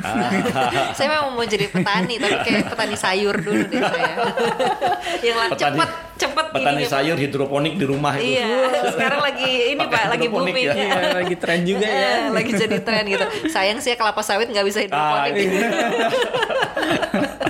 saya 0.96 1.08
memang 1.10 1.34
mau 1.34 1.44
jadi 1.44 1.68
petani, 1.68 2.16
tapi 2.16 2.38
kayak 2.46 2.70
petani 2.70 2.96
sayur 2.96 3.34
dulu 3.34 3.66
deh 3.66 3.82
saya. 3.82 4.16
Yang 5.20 5.36
lah 5.36 5.48
Petani- 5.52 5.90
cepet 6.16 6.44
cepet 6.44 6.46
Petani 6.54 6.84
Pak. 6.84 6.92
sayur 6.92 7.18
hidroponik 7.18 7.74
di 7.74 7.84
rumah 7.84 8.14
itu. 8.16 8.36
Iya, 8.36 8.50
sekarang 8.90 9.22
lagi 9.22 9.50
ini 9.70 9.82
Pak, 9.82 10.04
lagi 10.08 10.28
booming. 10.28 10.56
ya. 10.60 10.74
Iya, 10.74 10.92
lagi 11.16 11.36
tren 11.36 11.60
juga 11.64 11.84
ya. 11.84 11.98
Eh, 11.98 12.22
lagi 12.30 12.52
jadi 12.54 12.78
tren 12.80 13.04
gitu. 13.06 13.26
Sayang 13.48 13.78
sih 13.78 13.90
ya 13.90 13.98
kelapa 13.98 14.22
sawit 14.22 14.48
nggak 14.48 14.62
bisa 14.64 14.80
Ah, 14.86 15.26
hidroponik. 15.26 15.34
iya. 15.40 15.68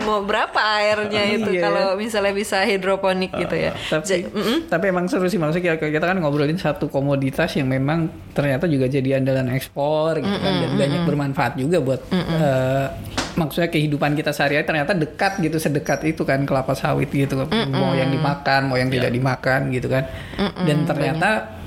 Mau 0.00 0.22
berapa 0.22 0.56
airnya 0.78 1.22
itu 1.28 1.50
Iya. 1.50 1.62
kalau 1.62 1.86
misalnya 1.94 2.32
bisa 2.32 2.62
hidroponik 2.62 3.30
gitu 3.30 3.54
ya. 3.54 3.72
tapi 3.86 4.04
Ja- 4.08 4.24
mm-mm. 4.26 4.58
tapi 4.66 4.84
emang 4.86 5.04
seru 5.06 5.26
sih 5.26 5.36
maksudnya 5.36 5.76
kita, 5.76 5.90
kita 5.90 6.06
kan 6.06 6.16
ngobrolin 6.18 6.56
satu 6.56 6.88
komoditas 6.88 7.52
yang 7.52 7.68
memang 7.68 8.06
ternyata 8.32 8.64
juga 8.64 8.86
jadi 8.86 9.18
andalan 9.18 9.50
ekspor 9.50 10.16
gitu 10.16 10.32
kan 10.34 10.54
dan 10.58 10.70
banyak 10.74 11.00
bermanfaat 11.04 11.52
juga 11.54 11.78
buat 11.78 12.00
eh, 12.10 12.86
maksudnya 13.34 13.68
kehidupan 13.68 14.14
kita 14.14 14.30
sehari-hari 14.30 14.64
ternyata 14.64 14.92
dekat 14.94 15.38
gitu 15.38 15.56
sedekat 15.56 16.00
itu 16.04 16.22
kan 16.22 16.42
kelapa 16.42 16.72
sawit 16.72 17.06
gitu 17.08 17.27
kan 17.34 17.48
mau 17.74 17.92
yang 17.92 18.08
dimakan 18.08 18.60
mau 18.70 18.76
yang 18.78 18.88
tidak 18.88 19.10
dimakan 19.12 19.68
gitu 19.74 19.90
kan. 19.90 20.06
Dan 20.64 20.86
ternyata 20.88 21.58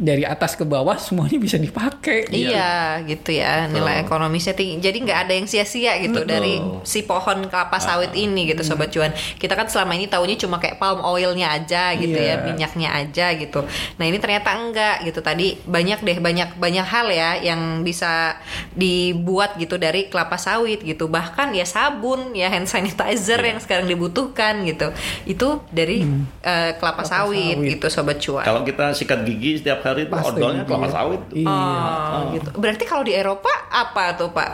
dari 0.00 0.24
atas 0.24 0.56
ke 0.56 0.64
bawah 0.64 0.96
semuanya 0.96 1.36
bisa 1.36 1.60
dipakai 1.60 2.24
Iya 2.32 3.04
gitu 3.04 3.36
ya 3.36 3.68
nilai 3.68 4.00
ekonomisnya 4.00 4.56
tinggi. 4.56 4.80
Jadi 4.80 5.04
nggak 5.04 5.28
ada 5.28 5.32
yang 5.36 5.44
sia-sia 5.44 6.00
gitu 6.00 6.24
dari 6.24 6.56
si 6.82 7.04
pohon 7.04 7.44
kelapa 7.46 7.76
sawit 7.76 8.16
ini 8.16 8.48
gitu 8.48 8.64
sobat 8.64 8.88
cuan. 8.88 9.12
Kita 9.12 9.52
kan 9.52 9.68
selama 9.68 9.92
ini 9.92 10.08
taunya 10.08 10.40
cuma 10.40 10.56
kayak 10.56 10.80
palm 10.80 11.04
oilnya 11.04 11.52
aja 11.52 11.92
gitu 11.92 12.16
ya 12.16 12.40
Iya. 12.40 12.48
minyaknya 12.48 12.88
aja 12.96 13.26
gitu. 13.36 13.60
Nah 14.00 14.04
ini 14.08 14.16
ternyata 14.16 14.56
enggak 14.56 15.04
gitu. 15.04 15.20
Tadi 15.20 15.60
banyak 15.68 16.00
deh 16.00 16.16
banyak 16.16 16.56
banyak 16.56 16.86
hal 16.88 17.06
ya 17.12 17.36
yang 17.36 17.84
bisa 17.84 18.40
dibuat 18.72 19.60
gitu 19.60 19.76
dari 19.76 20.08
kelapa 20.08 20.40
sawit 20.40 20.80
gitu. 20.80 21.12
Bahkan 21.12 21.52
ya 21.52 21.68
sabun 21.68 22.32
ya 22.32 22.48
hand 22.48 22.64
sanitizer 22.64 23.36
Iya. 23.36 23.48
yang 23.52 23.58
sekarang 23.60 23.84
dibutuhkan 23.84 24.64
gitu. 24.64 24.96
Itu 25.28 25.60
dari 25.68 26.00
eh, 26.40 26.72
kelapa, 26.80 27.04
sawit, 27.04 27.60
sawit. 27.60 27.70
gitu 27.76 27.86
sobat 27.92 28.16
cuan. 28.16 28.46
Kalau 28.46 28.64
kita 28.64 28.96
sikat 28.96 29.28
gigi 29.28 29.60
setiap 29.60 29.82
hari 29.82 29.89
itu 29.98 30.14
Pasti, 30.14 30.38
odolnya 30.38 30.62
kelapa 30.62 30.86
iya. 30.86 30.94
sawit. 30.94 31.22
Iya. 31.34 31.50
Oh, 31.50 32.22
gitu. 32.34 32.48
Berarti 32.58 32.84
kalau 32.86 33.02
di 33.02 33.12
Eropa 33.16 33.52
apa 33.70 34.04
tuh 34.14 34.30
Pak? 34.30 34.50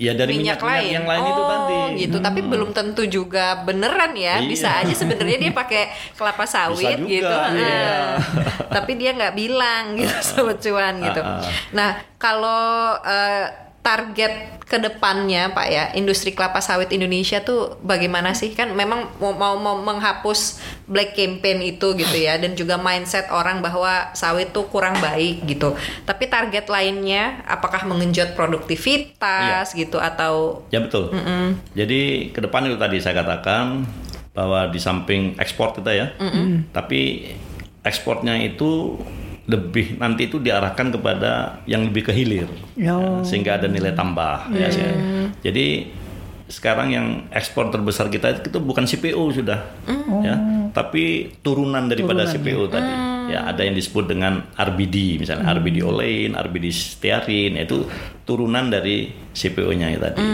Ya 0.00 0.16
dari 0.16 0.40
minyak, 0.40 0.56
minyak, 0.56 0.60
lain. 0.64 0.90
yang 0.96 1.04
lain 1.04 1.20
oh, 1.20 1.28
itu 1.28 1.42
tadi. 1.44 1.78
gitu. 2.00 2.16
Tapi 2.24 2.40
belum 2.40 2.70
tentu 2.72 3.02
juga 3.04 3.60
beneran 3.68 4.16
ya. 4.16 4.40
Iya. 4.40 4.48
Bisa 4.48 4.68
aja 4.80 4.94
sebenarnya 4.96 5.36
dia 5.36 5.52
pakai 5.52 5.92
kelapa 6.16 6.48
sawit 6.48 7.04
juga, 7.04 7.04
gitu. 7.04 7.36
iya. 7.60 8.16
Ah. 8.16 8.16
Tapi 8.80 8.96
dia 8.96 9.12
nggak 9.12 9.34
bilang 9.36 10.00
gitu 10.00 10.14
sobat 10.28 10.56
cuan 10.64 10.94
gitu. 11.04 11.20
Ah, 11.20 11.44
ah. 11.44 11.52
Nah, 11.76 11.90
kalau 12.16 12.96
eh, 13.04 13.69
target 13.80 14.60
ke 14.68 14.78
depannya 14.78 15.50
Pak 15.50 15.66
ya, 15.66 15.84
industri 15.98 16.30
kelapa 16.30 16.62
sawit 16.62 16.94
Indonesia 16.94 17.42
tuh 17.42 17.80
bagaimana 17.82 18.36
sih? 18.36 18.54
Kan 18.54 18.76
memang 18.78 19.10
mau 19.18 19.34
mau, 19.34 19.58
mau 19.58 19.76
menghapus 19.82 20.62
black 20.86 21.18
campaign 21.18 21.58
itu 21.74 21.96
gitu 21.98 22.16
ya 22.16 22.38
dan 22.38 22.54
juga 22.54 22.78
mindset 22.78 23.26
orang 23.34 23.64
bahwa 23.64 24.14
sawit 24.14 24.54
tuh 24.54 24.70
kurang 24.70 24.94
baik 25.02 25.42
gitu. 25.48 25.74
Tapi 26.06 26.30
target 26.30 26.70
lainnya 26.70 27.42
apakah 27.48 27.82
mengenjot 27.88 28.38
produktivitas 28.38 29.74
gitu 29.74 29.98
atau 29.98 30.62
Ya 30.70 30.78
betul. 30.78 31.10
Jadi 31.74 32.30
ke 32.30 32.38
depan 32.38 32.70
itu 32.70 32.78
tadi 32.78 33.02
saya 33.02 33.18
katakan 33.24 33.82
bahwa 34.30 34.70
di 34.70 34.78
samping 34.78 35.34
ekspor 35.40 35.74
kita 35.74 35.90
ya, 35.90 36.06
tapi 36.70 37.32
ekspornya 37.82 38.38
itu 38.44 39.00
lebih 39.48 39.96
nanti 39.96 40.28
itu 40.28 40.36
diarahkan 40.36 40.92
kepada 40.92 41.62
yang 41.64 41.86
lebih 41.88 42.08
ke 42.08 42.12
hilir, 42.12 42.48
Ya. 42.76 42.92
Ya, 42.96 43.24
sehingga 43.24 43.56
ada 43.56 43.66
nilai 43.66 43.94
tambah. 43.96 44.50
ya, 44.52 44.68
sih. 44.68 44.84
Jadi 45.40 45.96
sekarang 46.50 46.90
yang 46.90 47.06
ekspor 47.30 47.70
terbesar 47.70 48.10
kita 48.10 48.42
itu 48.42 48.58
bukan 48.58 48.82
CPO 48.82 49.22
sudah, 49.30 49.70
ya, 50.20 50.34
tapi 50.74 51.30
turunan 51.46 51.86
daripada 51.86 52.26
CPO 52.26 52.66
tadi. 52.66 52.92
Ya, 53.30 53.46
ada 53.46 53.62
yang 53.62 53.78
disebut 53.78 54.10
dengan 54.10 54.42
RBD, 54.58 55.22
misalnya 55.22 55.54
RBD 55.54 55.86
olein, 55.86 56.34
RBD 56.34 56.66
stearin, 56.74 57.54
itu 57.54 57.86
turunan 58.26 58.66
dari 58.66 59.06
CPO-nya 59.30 59.94
itu 59.94 60.02
tadi. 60.02 60.26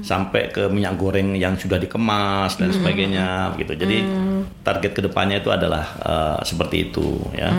Sampai 0.00 0.48
ke 0.48 0.64
minyak 0.72 0.96
goreng 0.96 1.36
yang 1.36 1.60
sudah 1.60 1.76
dikemas 1.76 2.56
dan 2.56 2.72
sebagainya, 2.72 3.52
gitu. 3.60 3.76
Jadi 3.76 4.00
target 4.64 4.96
ke 4.96 5.04
depannya 5.04 5.44
itu 5.44 5.52
adalah 5.52 5.84
eh, 6.00 6.40
seperti 6.40 6.88
itu, 6.88 7.20
ya. 7.36 7.52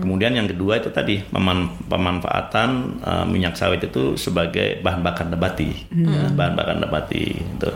Kemudian 0.00 0.32
yang 0.32 0.44
kedua 0.44 0.76
itu 0.76 0.88
tadi 0.88 1.20
peman- 1.22 1.70
pemanfaatan 1.86 2.70
eh, 3.00 3.24
minyak 3.24 3.54
sawit 3.54 3.80
itu 3.80 4.16
sebagai 4.16 4.80
bahan 4.80 5.00
bakar 5.00 5.26
nabati, 5.26 5.70
ya, 5.92 6.28
bahan 6.30 6.54
bakar 6.54 6.76
nabati. 6.76 7.24
Itu. 7.36 7.70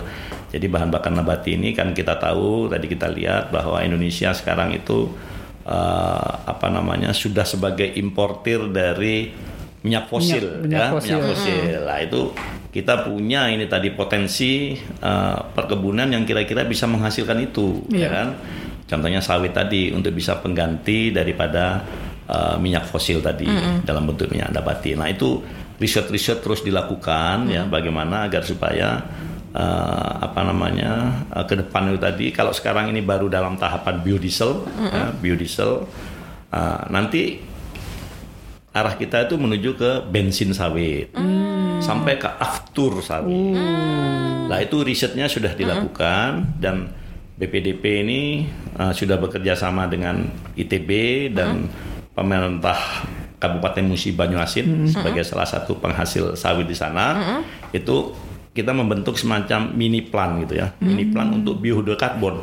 Jadi 0.50 0.66
bahan 0.66 0.88
bakar 0.88 1.10
nabati 1.10 1.54
ini 1.54 1.70
kan 1.70 1.90
kita 1.90 2.16
tahu 2.16 2.66
tadi 2.66 2.86
kita 2.86 3.10
lihat 3.10 3.50
bahwa 3.50 3.78
Indonesia 3.78 4.30
sekarang 4.30 4.72
itu 4.72 5.12
eh, 5.62 6.30
apa 6.44 6.66
namanya 6.68 7.10
sudah 7.10 7.42
sebagai 7.42 7.86
importir 7.94 8.68
dari 8.68 9.32
minyak 9.80 10.08
fosil, 10.08 10.64
Minyak- 10.64 10.64
minyak 10.64 10.80
ya, 10.80 10.88
fosil. 10.90 11.12
minyak 11.12 11.28
fosil. 11.28 11.78
Nah 11.84 11.98
itu 12.00 12.20
kita 12.70 13.04
punya 13.04 13.46
ini 13.46 13.66
tadi 13.66 13.92
potensi 13.92 14.72
eh, 14.78 15.38
perkebunan 15.52 16.08
yang 16.08 16.24
kira-kira 16.24 16.64
bisa 16.64 16.86
menghasilkan 16.86 17.38
itu, 17.42 17.84
ya 17.88 17.98
Iya. 17.98 18.08
kan? 18.10 18.28
Contohnya 18.84 19.18
sawit 19.18 19.50
tadi 19.50 19.90
untuk 19.90 20.12
bisa 20.12 20.36
pengganti 20.36 21.08
daripada 21.08 21.80
uh, 22.28 22.56
minyak 22.60 22.88
fosil 22.88 23.20
tadi 23.20 23.48
dalam 23.84 24.08
bentuk 24.08 24.30
minyak 24.32 24.52
nabati. 24.52 24.96
Nah 24.96 25.08
itu 25.10 25.40
riset-riset 25.78 26.38
terus 26.38 26.62
dilakukan 26.62 27.50
ya 27.50 27.66
bagaimana 27.66 28.30
agar 28.30 28.46
supaya 28.46 29.02
uh, 29.54 30.12
apa 30.22 30.40
namanya 30.46 31.24
uh, 31.34 31.44
ke 31.44 31.58
depan 31.58 31.90
itu 31.90 31.98
tadi 31.98 32.26
kalau 32.30 32.54
sekarang 32.54 32.90
ini 32.94 33.02
baru 33.02 33.26
dalam 33.26 33.58
tahapan 33.58 34.02
biodiesel, 34.02 34.64
ya, 34.90 35.10
biodiesel 35.18 35.84
uh, 36.54 36.82
nanti 36.90 37.42
arah 38.74 38.94
kita 38.98 39.30
itu 39.30 39.38
menuju 39.38 39.70
ke 39.78 39.90
bensin 40.10 40.50
sawit. 40.50 41.14
Sampai 41.78 42.16
ke 42.16 42.26
aftur 42.26 43.04
sawit. 43.04 43.54
Nah 44.50 44.58
itu 44.58 44.82
risetnya 44.82 45.30
sudah 45.30 45.54
dilakukan 45.54 46.58
dan 46.58 46.90
BPDP 47.34 48.06
ini 48.06 48.22
uh, 48.78 48.94
sudah 48.94 49.18
bekerja 49.18 49.58
sama 49.58 49.90
dengan 49.90 50.26
ITB 50.54 50.90
dan 51.34 51.66
pemerintah 52.14 52.78
Kabupaten 53.42 53.84
Musi 53.84 54.14
Banyuasin 54.14 54.88
sebagai 54.88 55.26
salah 55.26 55.44
satu 55.44 55.76
penghasil 55.76 56.38
sawit 56.38 56.64
di 56.70 56.76
sana. 56.78 57.42
Itu 57.74 58.14
kita 58.54 58.70
membentuk 58.70 59.18
semacam 59.18 59.74
mini 59.74 60.00
plan 60.00 60.38
gitu 60.46 60.62
ya, 60.62 60.72
mini 60.80 61.10
plan 61.10 61.34
untuk 61.34 61.58
biohidrokarbon. 61.60 62.36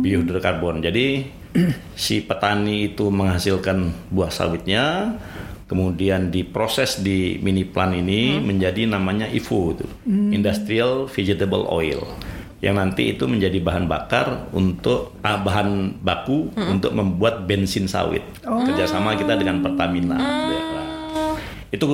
Biohidrokarbon. 0.00 0.80
Jadi 0.82 1.28
si 1.94 2.24
petani 2.24 2.90
itu 2.90 3.12
menghasilkan 3.12 4.08
buah 4.10 4.32
sawitnya, 4.32 5.14
kemudian 5.68 6.32
diproses 6.32 7.04
di 7.04 7.38
mini 7.38 7.68
plan 7.68 7.92
ini 7.92 8.40
menjadi 8.40 8.88
namanya 8.88 9.28
IVO 9.28 9.76
itu, 9.76 9.86
Industrial 10.08 11.06
Vegetable 11.06 11.68
Oil 11.68 12.00
yang 12.60 12.76
nanti 12.76 13.16
itu 13.16 13.24
menjadi 13.24 13.56
bahan 13.64 13.88
bakar 13.88 14.52
untuk 14.52 15.16
ah, 15.24 15.40
bahan 15.40 15.96
baku 16.04 16.52
untuk 16.56 16.92
membuat 16.92 17.48
bensin 17.48 17.88
sawit. 17.88 18.20
Kerjasama 18.44 19.16
kita 19.16 19.40
dengan 19.40 19.64
Pertamina 19.64 20.20
Daerah. 20.20 20.86
itu 21.72 21.86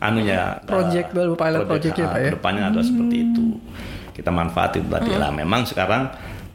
anunya 0.00 0.56
Project 0.64 1.12
eh, 1.12 1.14
baru, 1.16 1.32
pilot 1.36 1.60
project-nya, 1.68 2.04
ah, 2.08 2.12
Pak, 2.12 2.20
ya? 2.20 2.28
ke 2.28 2.34
depannya 2.40 2.62
adalah 2.72 2.86
seperti 2.86 3.16
itu. 3.20 3.46
Kita 4.14 4.30
manfaatin 4.32 4.84
tadi 4.88 5.12
lah 5.12 5.30
memang 5.34 5.68
sekarang 5.68 6.08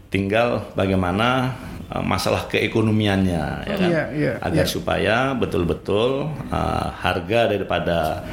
tinggal 0.10 0.66
bagaimana 0.74 1.54
uh, 1.94 2.02
masalah 2.02 2.50
keekonomiannya 2.50 3.44
ya 3.70 3.76
kan? 3.78 3.90
Iya, 3.90 4.04
iya, 4.18 4.34
agar 4.42 4.66
iya. 4.66 4.70
supaya 4.70 5.16
betul-betul 5.38 6.30
uh, 6.50 6.88
harga 6.98 7.54
daripada 7.54 8.26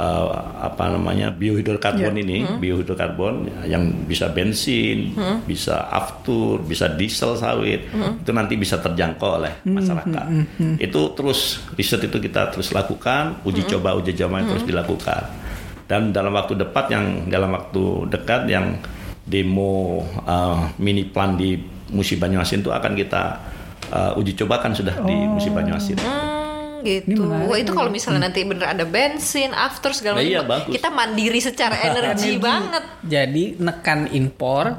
eh, 0.00 0.28
apa 0.64 0.96
namanya 0.96 1.28
biohidrokarbon 1.28 2.16
Iya. 2.16 2.24
ini, 2.24 2.38
biohidrokarbon 2.56 3.68
yang 3.68 3.84
bisa 4.08 4.32
bensin, 4.32 5.12
bisa 5.44 5.92
aftur, 5.92 6.64
bisa 6.64 6.88
diesel 6.96 7.36
sawit, 7.36 7.84
itu 7.92 8.30
nanti 8.32 8.56
bisa 8.56 8.80
terjangkau 8.80 9.44
oleh 9.44 9.52
masyarakat. 9.68 10.26
Itu 10.80 11.12
terus 11.12 11.60
riset 11.76 12.08
itu 12.08 12.16
kita 12.16 12.48
terus 12.48 12.72
lakukan, 12.72 13.44
uji 13.44 13.68
coba 13.68 13.92
uji 14.00 14.16
coba 14.16 14.40
terus 14.48 14.64
dilakukan. 14.64 15.22
Dan 15.90 16.14
dalam 16.14 16.30
waktu 16.30 16.54
dekat 16.54 16.86
yang 16.94 17.26
dalam 17.26 17.50
waktu 17.50 18.06
dekat 18.14 18.46
yang 18.46 18.78
demo 19.26 20.06
uh, 20.22 20.70
mini 20.78 21.02
plan 21.06 21.34
di 21.34 21.58
Musi 21.90 22.14
Banyuasin 22.14 22.62
itu 22.62 22.70
akan 22.70 22.94
kita 22.94 23.22
uh, 23.90 24.18
uji 24.18 24.38
cobakan 24.38 24.70
sudah 24.70 24.94
di 25.02 25.14
Musi 25.26 25.50
Banyuasin. 25.50 25.98
Hmm, 25.98 26.29
gitu. 26.82 27.24
Wah, 27.26 27.56
itu 27.58 27.72
kalau 27.72 27.90
misalnya 27.92 28.28
nanti 28.28 28.44
bener 28.44 28.66
ada 28.70 28.84
bensin, 28.88 29.52
after 29.52 29.92
segala 29.92 30.20
Nah, 30.20 30.26
macam, 30.26 30.32
iya, 30.32 30.42
bagus. 30.42 30.72
kita 30.74 30.88
mandiri 30.90 31.40
secara 31.40 31.76
energi 31.80 32.36
banget. 32.40 32.84
Jadi 33.06 33.44
nekan 33.60 34.10
impor, 34.12 34.76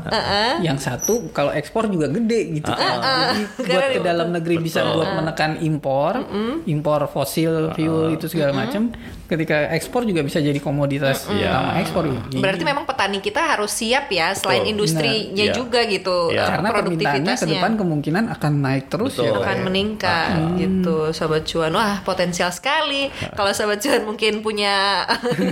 yang 0.62 0.78
satu 0.78 1.30
kalau 1.32 1.54
ekspor 1.54 1.88
juga 1.88 2.12
gede 2.12 2.62
gitu. 2.62 2.72
Jadi 2.72 3.42
buat 3.66 3.88
ke 3.94 4.00
dalam 4.02 4.30
negeri 4.34 4.56
bisa 4.60 4.86
buat 4.92 5.16
menekan 5.16 5.62
impor, 5.62 6.26
impor 6.66 7.08
fosil 7.08 7.74
fuel 7.74 8.18
itu 8.18 8.26
segala 8.28 8.54
macam. 8.66 8.94
Ketika 9.32 9.72
ekspor 9.72 10.04
juga 10.04 10.20
bisa 10.22 10.38
jadi 10.38 10.60
komoditas 10.60 11.24
Iya. 11.26 11.48
utama 11.48 11.72
ekspor. 11.80 12.04
Jadi, 12.04 12.36
Berarti 12.38 12.64
memang 12.64 12.84
petani 12.84 13.18
kita 13.18 13.40
harus 13.48 13.72
siap 13.72 14.12
ya, 14.12 14.36
selain 14.36 14.62
Betul. 14.62 14.72
industrinya. 14.76 15.30
Iya. 15.42 15.54
juga 15.54 15.80
gitu, 15.86 16.18
Iya. 16.30 16.38
eh, 16.38 16.48
karena 16.52 16.68
permintaannya 16.70 16.92
ke 16.92 17.10
produktivitasnya. 17.32 17.54
depan 17.56 17.72
kemungkinan 17.78 18.24
akan 18.30 18.52
naik 18.60 18.86
terus 18.88 19.14
Betul. 19.16 19.26
ya. 19.26 19.40
Akan 19.40 19.58
ya. 19.58 19.64
meningkat 19.64 20.28
gitu 20.58 20.98
sobat 21.12 21.44
cuan 21.46 21.72
wah 21.72 21.96
potensial 22.02 22.52
sekali 22.52 23.08
kalau 23.32 23.52
sobat 23.52 23.80
cuan 23.80 24.04
mungkin 24.04 24.42
punya 24.42 25.08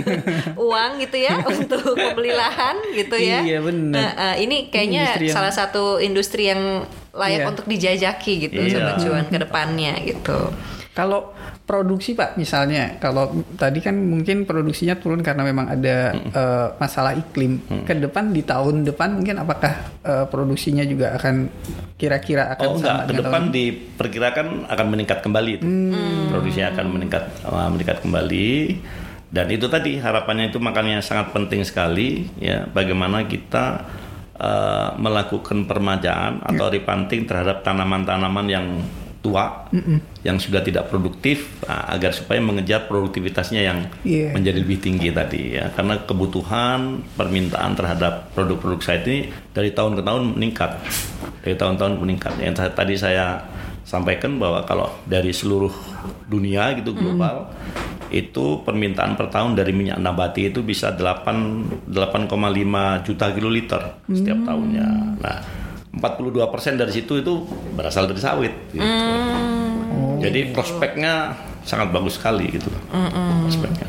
uang 0.60 1.00
gitu 1.00 1.16
ya 1.18 1.40
untuk 1.42 1.94
membeli 1.94 2.32
lahan 2.32 2.76
gitu 2.92 3.16
ya 3.16 3.40
Iya, 3.40 3.58
benar. 3.60 3.94
Nah, 3.94 4.10
eh, 4.30 4.44
ini 4.44 4.68
kayaknya 4.68 5.02
Industri 5.10 5.26
yang- 5.26 5.36
salah 5.36 5.52
satu 5.54 5.84
industri 5.98 6.42
yang 6.46 6.84
layak 7.10 7.40
Iya. 7.40 7.48
untuk 7.48 7.64
dijajaki 7.64 8.32
gitu 8.44 8.60
Iya. 8.60 8.70
sobat 8.70 8.94
cuan 9.00 9.24
ke 9.26 9.38
depannya 9.38 9.92
gitu 10.04 10.38
Kalau 11.00 11.32
produksi 11.64 12.12
Pak 12.12 12.36
misalnya, 12.36 13.00
kalau 13.00 13.32
tadi 13.56 13.80
kan 13.80 13.96
mungkin 13.96 14.44
produksinya 14.44 15.00
turun 15.00 15.24
karena 15.24 15.48
memang 15.48 15.72
ada 15.72 16.12
eh, 16.12 16.68
masalah 16.76 17.16
iklim. 17.16 17.56
Ke 17.88 17.96
depan 17.96 18.36
di 18.36 18.44
tahun 18.44 18.84
depan 18.84 19.16
mungkin 19.16 19.40
apakah 19.40 19.72
eh, 20.04 20.24
produksinya 20.28 20.84
juga 20.84 21.16
akan 21.16 21.48
kira-kira 21.96 22.52
akan 22.56 22.66
Oh 22.68 22.76
sama 22.76 22.80
enggak, 22.80 22.96
ke 23.00 23.12
depan 23.20 23.40
tahun 23.40 23.44
diperkirakan 23.52 24.46
akan 24.72 24.86
meningkat 24.88 25.18
kembali 25.20 25.50
itu. 25.60 25.64
Produksinya 26.32 26.68
akan 26.72 26.86
meningkat 26.88 27.24
uh, 27.44 27.68
meningkat 27.68 27.98
kembali. 28.00 28.52
Dan 29.30 29.46
itu 29.52 29.70
tadi 29.70 30.00
harapannya 30.00 30.50
itu 30.50 30.58
makanya 30.58 30.98
sangat 31.04 31.30
penting 31.30 31.62
sekali 31.62 32.26
ya 32.42 32.66
bagaimana 32.66 33.30
kita 33.30 33.86
uh, 34.34 34.90
melakukan 34.98 35.70
permajaan 35.70 36.42
atau 36.42 36.66
replanting 36.66 37.30
terhadap 37.30 37.62
tanaman-tanaman 37.62 38.46
yang 38.50 38.66
tua 39.20 39.68
yang 40.20 40.36
sudah 40.36 40.60
tidak 40.60 40.88
produktif 40.88 41.44
uh, 41.64 41.92
agar 41.92 42.08
supaya 42.10 42.40
mengejar 42.40 42.84
produktivitasnya 42.84 43.60
yang 43.60 43.78
Iya. 44.00 44.32
menjadi 44.32 44.58
lebih 44.58 44.80
tinggi 44.80 45.12
tadi 45.12 45.54
ya. 45.54 45.68
Karena 45.70 46.00
kebutuhan 46.00 47.04
permintaan 47.14 47.72
terhadap 47.74 48.32
produk-produk 48.32 48.80
saya 48.80 49.04
ini 49.04 49.28
dari 49.52 49.70
tahun 49.70 49.94
ke 49.94 50.02
tahun 50.02 50.22
meningkat. 50.34 50.70
Dari 51.40 51.54
tahun-tahun 51.54 51.92
meningkat. 51.96 52.32
Yang 52.38 52.54
ta- 52.56 52.74
tadi 52.74 52.96
saya 52.96 53.44
sampaikan 53.84 54.36
bahwa 54.36 54.64
kalau 54.64 54.88
dari 55.04 55.32
seluruh 55.32 55.72
dunia 56.24 56.72
gitu 56.74 56.94
global 56.94 57.50
itu 58.08 58.62
permintaan 58.62 59.14
per 59.14 59.28
tahun 59.28 59.54
dari 59.54 59.70
minyak 59.70 59.98
nabati 59.98 60.48
itu 60.48 60.62
bisa 60.62 60.90
8 60.90 61.90
8,5 61.90 62.26
juta 63.04 63.26
kiloliter 63.30 63.82
setiap 64.06 64.38
tahunnya. 64.44 64.86
Nah 65.18 65.38
42% 65.90 66.38
dari 66.76 66.92
situ 66.92 67.18
itu 67.18 67.32
berasal 67.74 68.06
dari 68.06 68.20
sawit 68.20 68.54
gitu. 68.70 68.84
Jadi 70.20 70.52
prospeknya 70.52 71.34
sangat 71.62 71.90
bagus 71.90 72.16
sekali 72.16 72.46
gitu. 72.50 72.70
Prospeknya. 73.42 73.88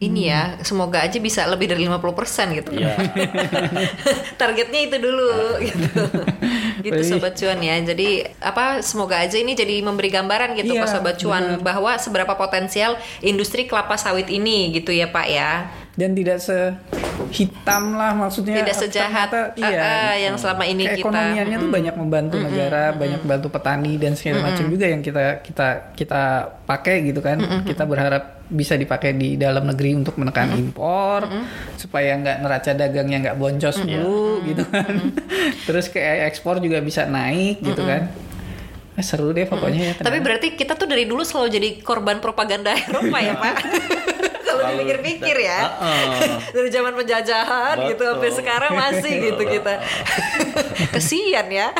ini 0.00 0.32
ya 0.32 0.56
semoga 0.64 1.04
aja 1.04 1.20
bisa 1.20 1.44
lebih 1.44 1.68
dari 1.68 1.84
50% 1.84 2.56
gitu 2.56 2.72
Iya. 2.72 2.96
targetnya 4.40 4.80
itu 4.88 4.96
dulu 4.96 5.60
gitu 5.60 6.00
gitu 6.80 7.00
Baik. 7.04 7.04
sobat 7.04 7.36
cuan 7.36 7.60
ya 7.60 7.76
jadi 7.84 8.32
apa 8.40 8.80
semoga 8.80 9.20
aja 9.20 9.36
ini 9.36 9.52
jadi 9.52 9.84
memberi 9.84 10.08
gambaran 10.08 10.56
gitu 10.56 10.72
Iya, 10.72 10.84
ke 10.84 10.86
sobat 10.88 11.20
cuan 11.20 11.60
bahwa 11.60 12.00
seberapa 12.00 12.32
potensial 12.32 12.96
industri 13.20 13.68
kelapa 13.68 14.00
sawit 14.00 14.32
ini 14.32 14.72
gitu 14.72 14.88
ya 14.88 15.12
pak 15.12 15.26
ya 15.28 15.68
dan 16.00 16.16
tidak 16.16 16.40
sehitam 16.40 17.92
lah 17.92 18.16
maksudnya. 18.16 18.64
Tidak 18.64 18.72
sejahat, 18.72 19.28
ternyata, 19.28 19.60
eh, 19.60 19.76
eh, 19.76 20.16
yang 20.24 20.40
selama 20.40 20.64
ini 20.64 20.88
kita- 20.88 21.04
keekonomiannya 21.04 21.56
tuh 21.60 21.70
banyak 21.70 21.94
membantu 21.94 22.36
negara 22.40 22.96
banyak 22.96 23.20
membantu 23.20 23.48
petani 23.52 24.00
dan 24.00 24.16
segala 24.16 24.48
macam 24.48 24.64
juga 24.66 24.88
yang 24.88 25.04
kita 25.04 25.44
kita 25.44 25.92
kita 25.92 26.22
pakai 26.64 27.04
gitu 27.04 27.20
kan. 27.20 27.36
Kita 27.62 27.84
berharap 27.84 28.40
bisa 28.50 28.74
dipakai 28.74 29.14
di 29.14 29.36
dalam 29.36 29.62
negeri 29.62 29.94
untuk 29.94 30.16
menekan 30.16 30.56
impor 30.58 31.22
supaya 31.76 32.16
nggak 32.16 32.36
neraca 32.40 32.72
dagangnya 32.72 33.18
nggak 33.22 33.36
boncos 33.36 33.76
dulu 33.78 34.40
gitu 34.42 34.64
kan. 34.64 35.12
Terus 35.68 35.86
kayak 35.86 36.32
ekspor 36.32 36.58
juga 36.58 36.80
bisa 36.80 37.04
naik 37.04 37.60
gitu 37.60 37.84
kan. 37.84 38.08
Eh, 38.90 39.06
seru 39.06 39.30
deh 39.30 39.46
pokoknya 39.46 39.80
ya 39.80 39.92
tapi 39.96 40.18
berarti 40.18 40.58
kita 40.58 40.74
tuh 40.74 40.84
dari 40.84 41.06
dulu 41.06 41.22
selalu 41.22 41.48
jadi 41.48 41.68
korban 41.80 42.18
propaganda 42.18 42.74
Eropa 42.90 43.18
ya 43.22 43.32
pak 43.38 43.56
kalau 44.60 44.76
dipikir-pikir 44.76 45.36
ya. 45.40 45.60
Dari 46.54 46.68
zaman 46.68 46.92
penjajahan 46.92 47.76
gitu 47.88 48.02
Betul. 48.04 48.12
sampai 48.16 48.30
sekarang 48.36 48.72
masih 48.76 49.14
gitu 49.32 49.42
kita. 49.42 49.74
Kesian 50.92 51.46
ya. 51.48 51.72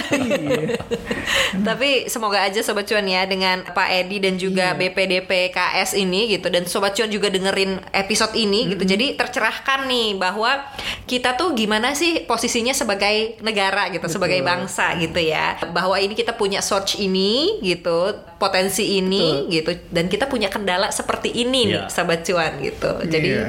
Tapi 1.69 2.09
semoga 2.09 2.43
aja 2.43 2.61
sobat 2.65 2.89
cuan 2.89 3.07
ya 3.07 3.29
dengan 3.29 3.63
Pak 3.63 3.89
Edi 3.93 4.19
dan 4.23 4.41
juga 4.41 4.73
BPDP 4.75 5.53
KS 5.53 5.95
ini 5.99 6.33
gitu 6.33 6.49
dan 6.49 6.65
sobat 6.65 6.97
cuan 6.97 7.11
juga 7.11 7.29
dengerin 7.29 7.79
episode 7.93 8.35
ini 8.35 8.73
gitu. 8.75 8.83
Jadi 8.89 9.15
tercerahkan 9.15 9.87
nih 9.87 10.17
bahwa 10.17 10.65
kita 11.05 11.37
tuh 11.37 11.53
gimana 11.53 11.93
sih 11.93 12.25
posisinya 12.25 12.73
sebagai 12.73 13.39
negara 13.45 13.93
gitu 13.93 14.07
sebagai 14.09 14.41
bangsa 14.41 14.97
gitu 14.97 15.21
ya. 15.21 15.61
Bahwa 15.71 16.01
ini 16.01 16.17
kita 16.17 16.35
punya 16.35 16.65
source 16.65 16.97
ini 16.99 17.61
gitu 17.61 18.30
potensi 18.41 18.97
ini 18.97 19.45
gitu 19.47 19.69
dan 19.93 20.09
kita 20.09 20.25
punya 20.25 20.49
kendala 20.49 20.89
seperti 20.89 21.29
ini 21.37 21.69
nih 21.69 21.77
Iya. 21.77 21.93
sobat 21.93 22.25
cuan 22.25 22.57
gitu 22.59 22.91
jadi 23.05 23.29
Iya. 23.29 23.47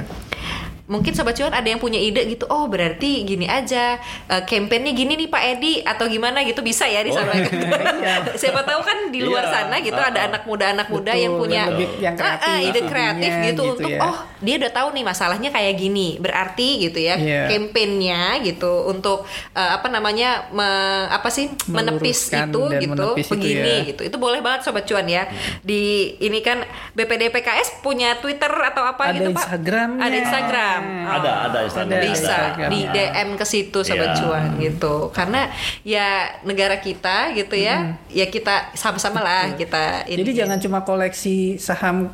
Mungkin 0.92 1.16
sobat 1.16 1.34
cuan 1.34 1.50
ada 1.50 1.64
yang 1.64 1.80
punya 1.80 1.96
ide 1.98 2.28
gitu, 2.28 2.44
oh 2.46 2.68
berarti 2.68 3.24
gini 3.24 3.48
aja, 3.48 3.96
kampanyenya 4.28 4.92
gini 4.92 5.14
nih 5.16 5.28
Pak 5.28 5.44
Edi 5.50 5.80
atau 5.80 6.04
gimana 6.06 6.44
gitu 6.44 6.60
bisa 6.60 6.84
ya 6.84 7.00
disampaikan. 7.00 7.64
Siapa 8.42 8.62
tahu 8.62 8.82
kan 8.82 8.98
di 9.08 9.20
luar 9.20 9.44
Iya. 9.44 9.54
sana 9.58 9.76
gitu 9.80 9.96
ada 9.96 10.20
anak 10.24 10.44
muda 10.44 10.66
anak 10.70 10.88
muda 10.88 11.10
Betul, 11.10 11.24
yang 11.24 11.34
punya 11.34 11.62
yang 11.62 11.72
lebih- 11.72 11.94
yang 11.98 12.14
Ah, 12.14 12.24
ah, 12.24 12.36
kreatif 12.36 12.60
ide 12.60 12.70
idenya 12.70 12.90
kreatif 12.92 13.32
gitu, 13.32 13.48
gitu 13.48 13.64
untuk 13.74 13.90
ya. 13.90 14.00
oh 14.02 14.18
dia 14.38 14.56
udah 14.58 14.72
tahu 14.72 14.88
nih 14.92 15.04
masalahnya 15.04 15.50
kayak 15.50 15.74
gini, 15.78 16.08
berarti 16.18 16.68
gitu 16.82 17.00
ya 17.00 17.16
Iya. 17.16 17.42
kampanyenya 17.48 18.22
gitu 18.44 18.72
untuk 18.86 19.24
eh, 19.52 19.70
apa 19.72 19.88
namanya 19.88 20.50
me- 20.50 20.70
apa 21.08 21.30
sih 21.30 21.48
menepis 21.68 22.28
itu 22.28 22.62
gitu 22.74 22.92
menepis 22.92 23.26
itu 23.26 23.32
begini 23.32 23.74
ya. 23.80 23.88
gitu 23.88 24.02
itu 24.04 24.18
boleh 24.18 24.40
banget 24.40 24.62
sobat 24.64 24.84
cuan 24.84 25.06
ya 25.06 25.24
di 25.62 25.82
ini 26.20 26.40
kan 26.40 26.64
BPD 26.92 27.30
PKS 27.30 27.80
punya 27.80 28.18
Twitter 28.18 28.50
atau 28.52 28.84
apa 28.84 29.08
Ada 29.08 29.14
gitu 29.16 29.30
Pak 29.30 29.40
Instagramnya. 29.40 30.02
ada 30.02 30.16
Instagram 30.18 30.81
Oh 30.82 31.12
Ada, 31.12 31.32
ada 31.46 31.60
Instagram. 31.62 32.02
bisa 32.04 32.36
Ada. 32.56 32.68
di 32.68 32.80
DM 32.86 33.30
ke 33.34 33.44
situ 33.44 33.80
sobat 33.82 34.10
Iya. 34.10 34.18
cuan 34.18 34.44
gitu 34.58 34.96
karena 35.10 35.52
ya 35.82 36.08
negara 36.42 36.78
kita 36.78 37.34
gitu 37.34 37.54
ya 37.54 37.76
ya 38.08 38.26
kita 38.26 38.72
sama-sama 38.74 39.20
lah 39.20 39.54
kita 39.54 40.06
ini- 40.06 40.22
jadi 40.22 40.32
jangan 40.42 40.58
cuma 40.58 40.80
koleksi 40.82 41.58
saham 41.58 42.10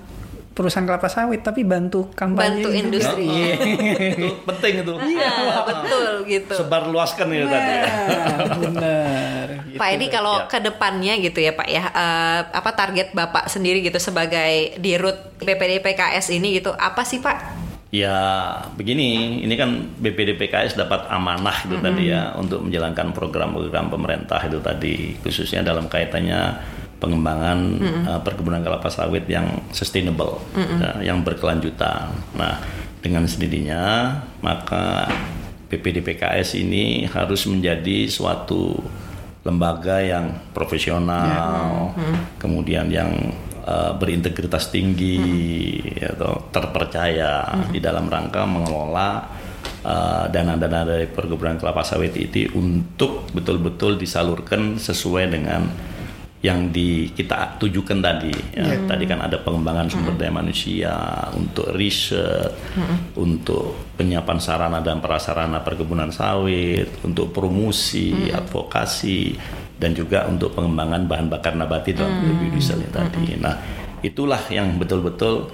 perusahaan 0.49 0.82
kelapa 0.84 1.05
sawit 1.05 1.39
tapi 1.39 1.61
bantu 1.61 2.09
kampanye 2.11 2.49
bantu 2.57 2.68
juga. 2.68 2.80
industri 2.80 3.30
Iya. 3.30 3.53
itu 4.09 4.28
penting 4.43 4.74
itu. 4.82 4.93
Ah, 4.97 5.61
betul 5.70 6.05
gitu 6.26 6.53
Sebar 6.55 6.84
luaskan 6.88 7.30
itu 7.30 7.45
tadi. 7.45 7.74
Nah, 7.78 7.86
benar 8.57 9.45
gitu. 9.70 9.78
Pak 9.78 9.88
Edi 9.91 10.07
kalau 10.07 10.36
Ya. 10.36 10.49
ke 10.49 10.57
depannya 10.59 11.13
gitu 11.20 11.38
ya 11.38 11.53
Pak 11.53 11.68
ya 11.68 11.84
eh, 11.86 12.39
apa 12.49 12.72
target 12.74 13.13
Bapak 13.13 13.45
sendiri 13.47 13.80
gitu 13.80 13.99
sebagai 13.99 14.74
dirut 14.78 15.13
BPD 15.38 15.78
PKS 15.78 16.32
ini 16.32 16.57
gitu 16.57 16.74
apa 16.74 17.05
sih 17.05 17.22
Pak? 17.22 17.66
Ya 17.97 18.17
begini, 18.77 19.41
ini 19.41 19.55
kan 19.57 19.89
BPD 19.97 20.37
PKS 20.37 20.77
dapat 20.77 21.09
amanah 21.09 21.65
itu 21.65 21.81
tadi 21.81 22.13
ya 22.13 22.37
untuk 22.37 22.61
menjalankan 22.61 23.09
program-program 23.09 23.89
pemerintah 23.89 24.37
itu 24.45 24.61
tadi 24.61 25.17
khususnya 25.25 25.65
dalam 25.65 25.89
kaitannya 25.89 26.61
pengembangan 27.01 27.57
uh, 28.05 28.19
perkebunan 28.21 28.61
kelapa 28.61 28.89
sawit 28.93 29.25
yang 29.25 29.49
sustainable, 29.73 30.37
ya, 30.53 31.09
yang 31.09 31.25
berkelanjutan. 31.25 32.13
Nah, 32.37 32.61
dengan 33.01 33.25
sendirinya 33.25 34.13
maka 34.45 35.09
BPD 35.73 36.05
PKS 36.05 36.57
ini 36.61 37.09
harus 37.09 37.49
menjadi 37.49 38.05
suatu 38.05 38.77
lembaga 39.41 40.03
yang 40.03 40.37
profesional, 40.51 41.95
kemudian 42.37 42.91
yang 42.91 43.09
uh, 43.68 43.91
berintegritas 43.99 44.72
tinggi 44.72 45.20
atau 45.99 46.47
terpercaya 46.49 47.51
di 47.68 47.84
dalam 47.84 48.07
rangka 48.07 48.47
mengelola 48.47 49.28
uh, 49.84 50.26
dana-dana 50.32 50.88
dari 50.88 51.05
perkebunan 51.11 51.59
kelapa 51.59 51.84
sawit 51.84 52.15
itu 52.15 52.47
untuk 52.55 53.28
betul-betul 53.36 53.99
disalurkan 53.99 54.80
sesuai 54.80 55.26
dengan 55.28 55.68
yang 56.38 56.70
di 56.70 57.09
kita 57.18 57.57
tujukan 57.57 57.97
tadi. 57.97 58.30
Ya. 58.53 58.78
Tadi 58.86 59.09
kan 59.09 59.26
ada 59.26 59.41
pengembangan 59.41 59.89
sumber 59.89 60.13
daya 60.15 60.30
manusia 60.30 60.93
untuk 61.34 61.74
riset, 61.74 62.53
untuk 63.18 63.97
penyiapan 63.97 64.38
sarana 64.38 64.80
dan 64.86 65.01
prasarana 65.01 65.65
perkebunan 65.65 66.13
sawit, 66.13 67.01
untuk 67.01 67.34
promosi, 67.34 68.30
advokasi 68.30 69.34
dan 69.78 69.93
juga 69.93 70.25
untuk 70.25 70.53
pengembangan 70.57 71.05
bahan 71.05 71.28
bakar 71.30 71.53
nabati 71.53 71.93
dalam 71.93 72.17
biodiesel 72.21 72.82
ini 72.82 72.89
tadi. 72.89 73.38
Nah, 73.38 73.55
itulah 74.01 74.41
yang 74.49 74.78
betul-betul 74.78 75.49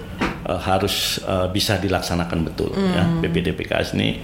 uh, 0.48 0.60
harus 0.60 1.20
uh, 1.24 1.48
bisa 1.48 1.76
dilaksanakan 1.76 2.38
betul 2.44 2.72
ya. 2.72 3.04
BPDPKS 3.20 3.96
ini 3.96 4.20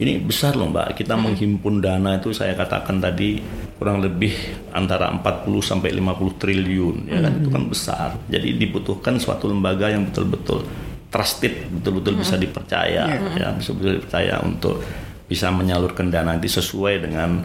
ini 0.00 0.16
besar 0.16 0.56
loh 0.56 0.72
Mbak. 0.72 0.96
Kita 0.96 1.12
menghimpun 1.16 1.84
dana 1.84 2.16
itu 2.16 2.32
saya 2.32 2.56
katakan 2.56 3.04
tadi 3.04 3.40
kurang 3.76 4.00
lebih 4.00 4.32
antara 4.72 5.12
40 5.12 5.44
sampai 5.60 5.92
50 5.92 6.40
triliun 6.40 6.96
ya 7.08 7.20
kan 7.20 7.32
itu 7.36 7.48
kan 7.52 7.64
besar. 7.68 8.08
Jadi 8.28 8.56
dibutuhkan 8.56 9.20
suatu 9.20 9.48
lembaga 9.48 9.92
yang 9.92 10.08
betul-betul 10.08 10.64
trusted, 11.12 11.68
betul-betul 11.68 12.22
bisa 12.22 12.38
dipercaya 12.38 13.02
ya, 13.34 13.48
bisa 13.52 13.74
betul 13.74 13.98
dipercaya 13.98 14.40
untuk 14.46 14.78
bisa 15.26 15.50
menyalurkan 15.50 16.10
dana 16.10 16.34
itu 16.38 16.48
sesuai 16.58 17.06
dengan 17.06 17.44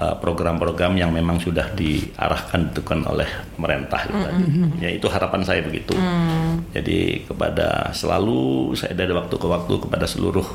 program-program 0.00 0.96
yang 0.96 1.12
memang 1.12 1.36
sudah 1.36 1.76
diarahkan 1.76 2.72
itu 2.72 2.80
kan 2.80 3.04
oleh 3.04 3.28
pemerintah 3.52 4.00
gitu 4.08 4.16
tadi. 4.16 4.44
Ya 4.80 4.90
itu 4.96 5.06
harapan 5.12 5.44
saya 5.44 5.60
begitu. 5.60 5.92
Jadi 6.72 7.28
kepada 7.28 7.92
selalu 7.92 8.72
saya 8.80 8.96
dari 8.96 9.12
waktu 9.12 9.34
ke 9.36 9.46
waktu 9.46 9.74
kepada 9.76 10.08
seluruh 10.08 10.46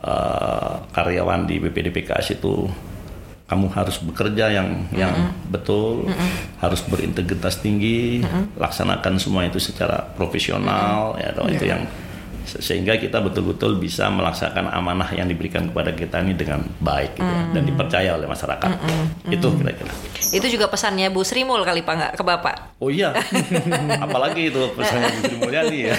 uh, 0.00 0.80
karyawan 0.96 1.44
di 1.44 1.60
BPDPKS 1.60 2.40
itu 2.40 2.68
kamu 3.50 3.66
harus 3.74 3.98
bekerja 3.98 4.46
yang 4.46 4.86
yang 4.94 5.34
betul, 5.50 6.06
harus 6.62 6.86
berintegritas 6.86 7.58
tinggi, 7.58 8.22
laksanakan 8.54 9.18
semua 9.18 9.42
itu 9.42 9.58
secara 9.58 10.06
profesional 10.14 11.18
ya 11.18 11.34
atau 11.34 11.50
itu 11.50 11.66
yang 11.66 11.82
sehingga 12.46 12.96
kita 12.96 13.20
betul-betul 13.20 13.76
bisa 13.76 14.08
melaksanakan 14.08 14.72
amanah 14.72 15.10
yang 15.12 15.28
diberikan 15.28 15.68
kepada 15.68 15.92
kita 15.92 16.24
ini 16.24 16.34
dengan 16.34 16.64
baik 16.80 17.18
gitu 17.18 17.26
ya, 17.26 17.42
dan 17.52 17.62
dipercaya 17.66 18.10
oleh 18.16 18.26
masyarakat. 18.28 18.70
Itu 19.28 19.48
kira-kira. 19.54 19.92
Itu 20.30 20.46
juga 20.48 20.66
pesannya 20.68 21.08
Bu 21.12 21.24
Sri 21.24 21.42
Mul 21.44 21.62
kali 21.62 21.84
Pak 21.84 21.94
nggak 21.96 22.12
ke 22.18 22.22
Bapak. 22.24 22.80
Oh 22.80 22.88
iya, 22.88 23.12
apalagi 24.04 24.48
itu 24.48 24.60
pesannya 24.72 25.08
Bu 25.12 25.20
Sri 25.24 25.36
Mulyani 25.36 25.78
ya. 25.90 25.94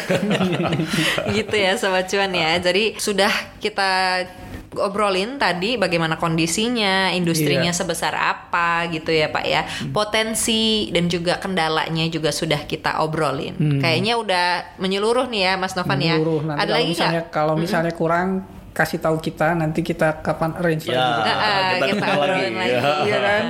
gitu 1.37 1.55
ya 1.55 1.71
Sobat 1.77 2.09
Cuan 2.09 2.31
ya. 2.33 2.57
Jadi 2.57 2.97
sudah 2.97 3.31
kita 3.61 4.23
obrolin 4.71 5.35
tadi 5.35 5.75
bagaimana 5.75 6.15
kondisinya, 6.15 7.11
industrinya 7.11 7.69
Iya. 7.69 7.75
sebesar 7.75 8.13
apa 8.15 8.87
gitu 8.87 9.11
ya 9.11 9.27
Pak 9.27 9.43
ya. 9.43 9.61
Potensi 9.91 10.87
dan 10.89 11.05
juga 11.05 11.35
kendalanya 11.37 12.07
juga 12.07 12.31
sudah 12.31 12.63
kita 12.63 12.99
obrolin. 12.99 13.55
Kayaknya 13.79 14.13
udah 14.15 14.47
menyeluruh 14.77 15.27
nih 15.27 15.41
ya 15.43 15.53
Mas 15.55 15.75
Novan 15.75 15.99
ya. 15.99 16.15
Menyeluruh. 16.15 16.41
Nanti 16.45 16.57
Ada 16.57 16.63
kalau 16.63 16.75
lagi 16.77 16.87
misalnya 16.89 17.11
nggak? 17.17 17.27
kalau 17.29 17.53
misalnya 17.55 17.93
kurang 17.93 18.29
kasih 18.71 18.97
tahu 18.97 19.19
kita 19.19 19.51
nanti 19.51 19.83
kita 19.83 20.23
kapan 20.23 20.55
arrange 20.55 20.87
Ya. 20.87 20.95
lagi. 20.95 21.21
Ah, 21.21 21.35
ah, 21.35 21.59
kita 21.75 21.85
kita 21.87 21.99
lagi. 22.01 22.15
obrolin 22.15 22.53
lagi, 22.55 22.71
Ya. 22.71 22.91
iya 23.03 23.17
kan? 23.19 23.43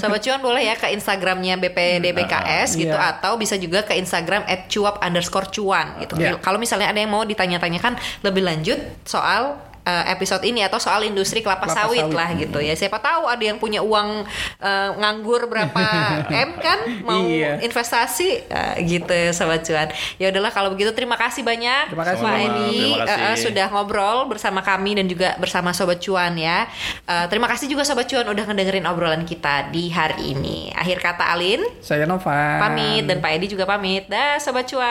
Sobat 0.00 0.20
Cuan 0.22 0.40
boleh 0.40 0.62
ya 0.64 0.74
ke 0.74 0.88
Instagramnya 0.90 1.54
BPDPKS 1.58 2.68
gitu 2.74 2.88
Iya. 2.90 3.12
atau 3.12 3.36
bisa 3.36 3.54
juga 3.56 3.84
ke 3.84 3.92
Instagram 3.94 4.48
@cuap 4.66 4.96
underscore 4.98 5.52
cuan 5.52 6.00
gitu. 6.00 6.16
Iya. 6.16 6.40
Kalau 6.40 6.56
misalnya 6.56 6.88
ada 6.88 6.96
yang 6.96 7.12
mau 7.12 7.20
ditanya-tanyakan 7.22 7.94
lebih 8.22 8.42
lanjut 8.42 8.80
soal 9.04 9.60
eh, 9.82 10.04
episode 10.08 10.42
ini 10.42 10.60
atau 10.60 10.76
soal 10.76 11.02
industri 11.02 11.38
kelapa, 11.38 11.64
Kelapa 11.64 11.78
sawit, 11.78 12.02
sawit. 12.02 12.14
lah 12.14 12.28
gitu 12.34 12.58
ya. 12.58 12.72
Siapa 12.72 12.98
tahu 12.98 13.26
ada 13.26 13.40
yang 13.40 13.56
punya 13.56 13.80
uang 13.80 14.24
eh, 14.58 14.90
nganggur 14.94 15.46
berapa 15.46 15.82
m 16.44 16.50
kan 16.56 16.78
mau 17.02 17.22
Iya. 17.22 17.58
investasi 17.60 18.28
eh, 18.44 18.74
gitu 18.82 19.10
sobat 19.32 19.62
cuan. 19.62 19.88
Ya 20.16 20.28
udahlah 20.28 20.50
kalau 20.50 20.70
begitu 20.70 20.90
terima 20.90 21.14
kasih 21.14 21.42
banyak 21.42 21.88
Terima 21.88 22.04
kasih. 22.04 22.22
Pak. 22.22 22.34
Edi 22.34 22.70
Terima 22.92 23.04
kasih. 23.04 23.18
eh, 23.18 23.28
eh, 23.28 23.36
sudah 23.38 23.66
ngobrol 23.68 24.18
bersama 24.26 24.60
kami 24.60 24.94
dan 24.94 25.06
juga 25.06 25.34
bersama 25.36 25.70
sobat 25.70 25.98
cuan 25.98 26.34
ya. 26.34 26.66
Eh, 27.02 27.26
terima 27.26 27.46
kasih 27.46 27.66
juga 27.66 27.82
sobat 27.82 28.06
cuan 28.06 28.24
udah 28.24 28.44
ngedengerin 28.44 28.84
obrolan 28.84 29.22
kita 29.22 29.68
di 29.68 29.88
hari 29.88 30.32
ini. 30.32 30.70
Akhir 30.72 30.98
kata 30.98 31.28
Alin 31.28 31.62
Saya 31.78 32.04
Nova. 32.04 32.60
pamit 32.60 33.04
dan 33.04 33.18
Pak 33.18 33.30
Edi 33.32 33.46
juga 33.48 33.64
pamit. 33.64 34.06
Dah 34.06 34.38
sobat 34.38 34.64
cuan. 34.64 34.86